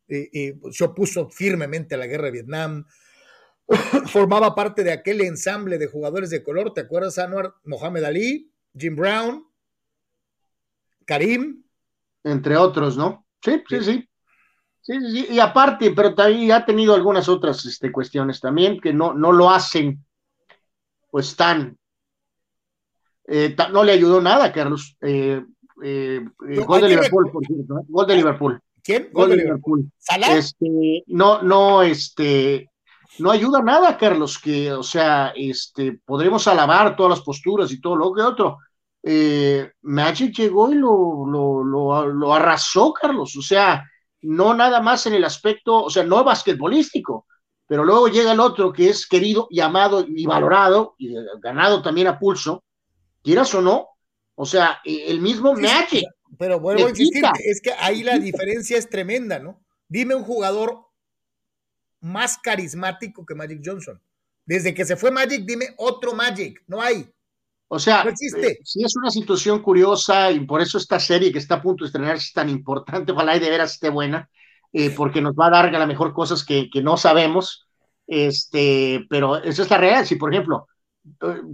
[0.08, 2.86] se opuso firmemente a la guerra de Vietnam.
[4.06, 6.72] Formaba parte de aquel ensamble de jugadores de color.
[6.72, 7.54] ¿Te acuerdas, Anwar?
[7.64, 9.46] Mohamed Ali, Jim Brown,
[11.04, 11.64] Karim.
[12.24, 13.26] Entre otros, ¿no?
[13.42, 14.08] Sí, sí, sí.
[14.80, 19.12] Sí, sí, y aparte, pero también ha tenido algunas otras este, cuestiones también que no,
[19.12, 20.02] no lo hacen
[21.10, 21.78] pues tan,
[23.26, 24.96] eh, no le ayudó nada, Carlos.
[25.00, 25.44] Eh,
[25.82, 26.24] eh,
[26.66, 28.60] gol de Liverpool, por cierto, gol de Liverpool.
[28.82, 29.10] ¿Quién?
[29.12, 29.90] Gol de Liverpool.
[30.30, 32.70] Este, no, no, este,
[33.18, 37.96] no ayuda nada, Carlos, que, o sea, este, podremos alabar todas las posturas y todo
[37.96, 38.58] lo que otro.
[39.82, 43.84] Magic llegó y lo, lo, lo, lo arrasó, Carlos, o sea,
[44.22, 47.26] no nada más en el aspecto, o sea, no basquetbolístico,
[47.66, 52.08] pero luego llega el otro que es querido y amado y valorado y ganado también
[52.08, 52.64] a pulso,
[53.22, 53.88] quieras o no,
[54.40, 56.04] o sea, e, el mismo Magic.
[56.38, 59.60] Pero vuelvo a insistir, es que ahí la diferencia es tremenda, ¿no?
[59.88, 60.86] Dime un jugador
[62.00, 64.00] más carismático que Magic Johnson.
[64.46, 67.10] Desde que se fue Magic, dime otro Magic, no hay.
[67.66, 68.60] O sea, no existe.
[68.62, 71.88] sí es una situación curiosa y por eso esta serie que está a punto de
[71.88, 74.30] estrenarse es tan importante, ojalá y de veras esté buena,
[74.72, 77.66] eh, porque nos va a dar a lo mejor cosas que, que, no sabemos,
[78.06, 80.04] este, pero esa es la realidad.
[80.04, 80.77] Si, por ejemplo, eh,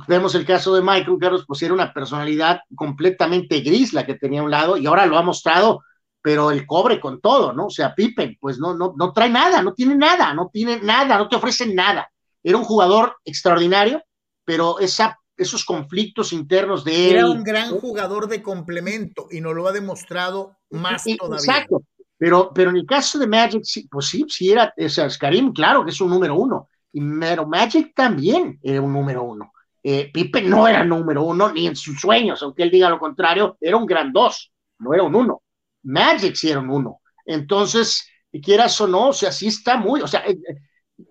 [0.09, 4.41] vemos el caso de Michael Carlos, pues era una personalidad completamente gris la que tenía
[4.41, 5.83] a un lado y ahora lo ha mostrado,
[6.23, 7.67] pero el cobre con todo, ¿no?
[7.67, 11.19] O sea, Pippen, pues no, no, no trae nada, no tiene nada, no tiene nada,
[11.19, 12.11] no te ofrece nada.
[12.43, 14.03] Era un jugador extraordinario,
[14.45, 17.17] pero esa esos conflictos internos de él.
[17.17, 21.39] Era un gran jugador de complemento y nos lo ha demostrado más todavía.
[21.39, 21.83] Exacto,
[22.17, 25.85] pero, pero en el caso de Magic, pues sí, sí era, o sea, Karim, claro
[25.85, 29.53] que es un número uno, y pero Magic también era un número uno.
[29.83, 33.59] Eh, Pipe no era número uno ni en sus sueños, aunque él diga lo contrario,
[33.61, 35.43] era un gran dos, no era un uno.
[35.83, 37.01] Magic sí era un uno.
[37.27, 38.09] Entonces,
[38.41, 40.39] quieras o no, o sea, sí está muy, o sea, eh,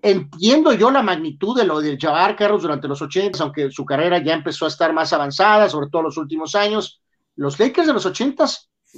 [0.01, 4.23] entiendo yo la magnitud de lo de Jabbar Carlos durante los 80, aunque su carrera
[4.23, 7.01] ya empezó a estar más avanzada, sobre todo los últimos años.
[7.35, 8.45] Los Lakers de los 80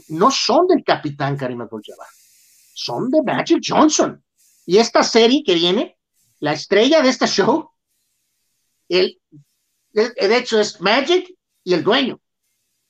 [0.09, 2.07] no son del capitán Karim Abdul-Jabbar,
[2.75, 4.21] son de Magic Johnson.
[4.67, 5.97] Y esta serie que viene,
[6.39, 7.71] la estrella de este show,
[8.89, 9.19] el,
[9.93, 11.33] hecho es Magic
[11.63, 12.19] y el dueño,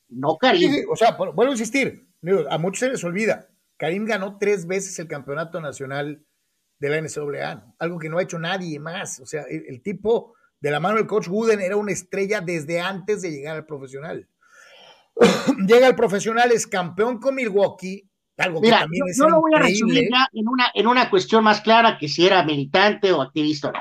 [0.09, 0.85] no Karim.
[0.89, 2.07] o sea, vuelvo a insistir,
[2.49, 3.47] a muchos se les olvida,
[3.77, 6.25] Karim ganó tres veces el campeonato nacional
[6.79, 9.19] de la NCAA, algo que no ha hecho nadie más.
[9.19, 13.21] O sea, el, tipo de la mano del coach Wooden era una estrella desde antes
[13.21, 14.27] de llegar al profesional.
[15.67, 19.59] llega al profesional, es campeón con Milwaukee, algo que también es yo lo voy a
[19.59, 23.71] resumir en una, en una cuestión más clara que si era militante o activista.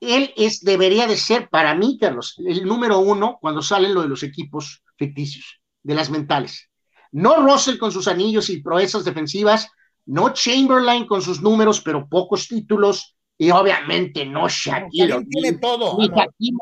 [0.00, 4.08] Él es, debería de ser, para mí, Carlos, el número uno cuando salen lo de
[4.08, 6.70] los equipos ficticios, de las mentales.
[7.10, 9.68] No Russell con sus anillos y proezas defensivas,
[10.06, 16.08] no Chamberlain con sus números, pero pocos títulos, y obviamente no Shaquille, ni, todo, ni
[16.08, 16.56] Hakim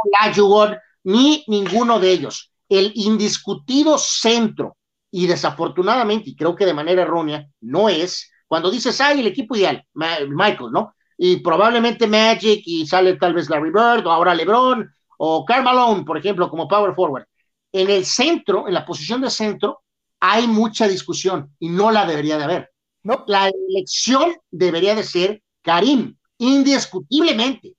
[1.04, 4.76] ni ninguno de ellos el indiscutido centro,
[5.10, 9.56] y desafortunadamente, y creo que de manera errónea, no es, cuando dices, ay, el equipo
[9.56, 10.94] ideal, Michael, ¿no?
[11.18, 14.88] Y probablemente Magic, y sale tal vez Larry Bird, o ahora LeBron,
[15.18, 17.24] o Carl por ejemplo, como power forward.
[17.72, 19.82] En el centro, en la posición de centro,
[20.20, 22.70] hay mucha discusión, y no la debería de haber.
[23.02, 23.24] No.
[23.26, 27.74] La elección debería de ser Karim, indiscutiblemente,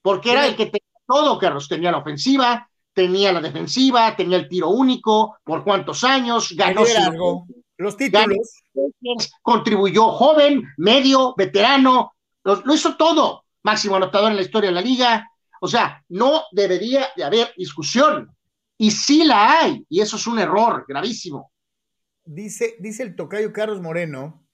[0.00, 2.69] porque era el que tenía todo, Carlos, tenía la ofensiva,
[3.00, 6.82] tenía la defensiva, tenía el tiro único, por cuántos años, ganó
[7.78, 8.36] los títulos.
[9.40, 12.12] contribuyó joven, medio, veterano,
[12.44, 15.30] lo, hizo todo, máximo anotador en la historia de la liga.
[15.62, 18.36] O sea, no debería de haber discusión.
[18.76, 21.50] Y sí la hay, y eso es un error gravísimo.
[22.22, 24.44] Dice, dice el tocayo Carlos Moreno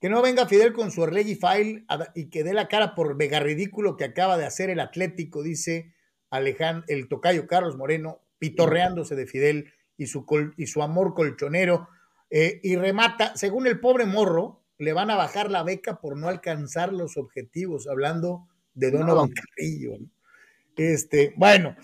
[0.00, 3.38] que no venga Fidel con su Orlegui File y que dé la cara por mega
[3.38, 5.94] ridículo que acaba de hacer el Atlético, dice
[6.32, 10.26] Alejandro, el tocayo Carlos Moreno, pitorreándose de Fidel y su,
[10.56, 11.88] y su amor colchonero,
[12.30, 16.28] eh, y remata, según el pobre morro, le van a bajar la beca por no
[16.28, 19.98] alcanzar los objetivos, hablando de Donovan Carrillo.
[20.74, 21.76] Este, bueno,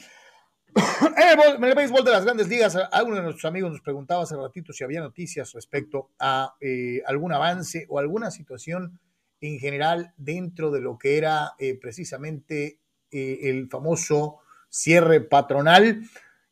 [1.56, 4.72] en el béisbol de las grandes ligas, alguno de nuestros amigos nos preguntaba hace ratito
[4.72, 8.98] si había noticias respecto a eh, algún avance o alguna situación
[9.40, 12.80] en general dentro de lo que era eh, precisamente
[13.10, 16.02] eh, el famoso cierre patronal.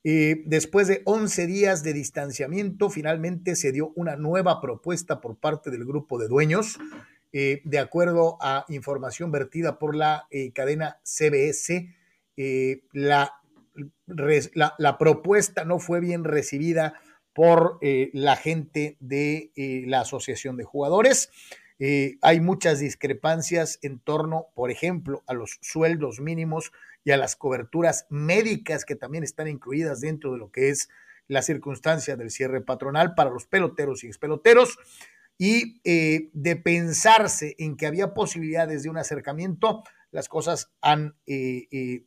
[0.09, 5.71] Eh, después de 11 días de distanciamiento, finalmente se dio una nueva propuesta por parte
[5.71, 6.79] del grupo de dueños.
[7.33, 11.93] Eh, de acuerdo a información vertida por la eh, cadena CBS,
[12.93, 13.33] la,
[14.07, 16.95] la, la, propuesta no fue bien recibida
[17.35, 19.51] por la gente de
[19.87, 21.31] la Asociación de Jugadores.
[21.79, 26.73] Hay muchas discrepancias en torno, por ejemplo, a los sueldos mínimos
[27.05, 30.89] y a las coberturas médicas que también están incluidas dentro de lo que es
[31.29, 34.79] la circunstancia del cierre patronal para los peloteros y expeloteros.
[35.39, 41.69] Y eh, de pensarse en que había posibilidades de un acercamiento, las cosas han, eh,
[41.71, 42.05] eh,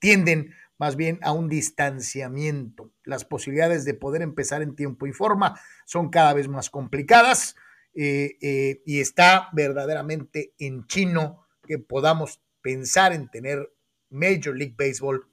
[0.00, 2.90] tienden más bien a un distanciamiento.
[3.04, 7.54] Las posibilidades de poder empezar en tiempo y forma son cada vez más complicadas
[7.94, 13.72] y está verdaderamente en chino que podamos pensar en tener
[14.10, 15.26] Major League Baseball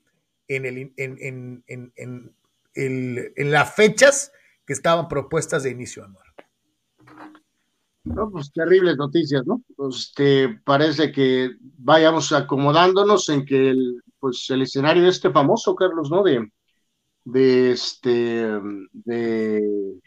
[0.48, 4.32] en, el, en, en, en, en las fechas
[4.66, 6.26] que estaban propuestas de inicio anual.
[8.04, 9.62] No, pues terribles noticias, ¿no?
[9.76, 15.76] Pues este, parece que vayamos acomodándonos en que el, pues, el escenario de este famoso,
[15.76, 16.24] Carlos, ¿no?
[16.24, 16.52] De,
[17.26, 18.10] de este,
[18.94, 20.00] de,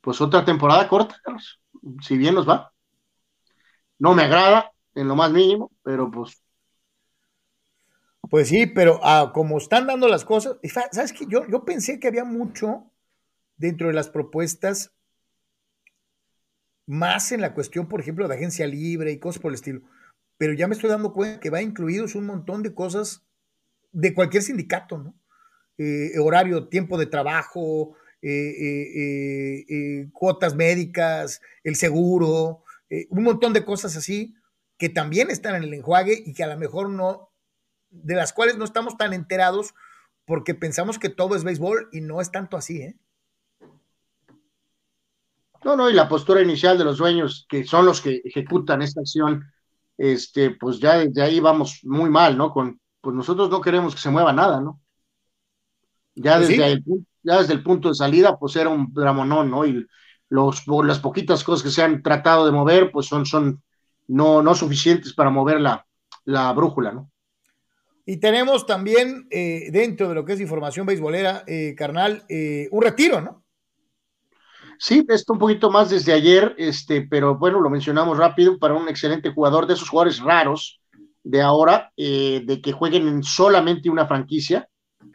[0.00, 1.59] pues otra temporada corta, Carlos,
[2.02, 2.72] si bien nos va.
[3.98, 6.42] No me agrada en lo más mínimo, pero pues
[8.30, 10.56] pues sí, pero ah, como están dando las cosas,
[10.92, 11.26] ¿sabes qué?
[11.26, 12.90] Yo, yo pensé que había mucho
[13.56, 14.94] dentro de las propuestas,
[16.86, 19.82] más en la cuestión, por ejemplo, de agencia libre y cosas por el estilo.
[20.38, 23.24] Pero ya me estoy dando cuenta que va incluidos un montón de cosas
[23.92, 25.14] de cualquier sindicato, ¿no?
[25.76, 32.64] Eh, horario, tiempo de trabajo, eh, eh, cuotas médicas, el seguro,
[33.10, 34.34] un montón de cosas así
[34.80, 37.30] que también están en el enjuague y que a lo mejor no,
[37.90, 39.74] de las cuales no estamos tan enterados
[40.24, 42.96] porque pensamos que todo es béisbol y no es tanto así, ¿eh?
[45.62, 49.02] No, no, y la postura inicial de los dueños, que son los que ejecutan esta
[49.02, 49.52] acción,
[49.98, 52.50] este, pues ya desde ahí vamos muy mal, ¿no?
[52.50, 54.80] Con, pues nosotros no queremos que se mueva nada, ¿no?
[56.14, 56.84] Ya pues desde, el,
[57.22, 59.66] ya desde el punto de salida, pues era un dramonón, ¿no?
[59.66, 59.86] Y
[60.28, 63.62] los, las poquitas cosas que se han tratado de mover, pues son, son
[64.08, 65.86] no, no suficientes para mover la,
[66.24, 67.10] la brújula, ¿no?
[68.06, 72.82] Y tenemos también eh, dentro de lo que es información beisbolera, eh, carnal, eh, un
[72.82, 73.44] retiro, ¿no?
[74.78, 78.88] Sí, esto un poquito más desde ayer, este, pero bueno, lo mencionamos rápido para un
[78.88, 80.80] excelente jugador de esos jugadores raros
[81.22, 84.68] de ahora, de que jueguen en solamente una franquicia.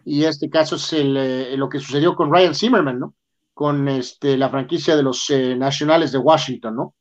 [0.03, 3.15] Y este caso es el, lo que sucedió con Ryan Zimmerman, ¿no?
[3.53, 6.95] Con este, la franquicia de los Nacionales de Washington, ¿no?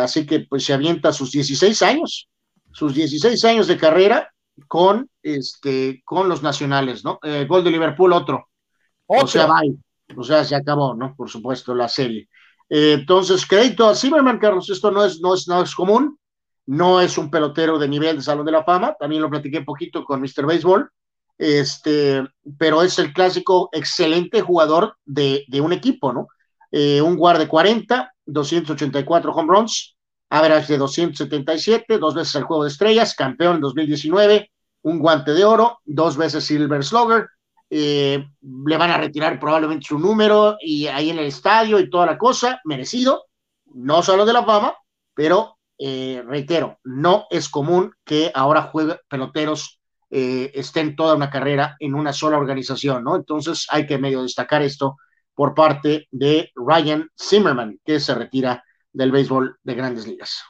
[0.00, 2.28] así que pues se avienta sus 16 años,
[2.72, 4.32] sus 16 años de carrera
[4.68, 7.18] con, este, con los nacionales, ¿no?
[7.22, 8.48] Eh, gol de Liverpool, otro.
[9.06, 9.76] O sea, bye.
[10.16, 11.14] O sea, se acabó, ¿no?
[11.16, 12.28] Por supuesto, la serie.
[12.68, 16.18] Eh, entonces, crédito a Zimmerman, Carlos, esto no es, no, es, no es común,
[16.66, 20.04] no es un pelotero de nivel de Salón de la Fama, también lo platiqué poquito
[20.04, 20.46] con Mr.
[20.46, 20.88] Baseball,
[21.38, 22.22] este,
[22.58, 26.28] pero es el clásico excelente jugador de, un equipo, ¿no?
[26.70, 29.96] Eh, un guard de 40, 284 home runs,
[30.30, 34.50] average de 277, dos veces el juego de estrellas, campeón en 2019,
[34.82, 37.28] un guante de oro, dos veces Silver Slugger,
[37.68, 38.24] eh,
[38.66, 42.18] le van a retirar probablemente su número y ahí en el estadio y toda la
[42.18, 43.24] cosa, merecido,
[43.74, 44.74] no solo de la fama,
[45.14, 49.80] pero eh, reitero, no es común que ahora juegue peloteros
[50.14, 53.16] eh, estén toda una carrera en una sola organización, ¿no?
[53.16, 54.98] Entonces hay que medio destacar esto
[55.34, 58.62] por parte de Ryan Zimmerman, que se retira
[58.92, 60.42] del béisbol de grandes ligas.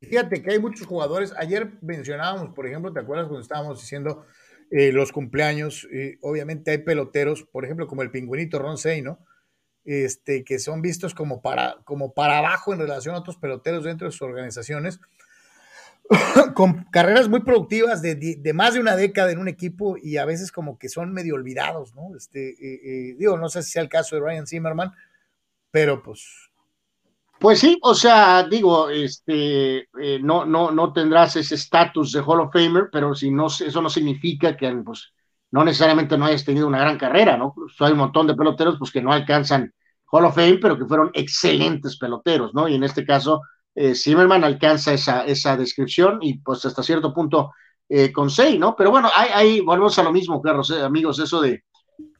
[0.00, 1.34] Fíjate que hay muchos jugadores.
[1.36, 4.24] Ayer mencionábamos, por ejemplo, ¿te acuerdas cuando estábamos diciendo
[4.70, 5.86] eh, los cumpleaños?
[6.22, 9.18] obviamente hay peloteros, por ejemplo, como el pingüinito Ron Say, ¿no?
[9.84, 14.06] Este, que son vistos como para, como para abajo en relación a otros peloteros dentro
[14.06, 14.98] de sus organizaciones,
[16.54, 20.50] con carreras muy productivas de, más de una década en un equipo y a veces
[20.50, 22.16] como que son medio olvidados, ¿no?
[22.16, 24.92] Este, eh, eh, digo, no sé si sea el caso de Ryan Zimmerman,
[25.70, 26.50] pero pues.
[27.38, 32.40] Pues sí, o sea, digo, este, eh, no, no, no tendrás ese estatus de Hall
[32.40, 35.14] of Famer, pero si no, eso no significa que, pues,
[35.50, 37.54] no necesariamente no hayas tenido una gran carrera, ¿no?
[37.54, 39.72] Pues, hay un montón de peloteros, pues, que no alcanzan
[40.10, 42.68] Hall of Fame, pero que fueron excelentes peloteros, ¿no?
[42.68, 43.40] Y en este caso,
[43.74, 47.52] eh, Zimmerman alcanza esa, esa descripción y, pues, hasta cierto punto
[47.92, 48.76] eh, con seis, ¿no?
[48.76, 51.64] Pero bueno, ahí, volvemos a lo mismo, Carlos, eh, amigos, eso de,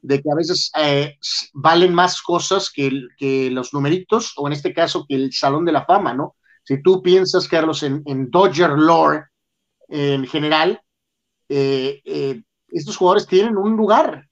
[0.03, 1.17] de que a veces eh,
[1.53, 5.71] valen más cosas que, que, los numeritos, o en este caso que el Salón de
[5.71, 6.35] la Fama, ¿no?
[6.65, 9.27] Si tú piensas, Carlos, en, en Dodger Lore
[9.89, 10.83] en general,
[11.49, 14.29] estos jugadores tienen un lugar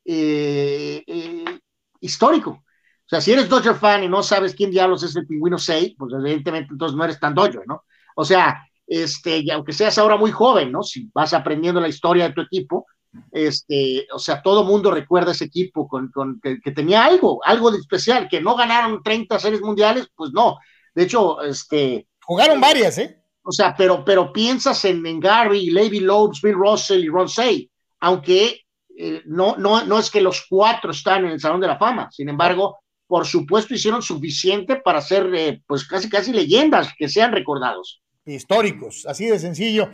[2.01, 2.65] histórico.
[3.09, 5.94] O sea, si eres Dodger fan y no sabes quién diablos es el pingüino 6,
[5.97, 7.85] pues evidentemente entonces no eres tan Dodger, ¿no?
[8.16, 10.82] O sea, este, y aunque seas ahora muy joven, ¿no?
[10.82, 12.86] Si vas aprendiendo la historia de tu equipo,
[13.32, 17.78] este, o sea, todo mundo recuerda ese equipo con, con que, tenía algo, algo de
[17.78, 20.59] especial, que no ganaron 30 series mundiales, pues no.
[20.94, 22.06] De hecho, este.
[22.20, 23.22] Jugaron varias, ¿eh?
[23.43, 27.70] O sea, pero, pero piensas en, en Gary, Levy Lopes, Bill Russell y Ron Say,
[28.01, 28.66] aunque
[28.98, 32.10] eh, no, no, no es que los cuatro están en el Salón de la Fama,
[32.10, 37.32] sin embargo, por supuesto hicieron suficiente para ser, eh, pues casi, casi leyendas que sean
[37.32, 38.02] recordados.
[38.24, 39.90] Históricos, así de sencillo.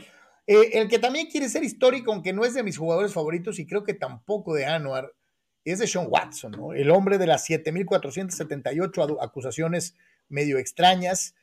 [0.47, 3.66] Eh, el que también quiere ser histórico, aunque no es de mis jugadores favoritos y
[3.66, 5.11] creo que tampoco de Anuar,
[5.65, 6.74] es de Sean Watson, ¿no?
[6.74, 9.97] El hombre de las 7.478 acusaciones
[10.28, 11.35] medio extrañas,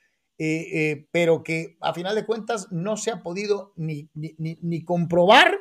[1.12, 5.58] pero que a final de cuentas no se ha podido ni, ni, ni comprobar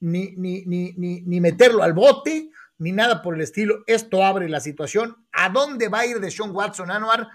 [0.00, 3.82] ni, ni, ni, ni, meterlo al bote, ni nada por el estilo.
[3.86, 5.16] Esto abre la situación.
[5.32, 7.28] ¿A dónde va a ir de Sean Watson Anuar?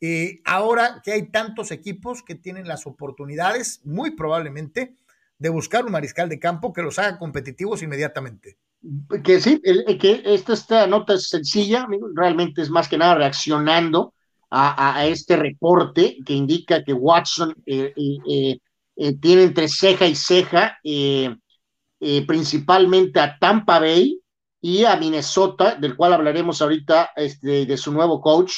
[0.00, 4.94] Eh, ahora que hay tantos equipos que tienen las oportunidades, muy probablemente,
[5.38, 8.58] de buscar un mariscal de campo que los haga competitivos inmediatamente.
[9.24, 9.60] Que sí,
[10.00, 14.14] que esta, nota es sencilla, realmente es más que nada reaccionando
[14.50, 20.78] a, este reporte que indica que Watson eh, eh, tiene entre ceja y ceja
[22.00, 24.17] eh, principalmente a Tampa Bay
[24.60, 28.54] y a Minnesota, del cual hablaremos ahorita este, de su nuevo coach.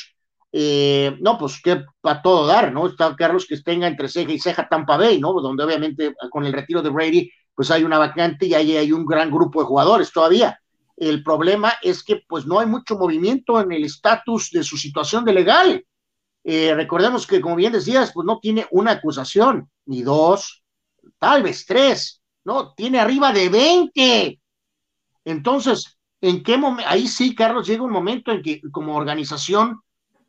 [0.53, 2.87] Eh, no, pues que para todo dar, ¿no?
[2.87, 5.33] Está Carlos que tenga entre ceja y ceja Tampa Bay, ¿no?
[5.35, 9.05] Donde obviamente con el retiro de Brady, pues hay una vacante y ahí hay un
[9.07, 10.59] gran grupo de jugadores todavía.
[10.97, 15.25] El problema es que pues no hay mucho movimiento en el estatus de su situación
[15.25, 15.85] de legal.
[16.43, 20.63] Eh, recordemos que, como bien decías, pues no tiene una acusación, ni dos,
[21.19, 22.23] tal vez tres.
[22.45, 24.41] No, tiene arriba de 20.
[25.31, 26.91] Entonces, ¿en qué momento?
[26.91, 29.81] Ahí sí, Carlos, llega un momento en que como organización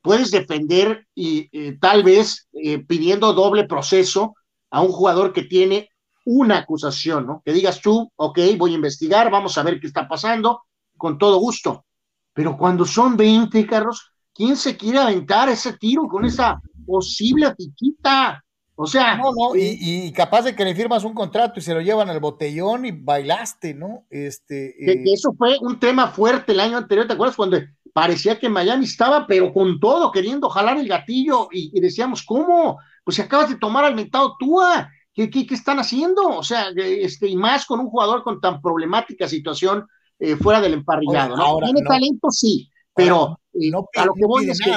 [0.01, 4.35] puedes defender y eh, tal vez eh, pidiendo doble proceso
[4.69, 5.89] a un jugador que tiene
[6.25, 7.41] una acusación, ¿no?
[7.43, 10.61] Que digas tú, ok, voy a investigar, vamos a ver qué está pasando,
[10.97, 11.85] con todo gusto.
[12.33, 18.43] Pero cuando son 20, Carlos, ¿quién se quiere aventar ese tiro con esa posible piquita?
[18.81, 19.15] O sea.
[19.15, 22.19] No, no, y, capaz de que le firmas un contrato y se lo llevan al
[22.19, 24.07] botellón y bailaste, ¿no?
[24.09, 24.69] Este.
[24.91, 27.35] Eh, eso fue un tema fuerte el año anterior, ¿te acuerdas?
[27.35, 27.59] Cuando
[27.93, 32.79] parecía que Miami estaba, pero con todo, queriendo jalar el gatillo y, decíamos, ¿cómo?
[33.03, 36.23] Pues si acabas de tomar al mentado Tua, ¿qué, qué, qué están haciendo?
[36.29, 39.85] O sea, este, y más con un jugador con tan problemática situación
[40.17, 41.57] eh, fuera del emparrillado, ¿no?
[41.63, 44.71] Tiene talento, sí, pero eh, no, a lo que voy es que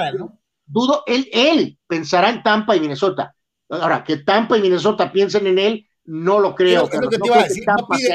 [0.66, 3.34] dudo, él, él pensará en Tampa y Minnesota
[3.80, 6.88] Ahora, que Tampa y Minnesota piensen en él, no lo creo.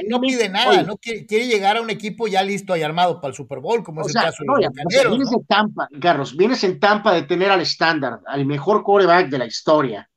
[0.07, 3.35] no, pide, nada, no quiere, llegar a un equipo ya listo y armado para el
[3.35, 7.13] Super Bowl, como es el caso de los Vienes de Tampa, Carlos, vienes en Tampa
[7.13, 10.09] de tener al estándar, al mejor coreback de la historia,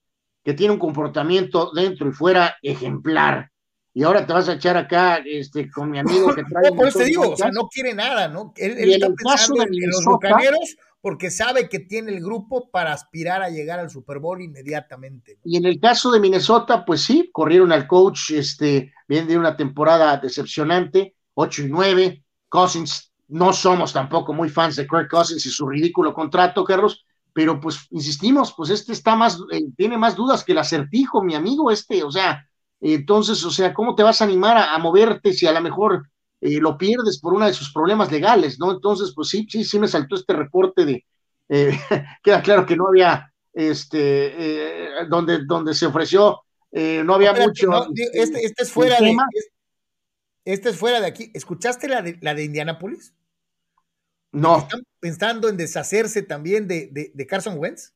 [0.44, 3.48] que tiene un comportamiento dentro y fuera ejemplar.
[3.94, 6.72] Y ahora te vas a echar acá este, con mi amigo que trae.
[6.76, 8.54] por eso te digo, o sea, no quiere nada, ¿no?
[8.56, 13.42] Él, él está pensando en los bucaneros porque sabe que tiene el grupo para aspirar
[13.42, 15.36] a llegar al Super Bowl inmediatamente.
[15.44, 19.56] Y en el caso de Minnesota, pues sí, corrieron al coach, este, viene de una
[19.56, 22.24] temporada decepcionante, 8 y 9.
[22.48, 27.60] Cousins, no somos tampoco muy fans de Kirk Cousins y su ridículo contrato, Carlos, pero
[27.60, 31.70] pues insistimos, pues este está más, eh, tiene más dudas que el acertijo, mi amigo,
[31.72, 32.46] este, o sea,
[32.80, 36.11] entonces, o sea, ¿cómo te vas a animar a, a moverte si a lo mejor
[36.44, 38.72] eh, lo pierdes por uno de sus problemas legales, ¿no?
[38.72, 41.06] Entonces, pues sí, sí, sí me saltó este reporte de,
[41.48, 41.70] eh,
[42.24, 46.40] queda claro que no había, este, eh, donde, donde se ofreció,
[46.72, 47.86] no había mucho.
[48.12, 49.16] este, este, es fuera de,
[50.44, 51.30] este es fuera de aquí.
[51.32, 53.14] ¿Escuchaste la de, la de Indianapolis?
[54.32, 54.58] No.
[54.58, 57.92] ¿Están pensando en deshacerse también de, de, Carson Wentz?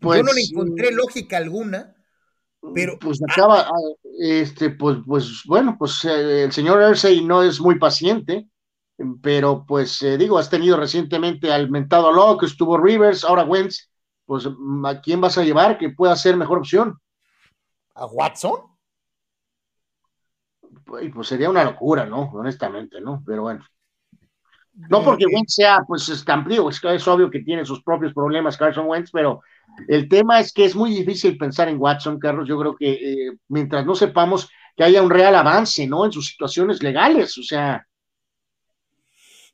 [0.00, 1.93] Pues, Yo no le encontré lógica alguna
[2.72, 3.66] pero, pues acaba,
[4.18, 8.48] este, pues, pues bueno, pues eh, el señor Ersey no es muy paciente,
[9.20, 13.90] pero pues eh, digo, has tenido recientemente al mentado Locke, estuvo Rivers, ahora Wentz,
[14.24, 16.98] pues ¿a quién vas a llevar que pueda ser mejor opción?
[17.94, 18.60] ¿A Watson?
[20.84, 22.30] Pues, pues sería una locura, ¿no?
[22.32, 23.22] Honestamente, ¿no?
[23.26, 23.64] Pero bueno.
[24.72, 28.86] No porque Wentz sea, pues, es es, es obvio que tiene sus propios problemas Carson
[28.86, 29.40] Wentz, pero
[29.88, 32.48] el tema es que es muy difícil pensar en Watson, Carlos.
[32.48, 36.04] Yo creo que eh, mientras no sepamos que haya un real avance, ¿no?
[36.04, 37.86] En sus situaciones legales, o sea.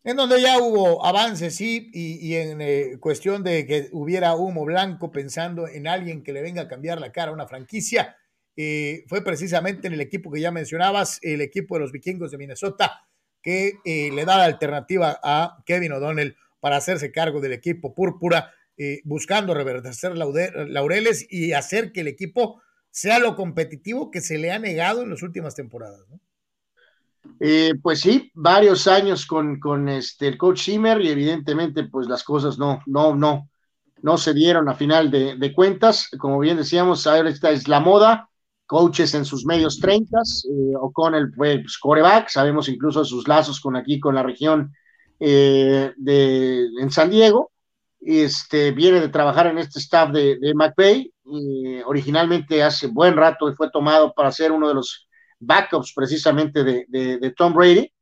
[0.02, 5.10] En donde ya hubo avances, sí, y, en eh, cuestión de que hubiera humo blanco
[5.10, 8.16] pensando en alguien que le venga a cambiar la cara a una franquicia,
[8.56, 12.38] eh, fue precisamente en el equipo que ya mencionabas, el equipo de los vikingos de
[12.38, 13.06] Minnesota,
[13.42, 18.52] que le da la alternativa a Kevin O'Donnell para hacerse cargo del equipo púrpura,
[18.82, 24.52] eh, buscando reverdecer laureles y hacer que el equipo sea lo competitivo que se le
[24.52, 26.00] ha negado en las últimas temporadas.
[26.08, 26.18] ¿no?
[27.40, 32.24] Eh, pues sí, varios años con, con este, el coach Zimmer y evidentemente pues las
[32.24, 33.50] cosas no, no, no,
[34.00, 36.08] no se dieron a final de, cuentas.
[36.18, 38.30] Como bien decíamos, ahora esta es la moda,
[38.64, 43.76] coaches en sus medios treintas, eh, O'Connell fue pues, coreback, sabemos incluso sus lazos con
[43.76, 44.72] aquí, con la región
[45.18, 47.50] eh, de, en San Diego,
[48.00, 51.12] este, viene de trabajar en este staff de, de McVay,
[51.84, 55.08] originalmente hace buen rato fue tomado para ser uno de los
[55.38, 57.92] backups precisamente de, de, Tom Brady.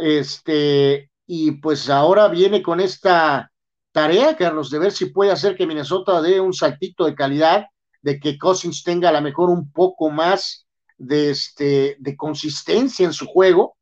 [0.00, 3.50] Este, y pues ahora viene con esta
[3.92, 7.66] tarea, Carlos, de ver si puede hacer que Minnesota dé un saltito de calidad,
[8.02, 10.66] de que Cousins tenga a lo mejor un poco más
[10.98, 13.76] de, este, de consistencia en su juego,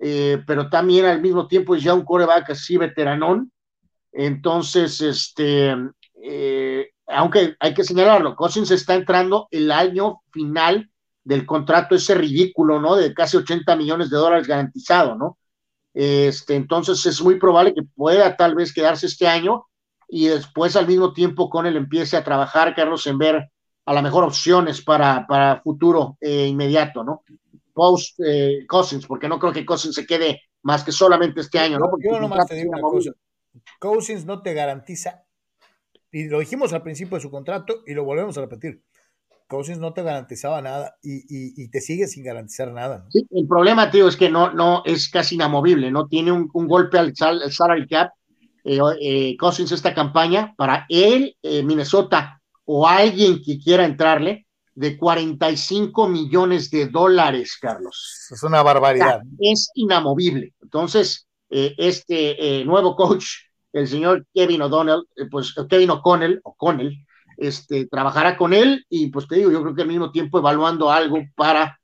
[0.00, 3.52] eh, pero también al mismo tiempo es ya un coreback así veteranón.
[4.12, 5.74] Entonces, este,
[6.22, 10.90] eh, aunque hay que señalarlo, Cousins está entrando el año final
[11.24, 12.96] del contrato ese ridículo, ¿no?
[12.96, 15.38] De casi 80 millones de dólares garantizado, ¿no?
[15.94, 19.66] Este, entonces es muy probable que pueda tal vez quedarse este año
[20.08, 23.50] y después al mismo tiempo con él empiece a trabajar, Carlos, en ver
[23.84, 27.22] a la mejor opciones para, para futuro eh, inmediato, ¿no?
[27.72, 31.78] Post eh, Cousins, porque no creo que Cousins se quede más que solamente este año,
[31.78, 31.90] ¿no?
[31.90, 33.10] Porque yo nomás te digo una cosa.
[33.78, 35.24] Cousins no te garantiza,
[36.10, 38.82] y lo dijimos al principio de su contrato y lo volvemos a repetir,
[39.48, 43.06] Cousins no te garantizaba nada y, te sigue sin garantizar nada.
[43.10, 46.98] Sí, el problema, tío, es que no, no es casi inamovible, no tiene un, golpe
[46.98, 48.10] al, salary cap.
[48.64, 54.98] Eh, eh, Cousins esta campaña para él, eh, Minnesota o alguien que quiera entrarle de
[54.98, 58.28] 45 millones de dólares, Carlos.
[58.30, 59.22] Es una barbaridad.
[59.40, 60.52] es inamovible.
[60.60, 63.26] Entonces, este nuevo coach,
[63.72, 66.94] el señor Kevin O'Donnell, pues Kevin O'Connell, O'Connell,
[67.38, 70.90] este, trabajará con él y pues te digo, yo creo que al mismo tiempo evaluando
[70.90, 71.78] algo para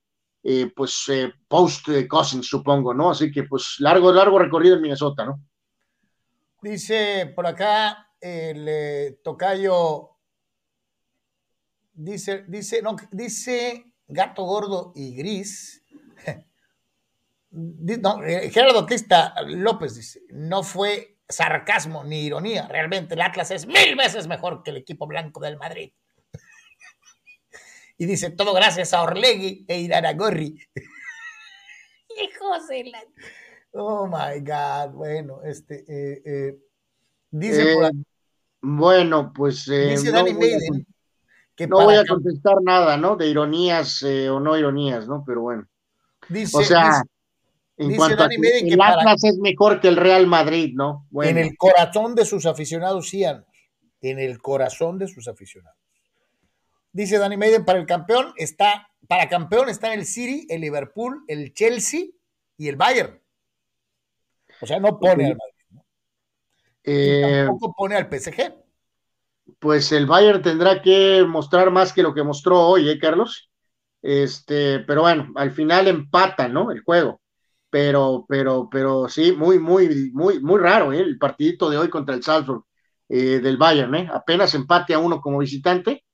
[0.47, 3.11] eh, pues eh, post Cousins, supongo, ¿no?
[3.11, 5.41] Así que pues largo, largo recorrido en Minnesota, ¿no?
[6.61, 10.11] Dice por acá el eh, tocayo,
[11.95, 15.83] dice, dice, dice gato gordo y gris.
[17.55, 18.19] No,
[18.51, 22.67] Gerardo Tista López dice, no fue sarcasmo ni ironía.
[22.67, 25.93] Realmente el Atlas es mil veces mejor que el equipo blanco del Madrid.
[27.99, 30.59] y dice, todo gracias a Orlegui e Iraragorri.
[32.23, 33.03] Hijos de la...
[33.73, 34.95] Oh, my God.
[34.95, 35.85] Bueno, este...
[35.87, 36.59] Eh, eh,
[37.31, 37.85] dice por...
[37.87, 37.91] Eh,
[38.63, 39.67] bueno, pues...
[39.67, 40.87] dice no, Danny Maiden,
[41.55, 43.15] que no voy a contestar nada, ¿no?
[43.15, 45.23] De ironías o no ironías, ¿no?
[45.25, 45.69] Pero bueno.
[46.29, 47.05] Dice, o sea...
[47.77, 51.09] En cuanto a el Atlas es mejor que el Real Madrid, ¿no?
[51.23, 55.79] En el corazón de sus aficionados, sí, en el corazón de sus aficionados.
[56.93, 61.53] Dice Danny Maiden, para el campeón está, para campeón está el City, el Liverpool, el
[61.53, 62.05] Chelsea
[62.57, 63.21] y el Bayern.
[64.61, 65.85] O sea, no pone al Madrid, ¿no?
[66.85, 68.55] Eh, tampoco pone al PSG.
[69.59, 73.51] Pues el Bayern tendrá que mostrar más que lo que mostró hoy, ¿eh, Carlos?
[74.01, 76.71] Este, pero bueno, al final empata, ¿no?
[76.71, 77.21] El juego
[77.75, 81.01] pero, pero, pero sí, muy, muy, muy, muy raro ¿eh?
[81.01, 82.63] el partidito de hoy contra el Salzburg
[83.09, 84.09] eh, del Bayern, ¿eh?
[84.15, 86.05] apenas empate a uno como visitante,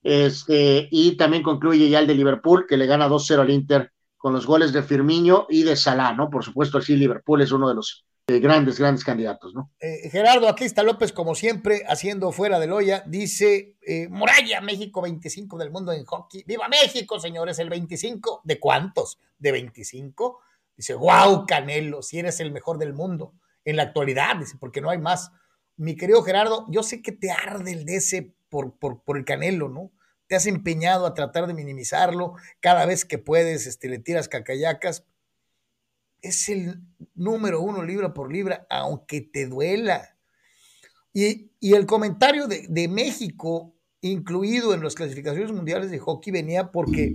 [0.00, 4.32] este, y también concluye ya el de Liverpool, que le gana 2-0 al Inter con
[4.32, 6.30] los goles de Firmino y de Salah, ¿no?
[6.30, 9.72] Por supuesto, sí, Liverpool es uno de los eh, grandes, grandes candidatos, ¿no?
[10.12, 13.74] Gerardo Atlista López, como siempre, haciendo fuera de Loya, dice,
[14.08, 16.44] Muralla, México 25 del mundo en hockey.
[16.46, 17.58] ¡Viva México, señores!
[17.58, 18.42] ¿El 25?
[18.44, 19.18] ¿De cuántos?
[19.36, 20.42] ¿De 25?
[20.78, 23.34] Dice, wow, Canelo, si eres el mejor del mundo
[23.64, 25.32] en la actualidad, dice, porque no hay más.
[25.76, 29.90] Mi querido Gerardo, yo sé que te arde el DC por, por, el Canelo, ¿no?
[30.28, 35.04] Te has empeñado a tratar de minimizarlo, cada vez que puedes este, le tiras cacayacas.
[36.22, 36.80] Es el
[37.16, 40.16] número uno libra por libra, aunque te duela.
[41.12, 47.14] Y, y el comentario de México, incluido en las clasificaciones mundiales de hockey, venía porque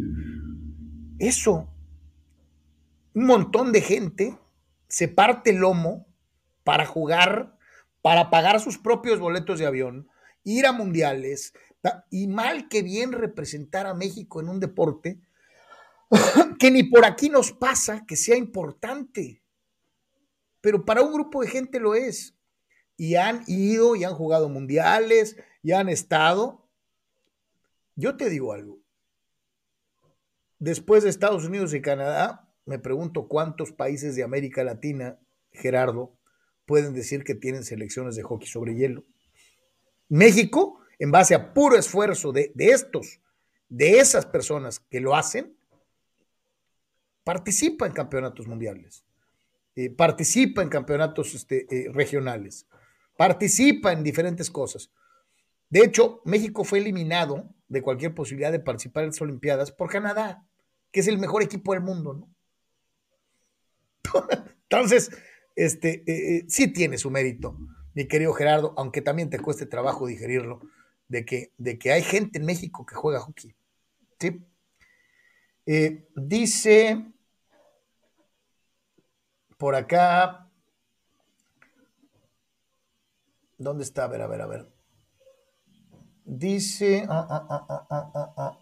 [1.20, 1.73] eso,
[3.14, 4.38] un montón de gente
[4.88, 6.08] se parte el lomo
[6.64, 7.58] para jugar,
[8.02, 10.10] para pagar sus propios boletos de avión,
[10.44, 11.54] ir a mundiales
[12.10, 15.20] y mal que bien representar a México en un deporte
[16.60, 19.42] que ni por aquí nos pasa que sea importante.
[20.62, 22.36] Pero para un grupo de gente lo es.
[22.96, 26.70] Y han ido y han jugado mundiales y han estado.
[27.96, 28.80] Yo te digo algo.
[30.60, 35.20] después de Estados Unidos y Canadá, me pregunto cuántos países de América Latina,
[35.52, 36.18] Gerardo,
[36.66, 39.06] pueden decir que tienen selecciones de hockey sobre hielo.
[40.10, 43.20] México, en base a puro esfuerzo de, estos,
[43.70, 45.58] de esas personas que lo hacen,
[47.24, 49.06] participa en campeonatos mundiales,
[49.76, 52.68] eh, participa en campeonatos este, eh, regionales,
[53.18, 54.92] participa en diferentes cosas.
[55.70, 60.46] De hecho, México fue eliminado de cualquier posibilidad de participar en las Olimpiadas por Canadá,
[60.92, 62.33] que es el mejor equipo del mundo, ¿no?
[64.70, 65.12] Entonces,
[65.56, 67.58] este, eh, eh, sí tiene su mérito,
[67.94, 70.62] mi querido Gerardo, aunque también te cueste trabajo digerirlo,
[71.08, 73.56] de que, de que hay gente en México que juega hockey.
[74.20, 74.42] ¿sí?
[75.66, 77.14] Eh, dice
[79.58, 80.50] por acá,
[83.58, 84.06] ¿dónde está?
[84.06, 84.74] A ver, a ver, a ver.
[86.26, 88.60] Dice, ah, ah, ah, ah.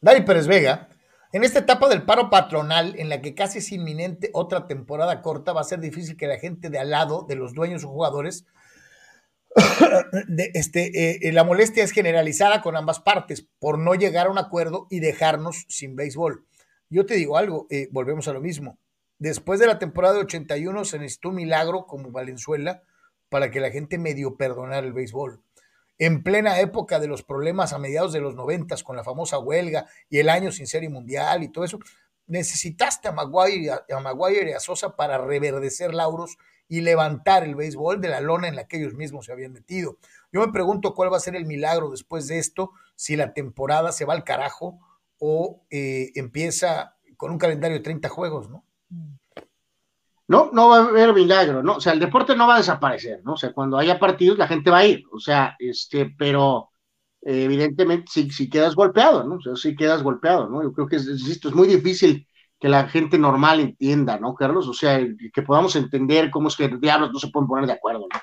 [0.00, 0.88] Dari Pérez Vega,
[1.34, 5.52] en esta etapa del paro patronal, en la que casi es inminente otra temporada corta,
[5.52, 8.46] va a ser difícil que la gente de al lado, de los dueños o jugadores,
[10.54, 14.86] este, eh, la molestia es generalizada con ambas partes por no llegar a un acuerdo
[14.90, 16.46] y dejarnos sin béisbol.
[16.88, 18.78] Yo te digo algo, eh, volvemos a lo mismo.
[19.18, 22.84] Después de la temporada de 81 se necesitó un milagro como Valenzuela
[23.28, 25.42] para que la gente medio perdonara el béisbol
[25.98, 29.86] en plena época de los problemas a mediados de los noventas con la famosa huelga
[30.08, 31.78] y el año sin serie mundial y todo eso,
[32.26, 36.38] necesitaste a Maguire, a Maguire y a Sosa para reverdecer lauros
[36.68, 39.98] y levantar el béisbol de la lona en la que ellos mismos se habían metido.
[40.32, 43.92] Yo me pregunto cuál va a ser el milagro después de esto, si la temporada
[43.92, 44.80] se va al carajo
[45.18, 48.64] o eh, empieza con un calendario de 30 juegos, ¿no?
[50.26, 51.76] No, no va a haber milagro, ¿no?
[51.76, 53.34] O sea, el deporte no va a desaparecer, ¿no?
[53.34, 56.70] O sea, cuando haya partidos la gente va a ir, o sea, este, pero
[57.20, 59.36] eh, evidentemente si, si, quedas golpeado, ¿no?
[59.36, 60.62] O sea, si quedas golpeado, ¿no?
[60.62, 62.26] Yo creo que es, es, es muy difícil
[62.58, 64.66] que la gente normal entienda, ¿no, Carlos?
[64.68, 64.98] O sea,
[65.32, 68.18] que podamos entender cómo es que diablos no se pueden poner de acuerdo, ¿no?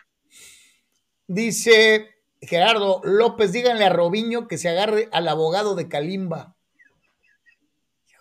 [1.27, 2.09] Dice
[2.41, 6.55] Gerardo López, díganle a Robiño que se agarre al abogado de Kalimba.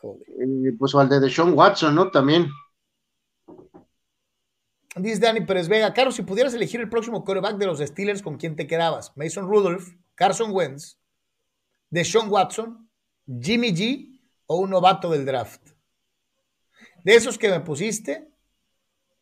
[0.02, 2.10] Eh, pues o al de Sean Watson, ¿no?
[2.10, 2.50] También.
[4.96, 8.36] Dice Dani Pérez Vega, Carlos, si pudieras elegir el próximo quarterback de los Steelers, ¿con
[8.36, 9.16] quién te quedabas?
[9.16, 10.98] Mason Rudolph, Carson Wentz,
[11.90, 12.90] Deshaun Watson,
[13.40, 15.60] Jimmy G o un novato del draft.
[17.04, 18.28] De esos que me pusiste,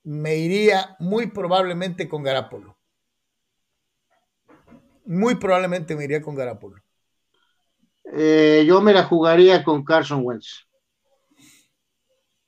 [0.04, 2.78] me iría muy probablemente con Garapolo.
[5.04, 6.82] Muy probablemente me iría con Garapolo.
[8.14, 10.66] Eh, yo me la jugaría con Carson Wentz.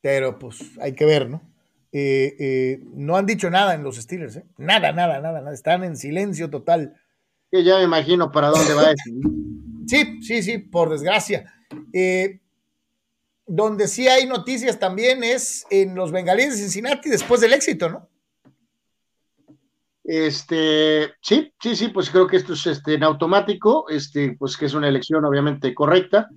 [0.01, 1.50] Pero pues hay que ver, ¿no?
[1.93, 4.45] Eh, eh, no han dicho nada en los Steelers, ¿eh?
[4.57, 6.95] nada, nada, nada, nada, están en silencio total.
[7.51, 9.11] Que ya me imagino para dónde va eso.
[9.89, 11.53] sí, sí, sí, por desgracia.
[11.93, 12.41] Eh,
[13.45, 18.09] donde sí hay noticias también es en los bengalíes de Cincinnati después del éxito, ¿no?
[20.05, 24.67] Este, sí, sí, sí, pues creo que esto es este, en automático, este, pues que
[24.67, 26.29] es una elección obviamente correcta,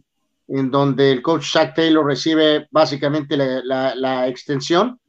[0.48, 5.00] en donde el coach Zach Taylor recibe básicamente la, la, la extensión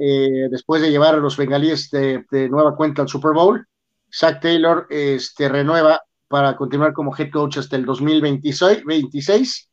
[0.00, 3.66] eh, después de llevar a los bengalíes de, nueva cuenta al Super Bowl.
[4.12, 9.70] Zach Taylor este, renueva para continuar como head coach hasta el 2026, 26,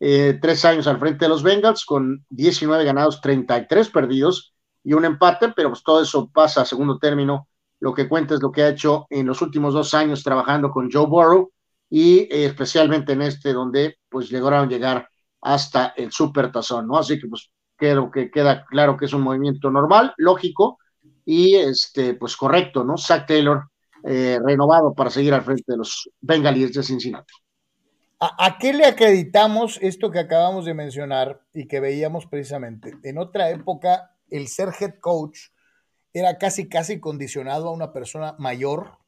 [0.00, 5.04] eh, tres años al frente de los Bengals con 19 ganados, 33 perdidos y un
[5.04, 7.48] empate, pero pues todo eso pasa a segundo término.
[7.80, 10.90] Lo que cuenta es lo que ha hecho en los últimos dos años trabajando con
[10.90, 11.52] Joe Burrow
[11.90, 15.08] y eh, especialmente en este donde pues lograron llegar
[15.40, 16.98] hasta el super tazón, ¿no?
[16.98, 20.78] Así que pues creo que queda claro que es un movimiento normal, lógico
[21.24, 22.96] y este, pues correcto, ¿no?
[22.96, 23.64] Zach Taylor
[24.04, 27.34] eh, renovado para seguir al frente de los Bengalíes de Cincinnati.
[28.20, 32.94] ¿A, ¿A, qué le acreditamos esto que acabamos de mencionar y que veíamos precisamente?
[33.02, 35.48] En otra época, el ser head coach
[36.12, 38.98] era casi, casi condicionado a una persona mayor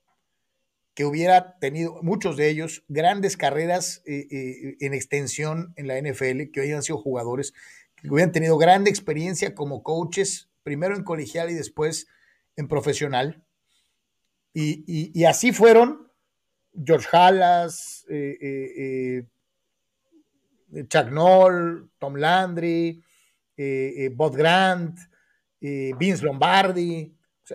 [0.97, 6.51] que hubiera tenido, muchos de ellos, grandes carreras eh, eh, en extensión en la NFL,
[6.51, 7.53] que hoy han sido jugadores
[8.03, 12.07] que hubieran tenido gran experiencia como coaches, primero en colegial y después
[12.57, 13.43] en profesional.
[14.53, 16.11] Y, y, así fueron
[16.85, 19.27] George Halas, eh, eh,
[20.73, 23.03] eh, Chuck Noll, Tom Landry,
[24.13, 24.99] Bob Grant,
[25.61, 27.15] Vince Lombardi.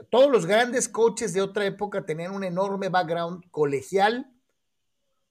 [0.10, 4.32] Todos los grandes coaches de otra época tenían un enorme background colegial,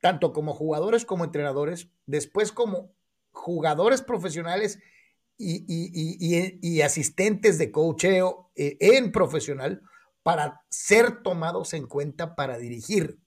[0.01, 2.93] tanto como jugadores como entrenadores, después como
[3.31, 4.81] jugadores profesionales
[5.41, 9.83] y, y, y, asistentes de coacheo eh, en profesional
[10.23, 13.19] para ser tomados en cuenta para dirigir.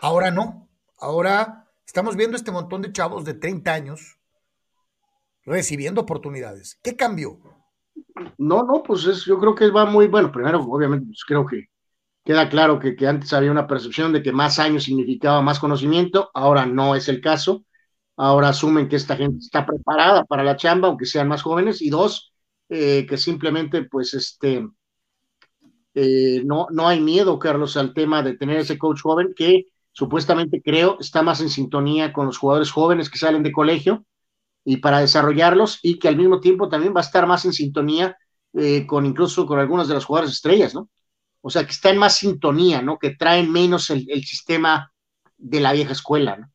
[0.00, 0.68] Ahora no,
[0.98, 4.18] ahora estamos viendo este montón de chavos de 30 años
[5.44, 6.78] recibiendo oportunidades.
[6.82, 7.40] ¿Qué cambió?
[8.38, 10.30] No, no, pues es, yo creo que va muy bueno.
[10.30, 11.66] Primero, obviamente, pues creo que
[12.24, 16.30] queda claro que, que, antes había una percepción de que más años significaba más conocimiento,
[16.34, 17.64] ahora no es el caso.
[18.22, 21.80] Ahora asumen que esta gente está preparada para la chamba, aunque sean más jóvenes.
[21.80, 22.34] Y dos,
[22.68, 24.68] eh, que simplemente, pues, este,
[25.94, 30.60] eh, no, no hay miedo, Carlos, al tema de tener ese coach joven que supuestamente
[30.62, 34.04] creo está más en sintonía con los jugadores jóvenes que salen de colegio
[34.66, 38.18] y para desarrollarlos y que al mismo tiempo también va a estar más en sintonía
[38.52, 40.90] eh, con incluso con algunas de las jugadoras estrellas, ¿no?
[41.40, 42.98] O sea, que está en más sintonía, ¿no?
[42.98, 44.92] Que traen menos el, el sistema
[45.38, 46.50] de la vieja escuela, ¿no?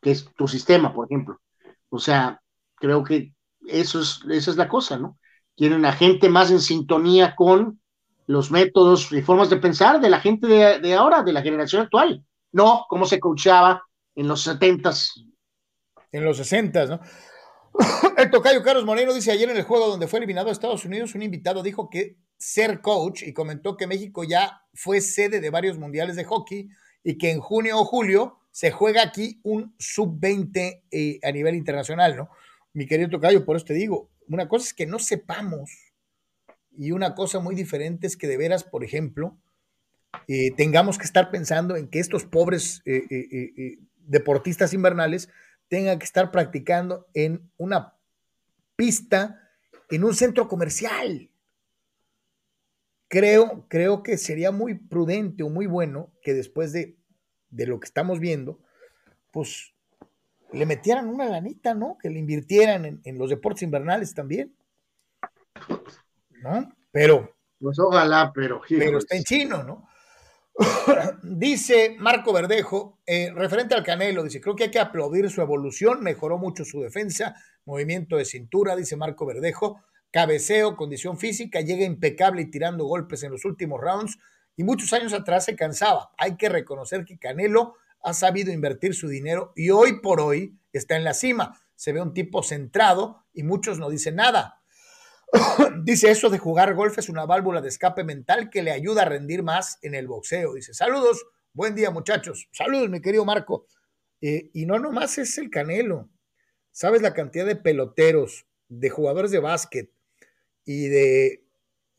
[0.00, 1.40] Que es tu sistema, por ejemplo.
[1.88, 2.40] O sea,
[2.76, 3.34] creo que
[3.66, 5.18] eso es, esa es la cosa, ¿no?
[5.54, 7.80] Tienen a gente más en sintonía con
[8.26, 12.24] los métodos y formas de pensar de la gente de, ahora, de la generación actual,
[12.52, 13.82] no como se coachaba
[14.14, 15.24] en los setentas.
[16.12, 17.00] En los sesentas, ¿no?
[18.16, 21.14] El tocayo Carlos Moreno dice ayer en el juego donde fue eliminado a Estados Unidos,
[21.14, 25.78] un invitado dijo que ser coach y comentó que México ya fue sede de varios
[25.78, 26.68] mundiales de hockey
[27.04, 32.16] y que en junio o julio se juega aquí un sub-20 eh, a nivel internacional,
[32.16, 32.30] ¿no?
[32.72, 35.70] Mi querido tocayo, por eso te digo, una cosa es que no sepamos
[36.76, 39.36] y una cosa muy diferente es que de veras, por ejemplo,
[40.28, 45.28] eh, tengamos que estar pensando en que estos pobres eh, deportistas invernales
[45.68, 47.94] tengan que estar practicando en una
[48.76, 49.50] pista,
[49.88, 51.30] en un centro comercial.
[53.08, 56.99] Creo, creo que sería muy prudente o muy bueno que después de,
[57.50, 58.58] de lo que estamos viendo,
[59.30, 59.72] pues
[60.52, 61.96] le metieran una lanita, ¿no?
[61.98, 64.54] Que le invirtieran en, en los deportes invernales también.
[66.42, 66.72] ¿No?
[66.90, 67.34] Pero.
[67.60, 68.60] Pues ojalá, pero.
[68.68, 69.90] Pero está en chino, ¿no?
[71.22, 76.02] dice Marco Verdejo, eh, referente al Canelo, dice, creo que hay que aplaudir su evolución,
[76.02, 82.42] mejoró mucho su defensa, movimiento de cintura, dice Marco Verdejo, cabeceo, condición física, llega impecable
[82.42, 84.18] y tirando golpes en los últimos rounds,
[84.60, 86.12] y muchos años atrás se cansaba.
[86.18, 90.98] Hay que reconocer que Canelo ha sabido invertir su dinero y hoy por hoy está
[90.98, 91.58] en la cima.
[91.76, 94.60] Se ve un tipo centrado y muchos no dicen nada.
[95.82, 99.06] Dice eso de jugar golf es una válvula de escape mental que le ayuda a
[99.06, 100.52] rendir más en el boxeo.
[100.52, 101.24] Dice, saludos,
[101.54, 102.46] buen día muchachos.
[102.52, 103.64] Saludos, mi querido Marco.
[104.20, 106.10] Eh, y no nomás es el Canelo.
[106.70, 109.90] ¿Sabes la cantidad de peloteros, de jugadores de básquet
[110.66, 111.46] y de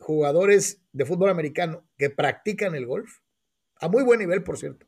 [0.01, 3.19] jugadores de fútbol americano que practican el golf?
[3.79, 4.87] A muy buen nivel, por cierto.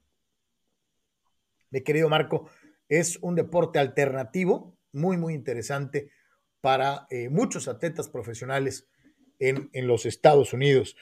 [1.70, 2.50] Mi querido Marco,
[2.90, 6.12] es un deporte alternativo, muy, muy interesante
[6.62, 8.88] para eh, muchos atletas profesionales
[9.40, 10.96] en, en, los Estados Unidos.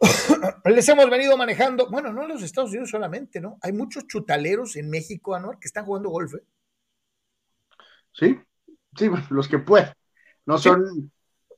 [0.64, 3.58] Les hemos venido manejando, bueno, no en los Estados Unidos solamente, ¿no?
[3.60, 6.34] Hay muchos chutaleros en México, Anuar, que están jugando golf.
[6.34, 6.44] ¿eh?
[8.12, 8.38] Sí,
[8.96, 9.92] sí, los que pueden.
[10.46, 11.10] No son, sí.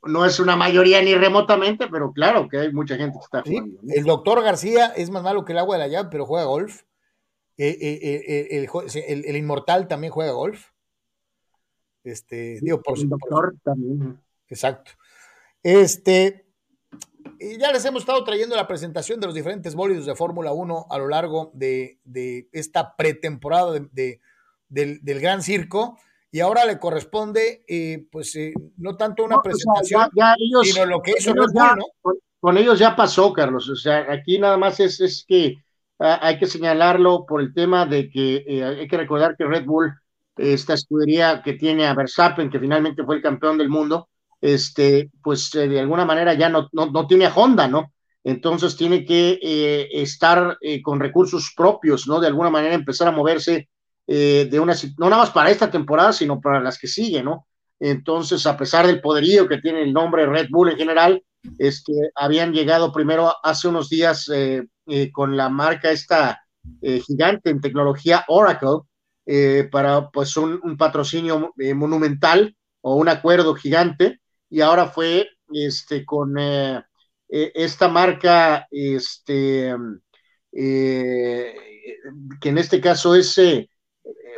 [0.06, 3.80] No es una mayoría ni remotamente, pero claro que hay mucha gente que está jugando.
[3.88, 6.82] El doctor García es más malo que el agua de la llave, pero juega golf.
[7.58, 8.68] Eh, eh, el,
[9.06, 10.70] el, el, inmortal también juega golf.
[12.04, 14.20] Este, digo, por el doctor también.
[14.48, 14.92] Exacto.
[15.62, 16.46] Este,
[17.40, 20.86] y ya les hemos estado trayendo la presentación de los diferentes bólidos de Fórmula 1
[20.88, 24.20] a lo largo de, de esta pretemporada de, de,
[24.68, 25.98] del, del, Gran Circo.
[26.36, 30.34] Y ahora le corresponde, eh, pues, eh, no tanto una no, presentación, o sea, ya,
[30.34, 31.84] ya ellos, sino lo que hizo Red Bull, ¿no?
[32.02, 33.70] Con, con, ellos ya pasó, Carlos.
[33.70, 35.54] O sea, aquí nada más es, es que
[35.98, 39.64] uh, hay que señalarlo por el tema de que eh, hay que recordar que Red
[39.64, 39.94] Bull
[40.36, 44.10] esta escudería que tiene a Verstappen, que finalmente fue el campeón del mundo,
[44.42, 47.94] este, pues eh, de alguna manera ya no, no, no, tiene a Honda, ¿no?
[48.22, 52.20] Entonces tiene que eh, estar eh, con recursos propios, ¿no?
[52.20, 53.70] De alguna manera empezar a moverse
[54.06, 57.46] eh, de una, no nada más para esta temporada, sino para las que siguen, ¿no?
[57.78, 61.22] Entonces, a pesar del poderío que tiene el nombre Red Bull en general,
[61.58, 64.30] este, habían llegado primero hace unos días
[65.12, 66.40] con la marca esta
[66.80, 68.80] gigante en tecnología Oracle,
[69.28, 75.28] eh, para pues un, un patrocinio eh, monumental o un acuerdo gigante y ahora fue
[75.52, 76.80] este con eh,
[77.28, 79.74] esta marca este
[80.52, 83.34] que en este caso es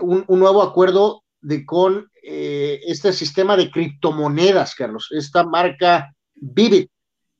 [0.01, 6.89] un, nuevo acuerdo de con este sistema de criptomonedas Carlos esta marca Vivid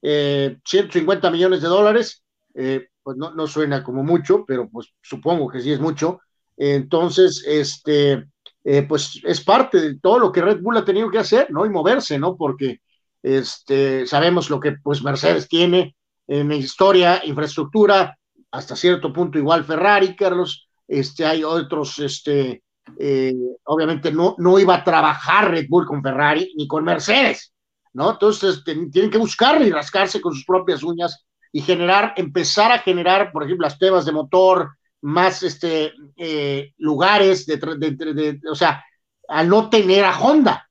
[0.01, 2.23] 150 millones de dólares
[2.55, 6.21] pues no, no suena como mucho pero pues supongo que sí es mucho
[6.59, 8.27] entonces, este,
[8.65, 11.65] eh, pues es parte de todo lo que Red Bull ha tenido que hacer, ¿no?
[11.65, 12.37] Y moverse, ¿no?
[12.37, 12.81] Porque
[13.23, 18.19] este, sabemos lo que pues Mercedes tiene en historia, infraestructura,
[18.51, 22.63] hasta cierto punto igual Ferrari, Carlos, este, hay otros, este,
[22.99, 23.35] eh,
[23.65, 27.53] obviamente no, no iba a trabajar Red Bull con Ferrari ni con Mercedes,
[27.93, 28.13] ¿no?
[28.13, 33.31] Entonces tienen que buscarle y rascarse con sus propias uñas y generar, empezar a generar,
[33.33, 34.71] por ejemplo, las pruebas de motor,
[35.01, 38.85] más este, eh, lugares, de, de, o sea,
[39.29, 40.69] al no tener a Honda.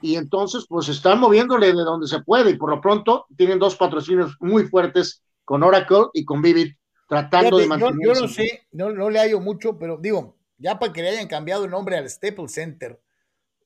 [0.00, 3.74] Y entonces, pues están moviéndole de donde se puede y por lo pronto tienen dos
[3.76, 6.74] patrocinios muy fuertes con Oracle y con Vivid,
[7.20, 7.94] tratando de mantener.
[8.02, 11.28] Yo, no sé, no, no le hallo mucho, pero digo, ya para que le hayan
[11.28, 13.00] cambiado el nombre al Staples Center.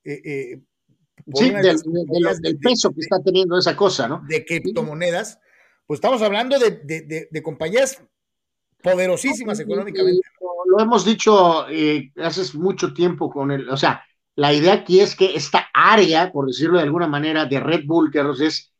[0.03, 0.61] Eh, eh,
[1.33, 4.23] sí, del, peso que está teniendo esa cosa, ¿no?
[4.27, 5.39] De criptomonedas,
[5.85, 8.01] pues estamos hablando de, compañías
[8.81, 10.21] poderosísimas económicamente.
[10.65, 14.03] Lo hemos dicho eh, hace mucho tiempo con el, o sea,
[14.35, 18.11] la idea aquí es que esta área, por decirlo de alguna manera, de Red Bull,
[18.11, 18.71] que es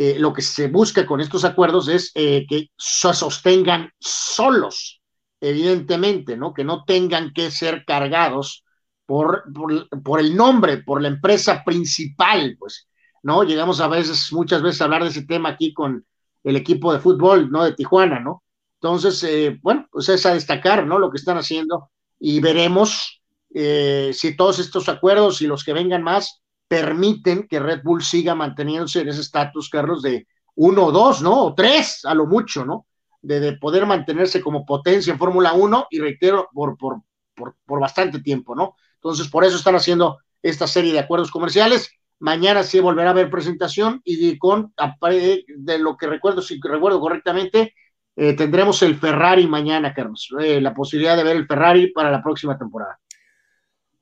[0.00, 5.02] eh, lo que se busca con estos acuerdos es eh, que se sostengan solos,
[5.40, 6.54] evidentemente, ¿no?
[6.54, 8.64] Que no tengan que ser cargados
[9.06, 9.42] por,
[10.04, 12.86] por, el nombre, por la empresa principal, pues,
[13.24, 13.42] ¿no?
[13.42, 16.06] Llegamos a veces, muchas veces a hablar de ese tema aquí con
[16.44, 17.64] el equipo de fútbol, ¿no?
[17.64, 18.44] De Tijuana, ¿no?
[18.74, 21.00] Entonces, eh, bueno, pues es a destacar, ¿no?
[21.00, 23.20] Lo que están haciendo y veremos
[23.50, 29.00] si todos estos acuerdos y los que vengan más permiten que Red Bull siga manteniéndose
[29.00, 31.46] en ese estatus, Carlos, de uno o dos, ¿no?
[31.46, 32.86] O tres, a lo mucho, ¿no?
[33.22, 37.02] De, poder mantenerse como potencia en Fórmula 1 y reitero, por, por,
[37.34, 38.76] por, bastante tiempo, ¿no?
[38.94, 41.90] Entonces, por eso están haciendo esta serie de acuerdos comerciales.
[42.20, 44.74] Mañana sí volverá a haber presentación y con,
[45.10, 47.74] de lo que recuerdo, si recuerdo correctamente,
[48.16, 52.20] eh, tendremos el Ferrari mañana, Carlos, eh, la posibilidad de ver el Ferrari para la
[52.20, 52.98] próxima temporada.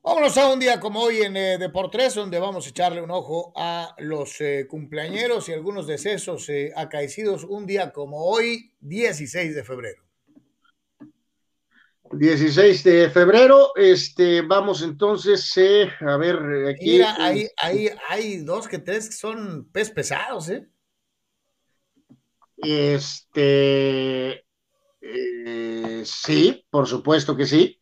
[0.07, 3.51] Vámonos a un día como hoy en eh, Deportes, donde vamos a echarle un ojo
[3.57, 9.63] a los eh, cumpleañeros y algunos decesos eh, acaecidos un día como hoy, 16 de
[9.65, 10.01] febrero.
[12.13, 15.53] 16 de febrero, este, vamos entonces
[15.99, 16.37] a ver
[16.69, 16.91] aquí.
[16.91, 20.69] Mira, hay, hay, hay dos que tres que son pez pesados, ¿eh?
[22.55, 24.45] Este,
[26.05, 27.76] sí, por supuesto que sí.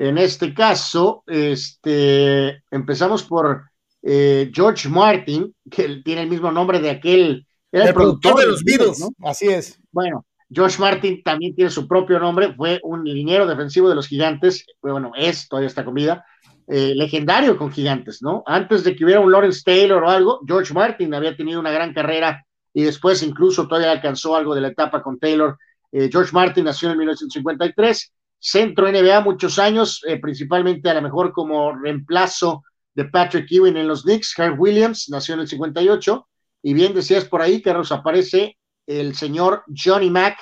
[0.00, 3.64] En este caso, este, empezamos por
[4.02, 7.46] eh, George Martin, que tiene el mismo nombre de aquel.
[7.70, 9.10] Era el, productor, de los Beatles, ¿no?
[9.28, 9.78] Así es.
[9.92, 14.64] Bueno, George Martin también tiene su propio nombre, fue un liniero defensivo de los gigantes,
[14.80, 16.24] bueno, es, todavía está con vida,
[16.66, 18.42] eh, legendario con gigantes, ¿no?
[18.46, 21.92] Antes de que hubiera un Lawrence Taylor o algo, George Martin había tenido una gran
[21.92, 25.58] carrera y después incluso todavía alcanzó algo de la etapa con Taylor.
[25.92, 31.32] Eh, George Martin nació en 1953 centro NBA muchos años, eh, principalmente a lo mejor
[31.32, 32.64] como reemplazo
[32.94, 34.36] de Patrick Ewing en los Knicks.
[34.36, 36.26] Herb Williams nació en el 58.
[36.62, 40.38] Y bien decías por ahí, Carlos, aparece el señor Johnny Mack,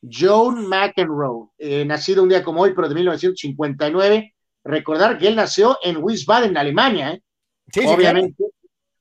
[0.00, 4.34] John McEnroe, eh, nacido un día como hoy, pero de 1959.
[4.62, 7.12] Recordar que él nació en Wiesbaden, Alemania.
[7.12, 7.22] ¿eh?
[7.72, 8.44] Sí, obviamente,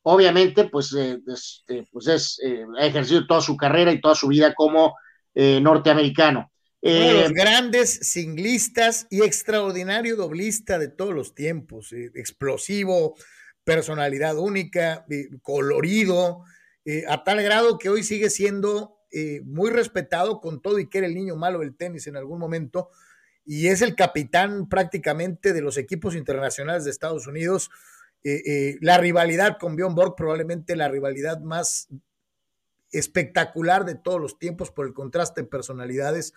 [0.04, 2.42] obviamente, pues, este, pues es,
[2.78, 4.96] ha ejercido toda su carrera y toda su vida como
[5.36, 6.50] norteamericano.
[6.82, 13.16] Uno de los eh, grandes singlistas y extraordinario doblista de todos los tiempos, eh, explosivo,
[13.66, 16.44] personalidad única, eh, colorido,
[17.08, 18.98] a tal grado que hoy sigue siendo
[19.44, 22.90] muy respetado con todo y que era el niño malo del tenis en algún momento,
[23.46, 27.70] y es el capitán prácticamente de los equipos internacionales de Estados Unidos.
[28.24, 31.90] la rivalidad con Bjorn Borg, probablemente la rivalidad más
[32.92, 36.34] espectacular de todos los tiempos por el contraste de personalidades.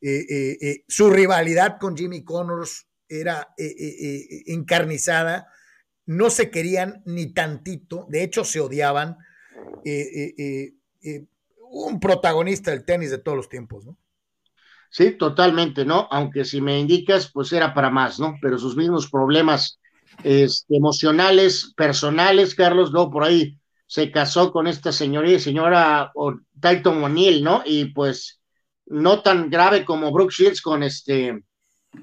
[0.00, 5.48] Eh, eh, eh, su rivalidad con Jimmy Connors era encarnizada,
[6.06, 9.16] no se querían ni tantito, de hecho se odiaban.
[11.70, 13.96] un protagonista del tenis de todos los tiempos, ¿no?
[14.90, 16.08] Sí, totalmente, ¿no?
[16.10, 18.36] Aunque si me indicas, pues era para más, ¿no?
[18.40, 19.78] Pero sus mismos problemas
[20.22, 23.10] este, emocionales, personales, Carlos, ¿no?
[23.10, 26.12] Por ahí se casó con esta señora, señora
[26.54, 27.62] Titan O'Neill, ¿no?
[27.64, 28.37] Y pues
[28.90, 31.42] no tan grave como Brooke Shields con este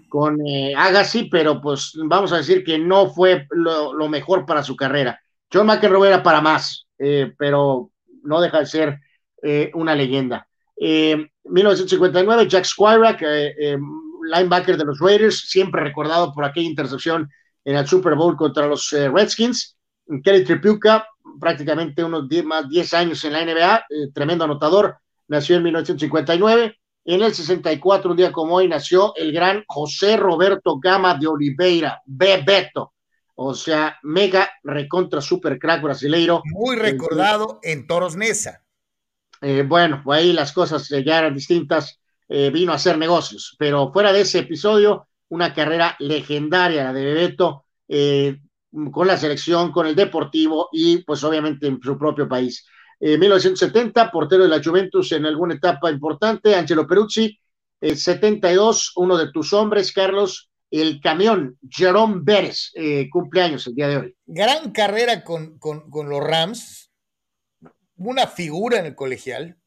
[0.10, 4.76] con eh, Agassi, pero pues vamos a decir que no fue lo, mejor para su
[4.76, 5.20] carrera.
[5.52, 7.92] John McEnroe era para más, eh, pero
[8.24, 9.00] no deja de ser
[9.42, 10.48] eh, una leyenda.
[10.78, 17.30] 1959, Jack Squirac, linebacker de los Raiders, siempre recordado por aquella intercepción
[17.64, 19.78] en el Super Bowl contra los Redskins.
[20.24, 21.08] Kelly Tripuca,
[21.40, 26.76] prácticamente unos 10, más 10 años en la NBA, tremendo anotador nació en 1959.
[27.06, 32.02] En el 64, un día como hoy, nació el gran José Roberto Gama de Oliveira,
[32.06, 32.94] Bebeto.
[33.36, 36.42] O sea, mega recontra super crack brasileiro.
[36.46, 38.64] Muy recordado en Toros Nesa.
[39.42, 42.00] Eh, bueno, ahí las cosas ya eran distintas.
[42.28, 47.06] Eh, vino a hacer negocios, pero fuera de ese episodio, una carrera legendaria, la de
[47.06, 48.40] Bebeto, eh,
[48.92, 52.66] con la selección, con el Deportivo y pues obviamente en su propio país.
[53.00, 57.38] En 1970, portero de la Juventus en alguna etapa importante, Angelo Peruzzi,
[57.82, 63.98] 72, uno de tus hombres, Carlos, el camión, Jerome Pérez, eh, cumpleaños el día de
[63.98, 64.16] hoy.
[64.26, 66.92] Gran carrera con, con, con los Rams,
[67.98, 69.58] una figura en el colegial,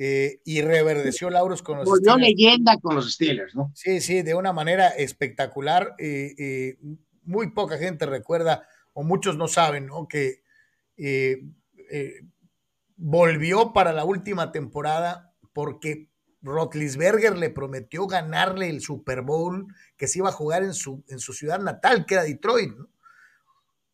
[0.00, 3.72] eh, y reverdeció lauros con los Volvió leyenda con los Steelers, ¿no?
[3.74, 5.96] Sí, sí, de una manera espectacular.
[5.98, 6.76] Eh, eh,
[7.24, 10.06] muy poca gente recuerda, o muchos no saben, ¿no?
[10.06, 10.42] Que
[12.98, 16.10] volvió para la última temporada porque
[16.42, 19.66] Rotlisberger le prometió ganarle el Super Bowl
[19.96, 22.76] que se iba a jugar en su, en su ciudad natal, que era Detroit.
[22.76, 22.88] ¿no?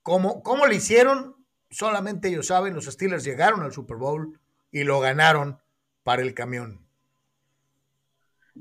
[0.02, 1.36] ¿Cómo, ¿Cómo le hicieron?
[1.70, 4.38] Solamente ellos saben, los Steelers llegaron al Super Bowl
[4.70, 5.58] y lo ganaron
[6.02, 6.84] para el camión.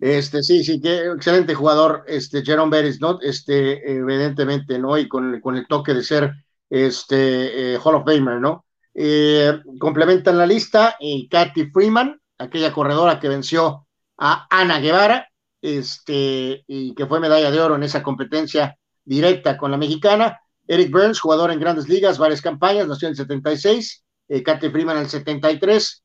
[0.01, 3.19] Este, sí, sí, qué excelente jugador, este, Jerome Beres, ¿no?
[3.21, 4.97] Este, evidentemente, ¿no?
[4.97, 6.33] Y con, con el toque de ser,
[6.69, 8.62] este, eh, Hall of Famer, ¿no?
[8.95, 13.87] Eh, complementan la lista, y Kathy Freeman, aquella corredora que venció
[14.17, 15.27] a Ana Guevara,
[15.61, 20.39] este, y que fue medalla de oro en esa competencia directa con la mexicana.
[20.67, 24.97] Eric Burns, jugador en grandes ligas, varias campañas, nació en el 76, eh, Kathy Freeman
[24.97, 26.03] en el 73,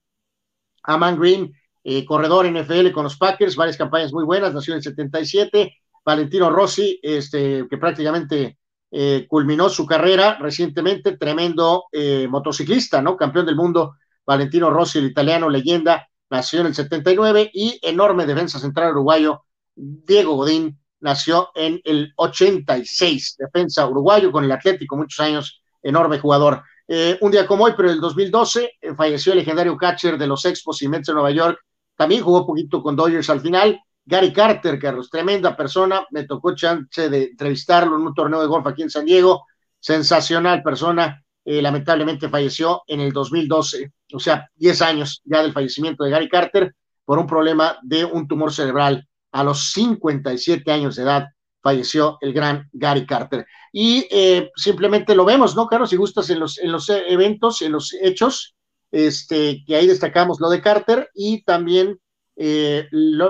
[0.85, 1.52] Aman Green,
[1.85, 5.74] eh, corredor NFL con los Packers, varias campañas muy buenas, nació en el 77.
[6.05, 8.59] Valentino Rossi, este, que prácticamente
[8.90, 13.16] eh, culminó su carrera recientemente, tremendo eh, motociclista, ¿no?
[13.16, 13.97] Campeón del mundo,
[14.27, 19.44] Valentino Rossi, el italiano, leyenda, nació en el 79 y enorme defensa central uruguayo,
[19.74, 26.62] Diego Godín, nació en el 86, defensa uruguayo con el Atlético, muchos años, enorme jugador.
[26.86, 30.27] Eh, un día como hoy, pero en el 2012, eh, falleció el legendario catcher de
[30.27, 31.59] los Expos y Mets de Nueva York.
[31.97, 33.78] También jugó poquito con Dodgers al final.
[34.09, 36.06] Gary Carter, Carlos, tremenda persona.
[36.10, 39.44] Me tocó chance de entrevistarlo en un torneo de golf aquí en San Diego.
[39.78, 41.22] Sensacional persona.
[41.44, 46.28] Eh, lamentablemente falleció en el 2012, o sea, 10 años ya del fallecimiento de Gary
[46.28, 46.74] Carter
[47.06, 51.28] por un problema de un tumor cerebral a los 57 años de edad
[51.62, 53.47] falleció el gran Gary Carter.
[53.72, 55.90] Y eh, simplemente lo vemos, ¿no, Carlos?
[55.90, 58.55] Si gustas en los, en los eventos, en los hechos,
[58.90, 61.98] este, que ahí destacamos lo de Carter y también,
[62.39, 62.89] eh,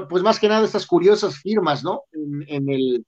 [0.08, 2.02] pues más que nada estas curiosas firmas, ¿no?
[2.12, 3.06] En, el,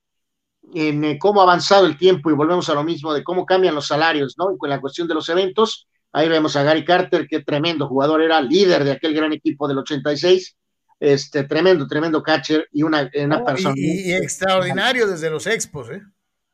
[0.74, 3.74] en eh, cómo ha avanzado el tiempo y volvemos a lo mismo de cómo cambian
[3.74, 4.52] los salarios, ¿no?
[4.52, 8.22] Y con la cuestión de los eventos, ahí vemos a Gary Carter, qué tremendo jugador
[8.22, 10.56] era, líder de aquel gran equipo del 86,
[11.00, 13.74] este tremendo, tremendo catcher y una, una persona.
[13.76, 16.02] Y, extraordinario desde los expos, ¿eh?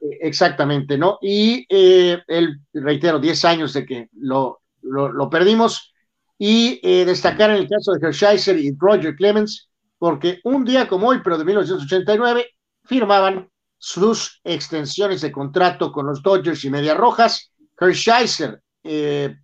[0.01, 0.19] ¿eh?
[0.23, 1.19] Exactamente, ¿no?
[1.21, 5.93] Y eh, él, reitero, 10 años de que lo, lo, perdimos.
[6.39, 9.69] Y eh, destacar en el caso de Hershiser y Roger Clemens,
[9.99, 12.47] porque un día como hoy, pero de 1989,
[12.85, 13.49] firmaban
[13.79, 17.53] sus extensiones de contrato con los Dodgers y Medias Rojas.
[17.79, 18.63] Hershiser,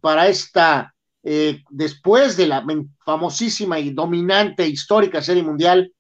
[0.01, 0.93] para esta
[1.25, 2.65] eh, después de la
[3.05, 5.93] famosísima y dominante histórica Serie Mundial,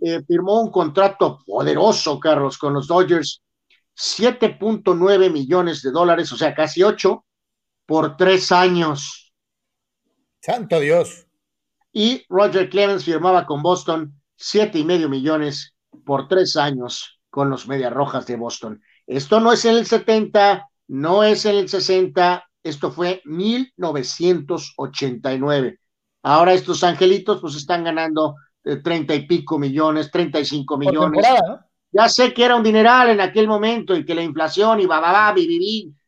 [0.00, 3.42] eh, firmó un contrato poderoso, Carlos, con los Dodgers,
[3.96, 7.24] 7.9 millones de dólares, o sea, casi 8,
[7.86, 9.27] por tres años.
[10.48, 11.26] Santo Dios.
[11.92, 15.74] Y Roger Clemens firmaba con Boston siete y medio millones
[16.06, 18.80] por tres años con los Medias Rojas de Boston.
[19.06, 25.80] Esto no es en el 70, no es en el 60, esto fue 1989.
[26.22, 31.26] Ahora estos angelitos pues están ganando eh, treinta y pico millones, 35 millones.
[31.92, 34.98] Ya sé que era un dineral en aquel momento y que la inflación y va,
[34.98, 35.34] va,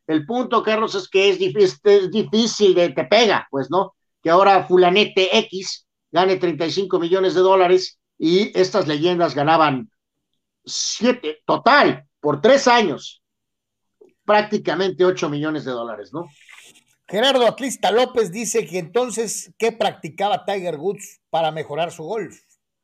[0.07, 3.93] El punto, Carlos, es que es difícil, es difícil de te pega, pues, ¿no?
[4.23, 9.91] Que ahora Fulanete X gane 35 millones de dólares y estas leyendas ganaban
[10.65, 13.23] siete, total, por tres años,
[14.25, 16.29] prácticamente 8 millones de dólares, ¿no?
[17.09, 22.39] Gerardo Atlista López dice que entonces, ¿qué practicaba Tiger Woods para mejorar su golf?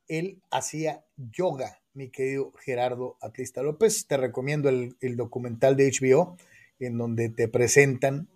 [0.09, 4.07] Él hacía yoga, mi querido Gerardo Atlista López.
[4.09, 6.37] Te recomiendo el, documental de HBO,
[6.81, 8.27] en donde te presentan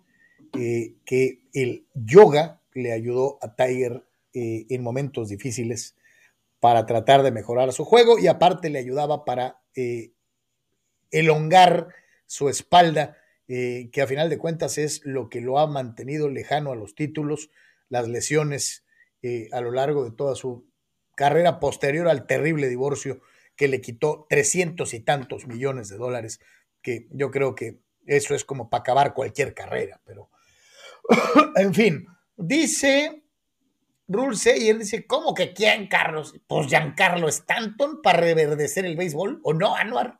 [0.57, 5.95] eh, que el yoga le ayudó a Tiger eh, en momentos difíciles
[6.59, 10.11] para tratar de mejorar su juego y aparte le ayudaba para eh,
[11.09, 11.89] elongar
[12.25, 13.17] su espalda
[13.47, 16.95] eh, que a final de cuentas es lo que lo ha mantenido lejano a los
[16.95, 17.49] títulos,
[17.89, 18.85] las lesiones
[19.51, 20.65] a lo largo de toda su
[21.13, 23.21] carrera posterior al terrible divorcio
[23.55, 26.39] que le quitó trescientos y tantos millones de dólares,
[26.81, 30.31] que yo creo que eso es como para acabar cualquier carrera, pero
[31.55, 32.07] en fin,
[32.41, 33.23] dice,
[34.07, 36.35] Rule Sayer dice, ¿cómo que quién, Carlos?
[36.47, 40.19] Pues Giancarlo Stanton para reverdecer el béisbol, ¿o no, Anuar?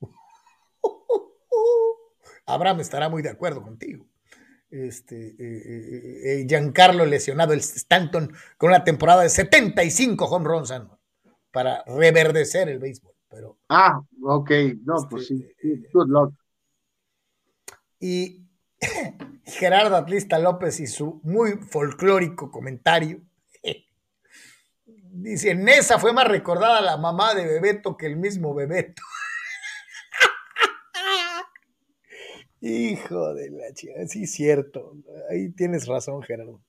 [2.46, 4.06] Abraham estará muy de acuerdo contigo.
[4.70, 10.72] Este, eh, eh, eh, Giancarlo lesionado, el Stanton, con una temporada de 75 home runs
[11.50, 13.12] para reverdecer el béisbol.
[13.28, 14.50] Pero, ah, ok,
[14.84, 16.34] no, pues sí, este, good luck.
[17.98, 18.41] Y
[19.44, 23.20] Gerardo Atlista López y su muy folclórico comentario.
[24.84, 29.02] Dice, Nesa fue más recordada la mamá de Bebeto que el mismo Bebeto.
[32.60, 34.96] Hijo de la chica, sí, cierto.
[35.30, 36.62] Ahí tienes razón, Gerardo.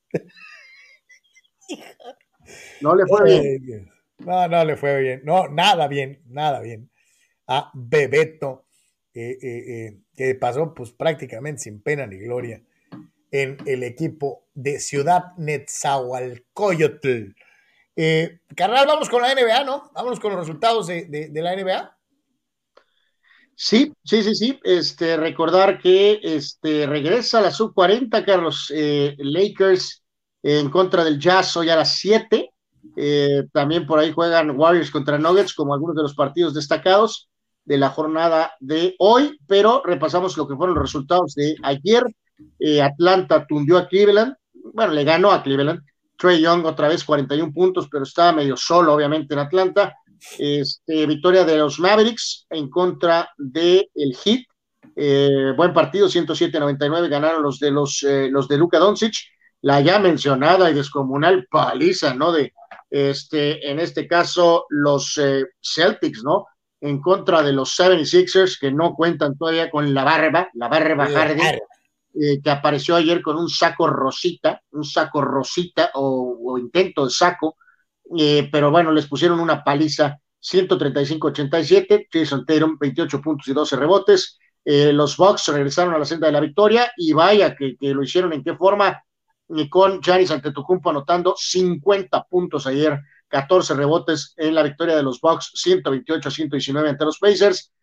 [2.82, 3.92] No le fue bien.
[4.20, 5.22] No, no le fue bien.
[5.24, 6.90] No, nada bien, nada bien.
[7.48, 8.66] A Bebeto,
[9.14, 12.62] eh, eh, eh, que pasó pues prácticamente sin pena ni gloria
[13.32, 17.36] en el equipo de Ciudad Netzahualcoyotl.
[18.56, 19.92] carnal, vamos con la NBA, ¿no?
[19.94, 21.98] Vámonos con los resultados de, de la NBA.
[23.56, 24.60] Sí, sí, sí, sí.
[24.64, 28.72] Este, recordar que este, regresa la sub 40, Carlos.
[28.76, 30.04] Eh, Lakers
[30.42, 32.50] en contra del Jazz hoy a las 7.
[32.98, 37.30] Eh, también por ahí juegan Warriors contra Nuggets, como algunos de los partidos destacados
[37.66, 39.40] de la jornada de hoy.
[39.48, 42.04] Pero repasamos lo que fueron los resultados de ayer.
[42.60, 44.36] Eh, Atlanta tundió a Cleveland.
[44.74, 45.82] Bueno, le ganó a Cleveland.
[46.18, 49.96] Trey Young otra vez 41 puntos, pero estaba medio solo, obviamente, en Atlanta.
[50.38, 54.46] Este, victoria de los Mavericks en contra del el Heat.
[54.96, 59.14] Eh, buen partido, 107-99 ganaron los de los, eh, los de Luka Doncic.
[59.62, 62.32] La ya mencionada y descomunal paliza, ¿no?
[62.32, 62.54] De
[62.90, 66.46] este, en este caso, los eh, Celtics, ¿no?
[66.86, 71.60] En contra de los 76ers, que no cuentan todavía con la barba, la barba Harden,
[72.44, 77.56] que apareció ayer con un saco rosita, un saco rosita o, o intento de saco,
[78.18, 84.38] eh, pero bueno, les pusieron una paliza 135-87, Jason Tatum 28 puntos y 12 rebotes,
[84.66, 88.34] eh, los Bucks regresaron a la senda de la victoria y vaya que, lo hicieron
[88.34, 89.04] en qué forma,
[89.70, 93.00] con Giannis Antetokounmpo anotando 50 puntos ayer,
[93.34, 97.74] 14 rebotes en la victoria de los Bucks, 128 a 119 ante los Pacers,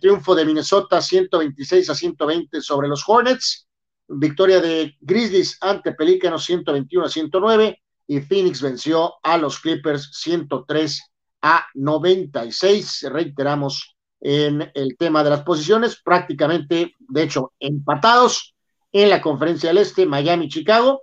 [0.00, 3.66] triunfo de Minnesota 126 a 120 sobre los Hornets,
[4.06, 11.02] victoria de Grizzlies ante Pelícanos 121 a 109, y Phoenix venció a los Clippers 103
[11.42, 13.06] a 96.
[13.10, 18.54] Reiteramos en el tema de las posiciones, prácticamente, de hecho, empatados
[18.92, 21.02] en la conferencia del Este, Miami-Chicago,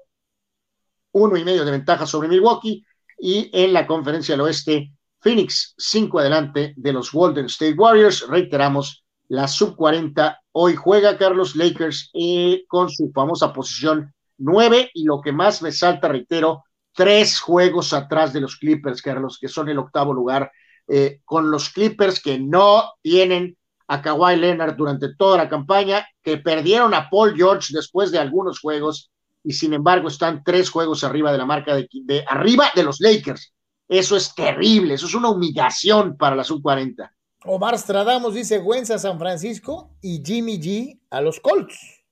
[1.12, 2.86] uno y medio de ventaja sobre Milwaukee,
[3.22, 8.27] y en la conferencia del Oeste, Phoenix, cinco adelante de los Golden State Warriors.
[8.27, 15.03] Reiteramos, la sub 40 hoy juega Carlos Lakers eh, con su famosa posición 9 y
[15.03, 19.69] lo que más me salta, reitero, tres juegos atrás de los Clippers, Carlos, que son
[19.69, 20.52] el octavo lugar,
[20.88, 23.56] eh, con los Clippers que no tienen
[23.88, 28.60] a Kawhi Leonard durante toda la campaña, que perdieron a Paul George después de algunos
[28.60, 29.11] juegos
[29.44, 33.00] y sin embargo están tres juegos arriba de la marca de, de arriba de los
[33.00, 33.54] Lakers.
[33.88, 37.12] Eso es terrible, eso es una humillación para la sub-40.
[37.46, 42.04] Omar Stradamos dice Güenza San Francisco y Jimmy G a los Colts.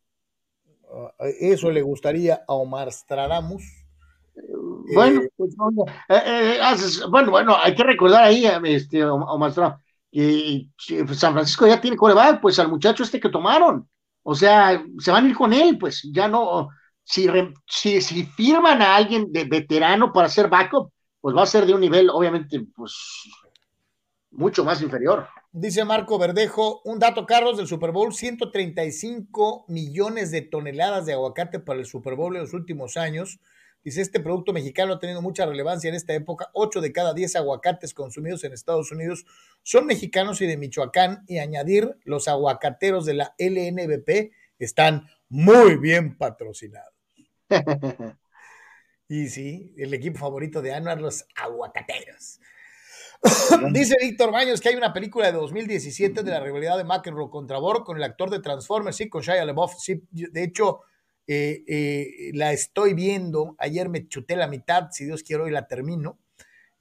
[0.92, 3.64] Ah, eso le gustaría a Omar Stradamos.
[4.94, 5.54] Bueno, eh, pues,
[6.10, 9.54] eh, eh, bueno, bueno, hay que recordar ahí, este, Omar,
[10.12, 10.68] que
[11.06, 13.88] pues, San Francisco ya tiene coreback, pues al muchacho este que tomaron.
[14.24, 16.70] O sea, se van a ir con él, pues ya no.
[17.10, 21.82] Si, firman a alguien de veterano para hacer backup, pues va a ser de un
[21.82, 23.28] nivel, obviamente, pues
[24.30, 25.28] mucho más inferior.
[25.52, 31.60] Dice Marco Verdejo, un dato, Carlos, del Super Bowl, 135 millones de toneladas de aguacate
[31.60, 33.40] para el Super Bowl en los últimos años.
[33.84, 36.52] Dice, este producto mexicano ha tenido mucha relevancia en esta época.
[36.54, 39.26] Ocho de cada diez aguacates consumidos en Estados Unidos
[39.64, 41.24] son mexicanos y de Michoacán.
[41.28, 46.99] Y añadir, los aguacateros de la LNBP están muy bien patrocinados.
[49.08, 52.40] y sí, el equipo favorito de Anuar, los aguacateros.
[53.74, 57.60] Dice Víctor Baños que hay una película de 2017 de la rivalidad de McEnroe contra
[57.60, 59.74] Bor con el actor de Transformers, sí, con Shia LaBeouf.
[59.78, 60.82] Sí, de hecho,
[61.28, 63.56] eh, eh, la estoy viendo.
[63.60, 66.20] Ayer me chuté la mitad, si Dios quiere hoy la termino.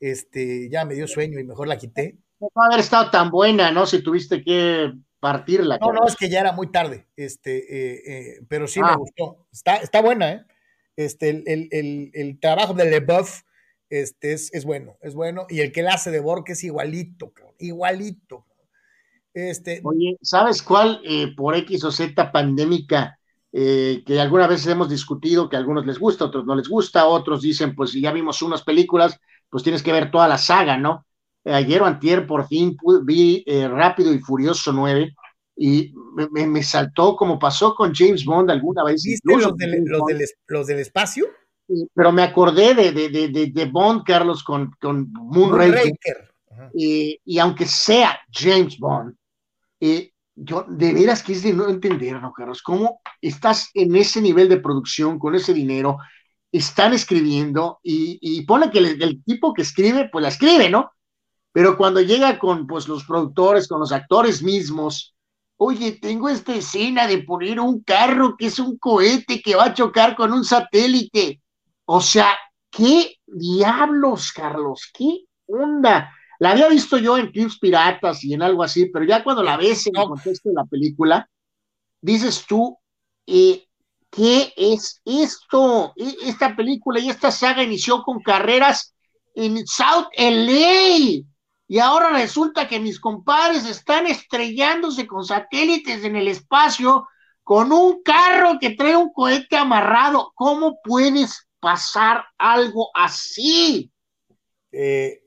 [0.01, 2.19] Este, ya me dio sueño y mejor la quité.
[2.41, 3.85] No va haber estado tan buena, ¿no?
[3.85, 5.79] Si tuviste que partirla.
[5.79, 8.97] No, no, es que ya era muy tarde, este, eh, pero sí me ah.
[8.97, 9.49] gustó.
[9.51, 10.45] Está, está buena, ¿eh?
[10.99, 13.43] Este, el, el, el, trabajo de LeBeouf
[13.89, 15.47] este, es, es, bueno, es bueno.
[15.49, 18.45] Y el que la hace de Borg es igualito, igualito.
[19.33, 21.01] Este, Oye, ¿sabes cuál
[21.37, 23.19] por X o Z pandémica
[23.51, 27.07] eh, que algunas veces hemos discutido que a algunos les gusta, otros no les gusta,
[27.07, 29.19] otros dicen, pues si ya vimos unas películas,
[29.49, 31.07] pues tienes que ver toda la saga, ¿no?
[31.45, 35.15] Eh, ayer o antier por fin vi eh, Rápido y Furioso 9
[35.61, 35.93] y
[36.31, 39.03] me, me, saltó como pasó con James Bond alguna vez.
[39.03, 41.27] ¿Viste los del, los, del, los del, espacio?
[41.95, 45.75] Pero me acordé de, de, de, de Bond, Carlos, con, con Moonraker.
[45.75, 46.31] Moonraker.
[46.75, 49.15] Y, y, aunque sea James Bond,
[49.81, 52.63] eh, yo de veras que es de no entender, ¿no, Carlos?
[52.63, 55.99] ¿Cómo estás en ese nivel de producción, con ese dinero,
[56.53, 60.93] están escribiendo y, y pone que el, el, tipo que escribe, pues la escribe, ¿no?
[61.53, 65.17] Pero cuando llega con pues, los productores, con los actores mismos,
[65.59, 69.75] oye, tengo esta escena de poner un carro que es un cohete que va a
[69.75, 71.43] chocar con un satélite.
[71.85, 72.37] O sea,
[72.71, 74.91] ¿qué diablos, Carlos?
[74.95, 76.13] ¿Qué onda?
[76.39, 79.57] La había visto yo en clips piratas y en algo así, pero ya cuando la
[79.57, 81.29] ves en el contexto de la película,
[82.01, 82.79] dices tú,
[83.27, 83.67] eh,
[84.11, 85.93] ¿qué es esto?
[85.97, 88.95] Esta película y esta saga inició con carreras
[89.35, 91.25] en South LA.
[91.69, 97.07] Y ahora resulta que mis compadres están estrellándose con satélites en el espacio
[97.45, 100.33] con un carro que trae un cohete amarrado.
[100.35, 103.93] ¿Cómo puedes pasar algo así?
[104.73, 105.23] Eh,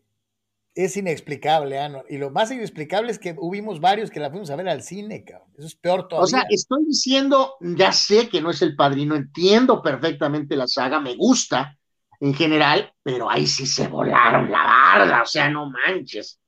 [0.73, 2.03] es inexplicable, Ano.
[2.09, 5.23] Y lo más inexplicable es que hubimos varios que la fuimos a ver al cine,
[5.23, 5.49] cabrón.
[5.57, 6.23] Eso es peor todavía.
[6.23, 10.99] O sea, estoy diciendo, ya sé que no es el padrino, entiendo perfectamente la saga,
[10.99, 11.77] me gusta
[12.19, 16.40] en general, pero ahí sí se volaron la barda, o sea, no manches.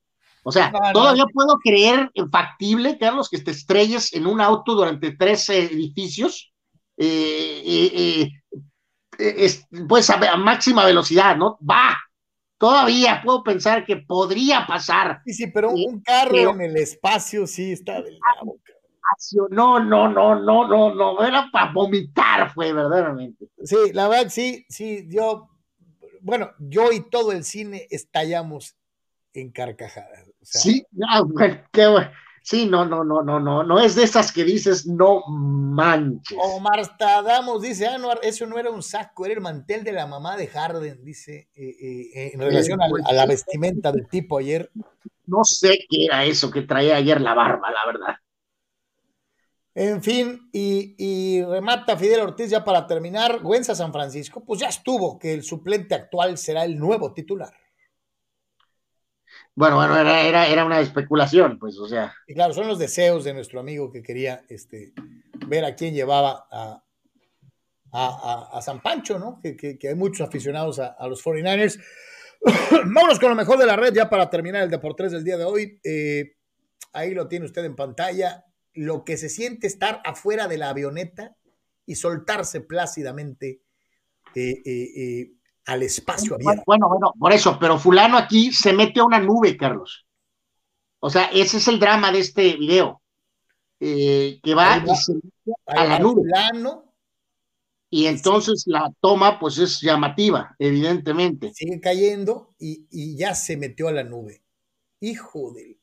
[0.44, 0.92] O sea, no, no.
[0.92, 6.54] todavía puedo creer factible, Carlos, que te estrelles en un auto durante tres edificios,
[6.98, 8.30] eh, eh,
[9.18, 11.58] eh, es, pues a, a máxima velocidad, ¿no?
[11.60, 11.98] Va,
[12.58, 15.22] todavía puedo pensar que podría pasar.
[15.26, 18.58] Sí, sí, pero un carro pero, en el espacio sí está del cabo.
[19.50, 23.48] No, no, no, no, no, no, era para vomitar, fue verdaderamente.
[23.64, 25.50] Sí, la verdad, sí, sí, yo,
[26.22, 28.78] bueno, yo y todo el cine estallamos
[29.34, 30.33] en carcajadas.
[30.44, 32.12] O sea, sí, ah, bueno, qué bueno.
[32.42, 36.38] Sí, no, no, no, no, no, no es de esas que dices no manches.
[36.42, 40.08] Omar Stadamos dice, ah, no, eso no era un saco, era el mantel de la
[40.08, 44.38] mamá de Harden, dice, eh, eh, en relación eh, a, a, la vestimenta del tipo
[44.38, 44.70] ayer.
[45.26, 48.16] No sé qué era eso que traía ayer la barba, la verdad.
[49.74, 54.68] En fin, y, y, remata Fidel Ortiz ya para terminar, Güenza San Francisco, pues ya
[54.68, 57.54] estuvo que el suplente actual será el nuevo titular.
[59.56, 62.14] Bueno, bueno, era, era, era una especulación, pues, o sea.
[62.28, 64.94] Y claro, son los deseos de nuestro amigo que quería este,
[65.48, 66.84] ver a quién llevaba a,
[67.92, 69.40] a, a, San Pancho, ¿no?
[69.42, 71.80] Que, que, que, hay muchos aficionados a, los 49ers.
[72.72, 75.46] Vámonos con lo mejor de la red ya para terminar el Deportes del día de
[75.46, 75.80] hoy.
[75.84, 76.36] Eh,
[76.92, 78.46] ahí lo tiene usted en pantalla.
[78.74, 81.36] Lo que se siente estar afuera de la avioneta
[81.86, 83.62] y soltarse plácidamente
[84.34, 85.32] eh, eh, eh
[85.66, 86.64] al espacio abierto.
[86.66, 90.06] Bueno, bueno, por eso, pero fulano aquí se mete a una nube, Carlos.
[91.00, 93.02] O sea, ese es el drama de este video.
[93.80, 96.22] Eh, que va, va, y se mete a la nube.
[96.22, 96.94] Fulano,
[97.90, 98.72] y entonces sí.
[98.72, 101.54] la toma, pues es llamativa, evidentemente.
[101.54, 104.42] Sigue cayendo y, y ya se metió a la nube.
[105.00, 105.80] Hijo de.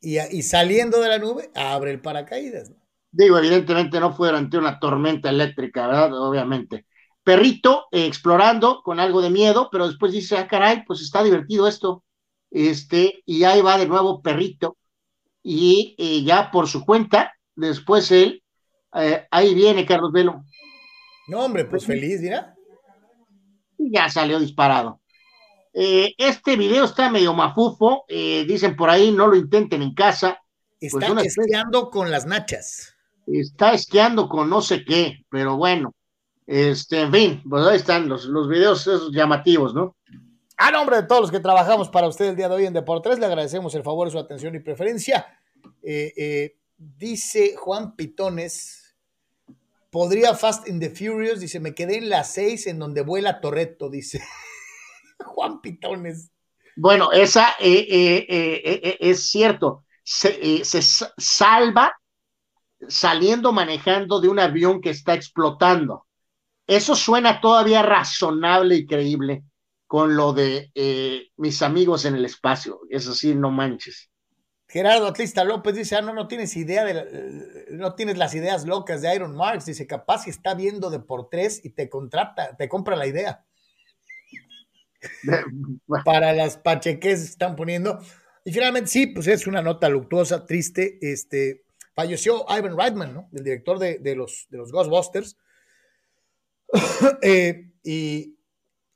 [0.00, 2.70] Y, y, saliendo de la nube, abre el paracaídas.
[2.70, 2.76] ¿no?
[3.10, 6.12] Digo, evidentemente no fue durante una tormenta eléctrica, ¿verdad?
[6.20, 6.86] Obviamente
[7.28, 11.68] perrito eh, explorando con algo de miedo, pero después dice, ah, caray, pues está divertido
[11.68, 12.02] esto.
[12.50, 14.78] Este, y ahí va de nuevo perrito,
[15.42, 18.42] y eh, ya por su cuenta, después él,
[18.94, 20.42] eh, ahí viene Carlos Velo.
[21.26, 22.54] No, hombre, pues feliz, mira.
[23.76, 25.02] Y ya salió disparado.
[25.74, 30.40] Este video está medio mafufo, dicen por ahí, no lo intenten en casa.
[30.80, 32.94] Está pues esquiando con las nachas.
[33.26, 35.94] Está esquiando con no sé qué, pero bueno.
[36.48, 39.98] Este, en fin, pues ahí están los, los videos esos llamativos, ¿no?
[40.56, 43.18] A nombre de todos los que trabajamos para usted el día de hoy en Deportes,
[43.18, 45.26] le agradecemos el favor de su atención y preferencia.
[45.82, 48.96] Eh, eh, dice Juan Pitones,
[49.90, 53.90] podría Fast in the Furious, dice, me quedé en las seis en donde vuela Torreto,
[53.90, 54.22] dice
[55.26, 56.30] Juan Pitones.
[56.76, 60.80] Bueno, esa eh, eh es cierto, se, se
[61.18, 61.92] salva
[62.88, 66.07] saliendo manejando de un avión que está explotando.
[66.68, 69.42] Eso suena todavía razonable y creíble
[69.86, 72.80] con lo de eh, mis amigos en el espacio.
[72.90, 74.10] Eso sí, no manches.
[74.68, 77.06] Gerardo Atlista López dice, ah, no, no tienes idea de, la,
[77.70, 79.64] no tienes las ideas locas de Iron Marks.
[79.64, 83.46] Dice, capaz si está viendo de por tres y te contrata, te compra la idea.
[86.04, 87.98] Para las pacheques están poniendo.
[88.44, 90.98] Y finalmente, sí, pues es una nota luctuosa, triste.
[91.00, 91.64] Este,
[91.94, 93.30] falleció Ivan Reitman, ¿no?
[93.32, 95.38] El director de, de los, de los Ghostbusters.
[97.22, 98.36] eh, y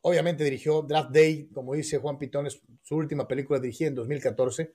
[0.02, 4.72] obviamente dirigió Draft Day, como dice Juan Pitón, es su última película dirigida en 2014.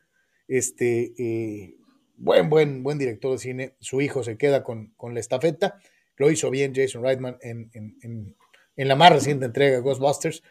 [0.47, 1.77] Este, eh,
[2.15, 3.75] buen, buen, buen director de cine.
[3.79, 5.79] Su hijo se queda con, con la estafeta.
[6.15, 8.35] Lo hizo bien Jason Reitman en, en, en,
[8.75, 10.41] en la más reciente entrega de Ghostbusters.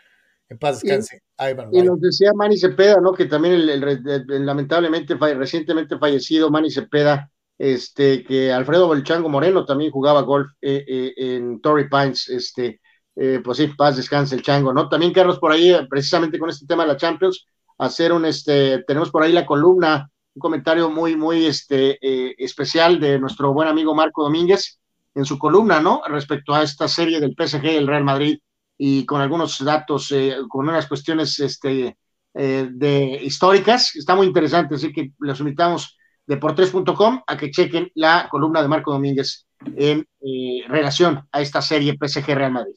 [0.49, 3.13] En paz descanse, y, Ivan Y nos decía Manny Cepeda, ¿no?
[3.13, 9.29] Que también el, el, el lamentablemente falle, recientemente fallecido Manny Cepeda, este, que Alfredo Belchango
[9.29, 12.81] Moreno también jugaba golf eh, eh, en Torrey Pines, este,
[13.15, 14.89] eh, pues sí, paz descanse el chango, ¿no?
[14.89, 17.47] También Carlos por ahí, precisamente con este tema de la Champions,
[17.79, 21.99] hacer un, este, tenemos por ahí la columna, un comentario muy, muy, este,
[22.43, 24.79] especial de nuestro buen amigo Marco Domínguez
[25.15, 26.03] en su columna, ¿no?
[26.07, 28.39] Respecto a esta serie del PSG el Real Madrid
[28.77, 30.15] y con algunos datos,
[30.51, 31.97] con unas cuestiones este,
[32.35, 33.97] de históricas.
[33.97, 35.96] Está muy interesante, así que los invitamos
[36.27, 39.47] de por3.com a que chequen la columna de Marco Domínguez
[39.77, 42.75] en eh, relación a esta serie PSG Real Madrid.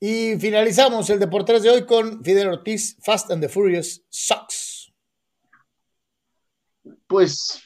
[0.00, 4.92] Y finalizamos el Deportes de hoy con Fidel Ortiz, Fast and the Furious Sucks.
[7.06, 7.62] Pues.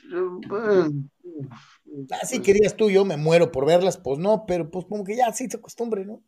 [2.21, 5.33] Así querías tú, yo me muero por verlas, pues no, pero pues como que ya
[5.33, 6.23] sí se acostumbre, ¿no?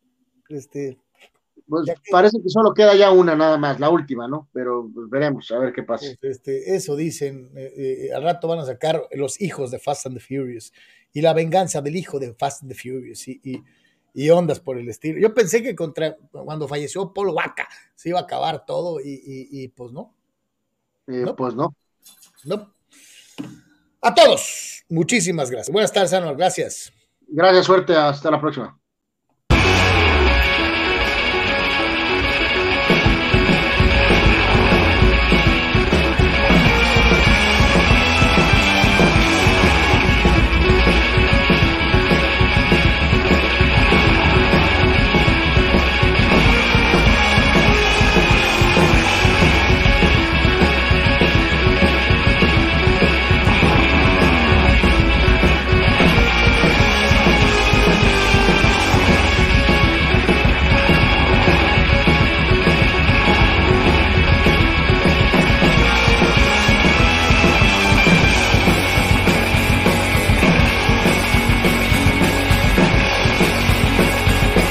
[0.47, 0.97] Este,
[1.69, 4.49] pues que, parece que solo queda ya una nada más, la última, ¿no?
[4.51, 6.07] Pero pues, veremos, a ver qué pasa.
[6.21, 7.73] Este, eso dicen, eh,
[8.09, 10.73] eh, al rato van a sacar los hijos de Fast and the Furious
[11.13, 13.63] y la venganza del hijo de Fast and the Furious y, y,
[14.13, 15.19] y ondas por el estilo.
[15.19, 19.67] Yo pensé que contra, cuando falleció Paul Waka se iba a acabar todo y, y
[19.69, 20.15] pues no.
[21.07, 21.35] Eh, no.
[21.35, 21.75] Pues no.
[22.45, 22.73] No.
[24.01, 25.73] A todos, muchísimas gracias.
[25.73, 26.93] Buenas tardes, Anual, gracias.
[27.27, 28.78] Gracias, suerte, hasta la próxima.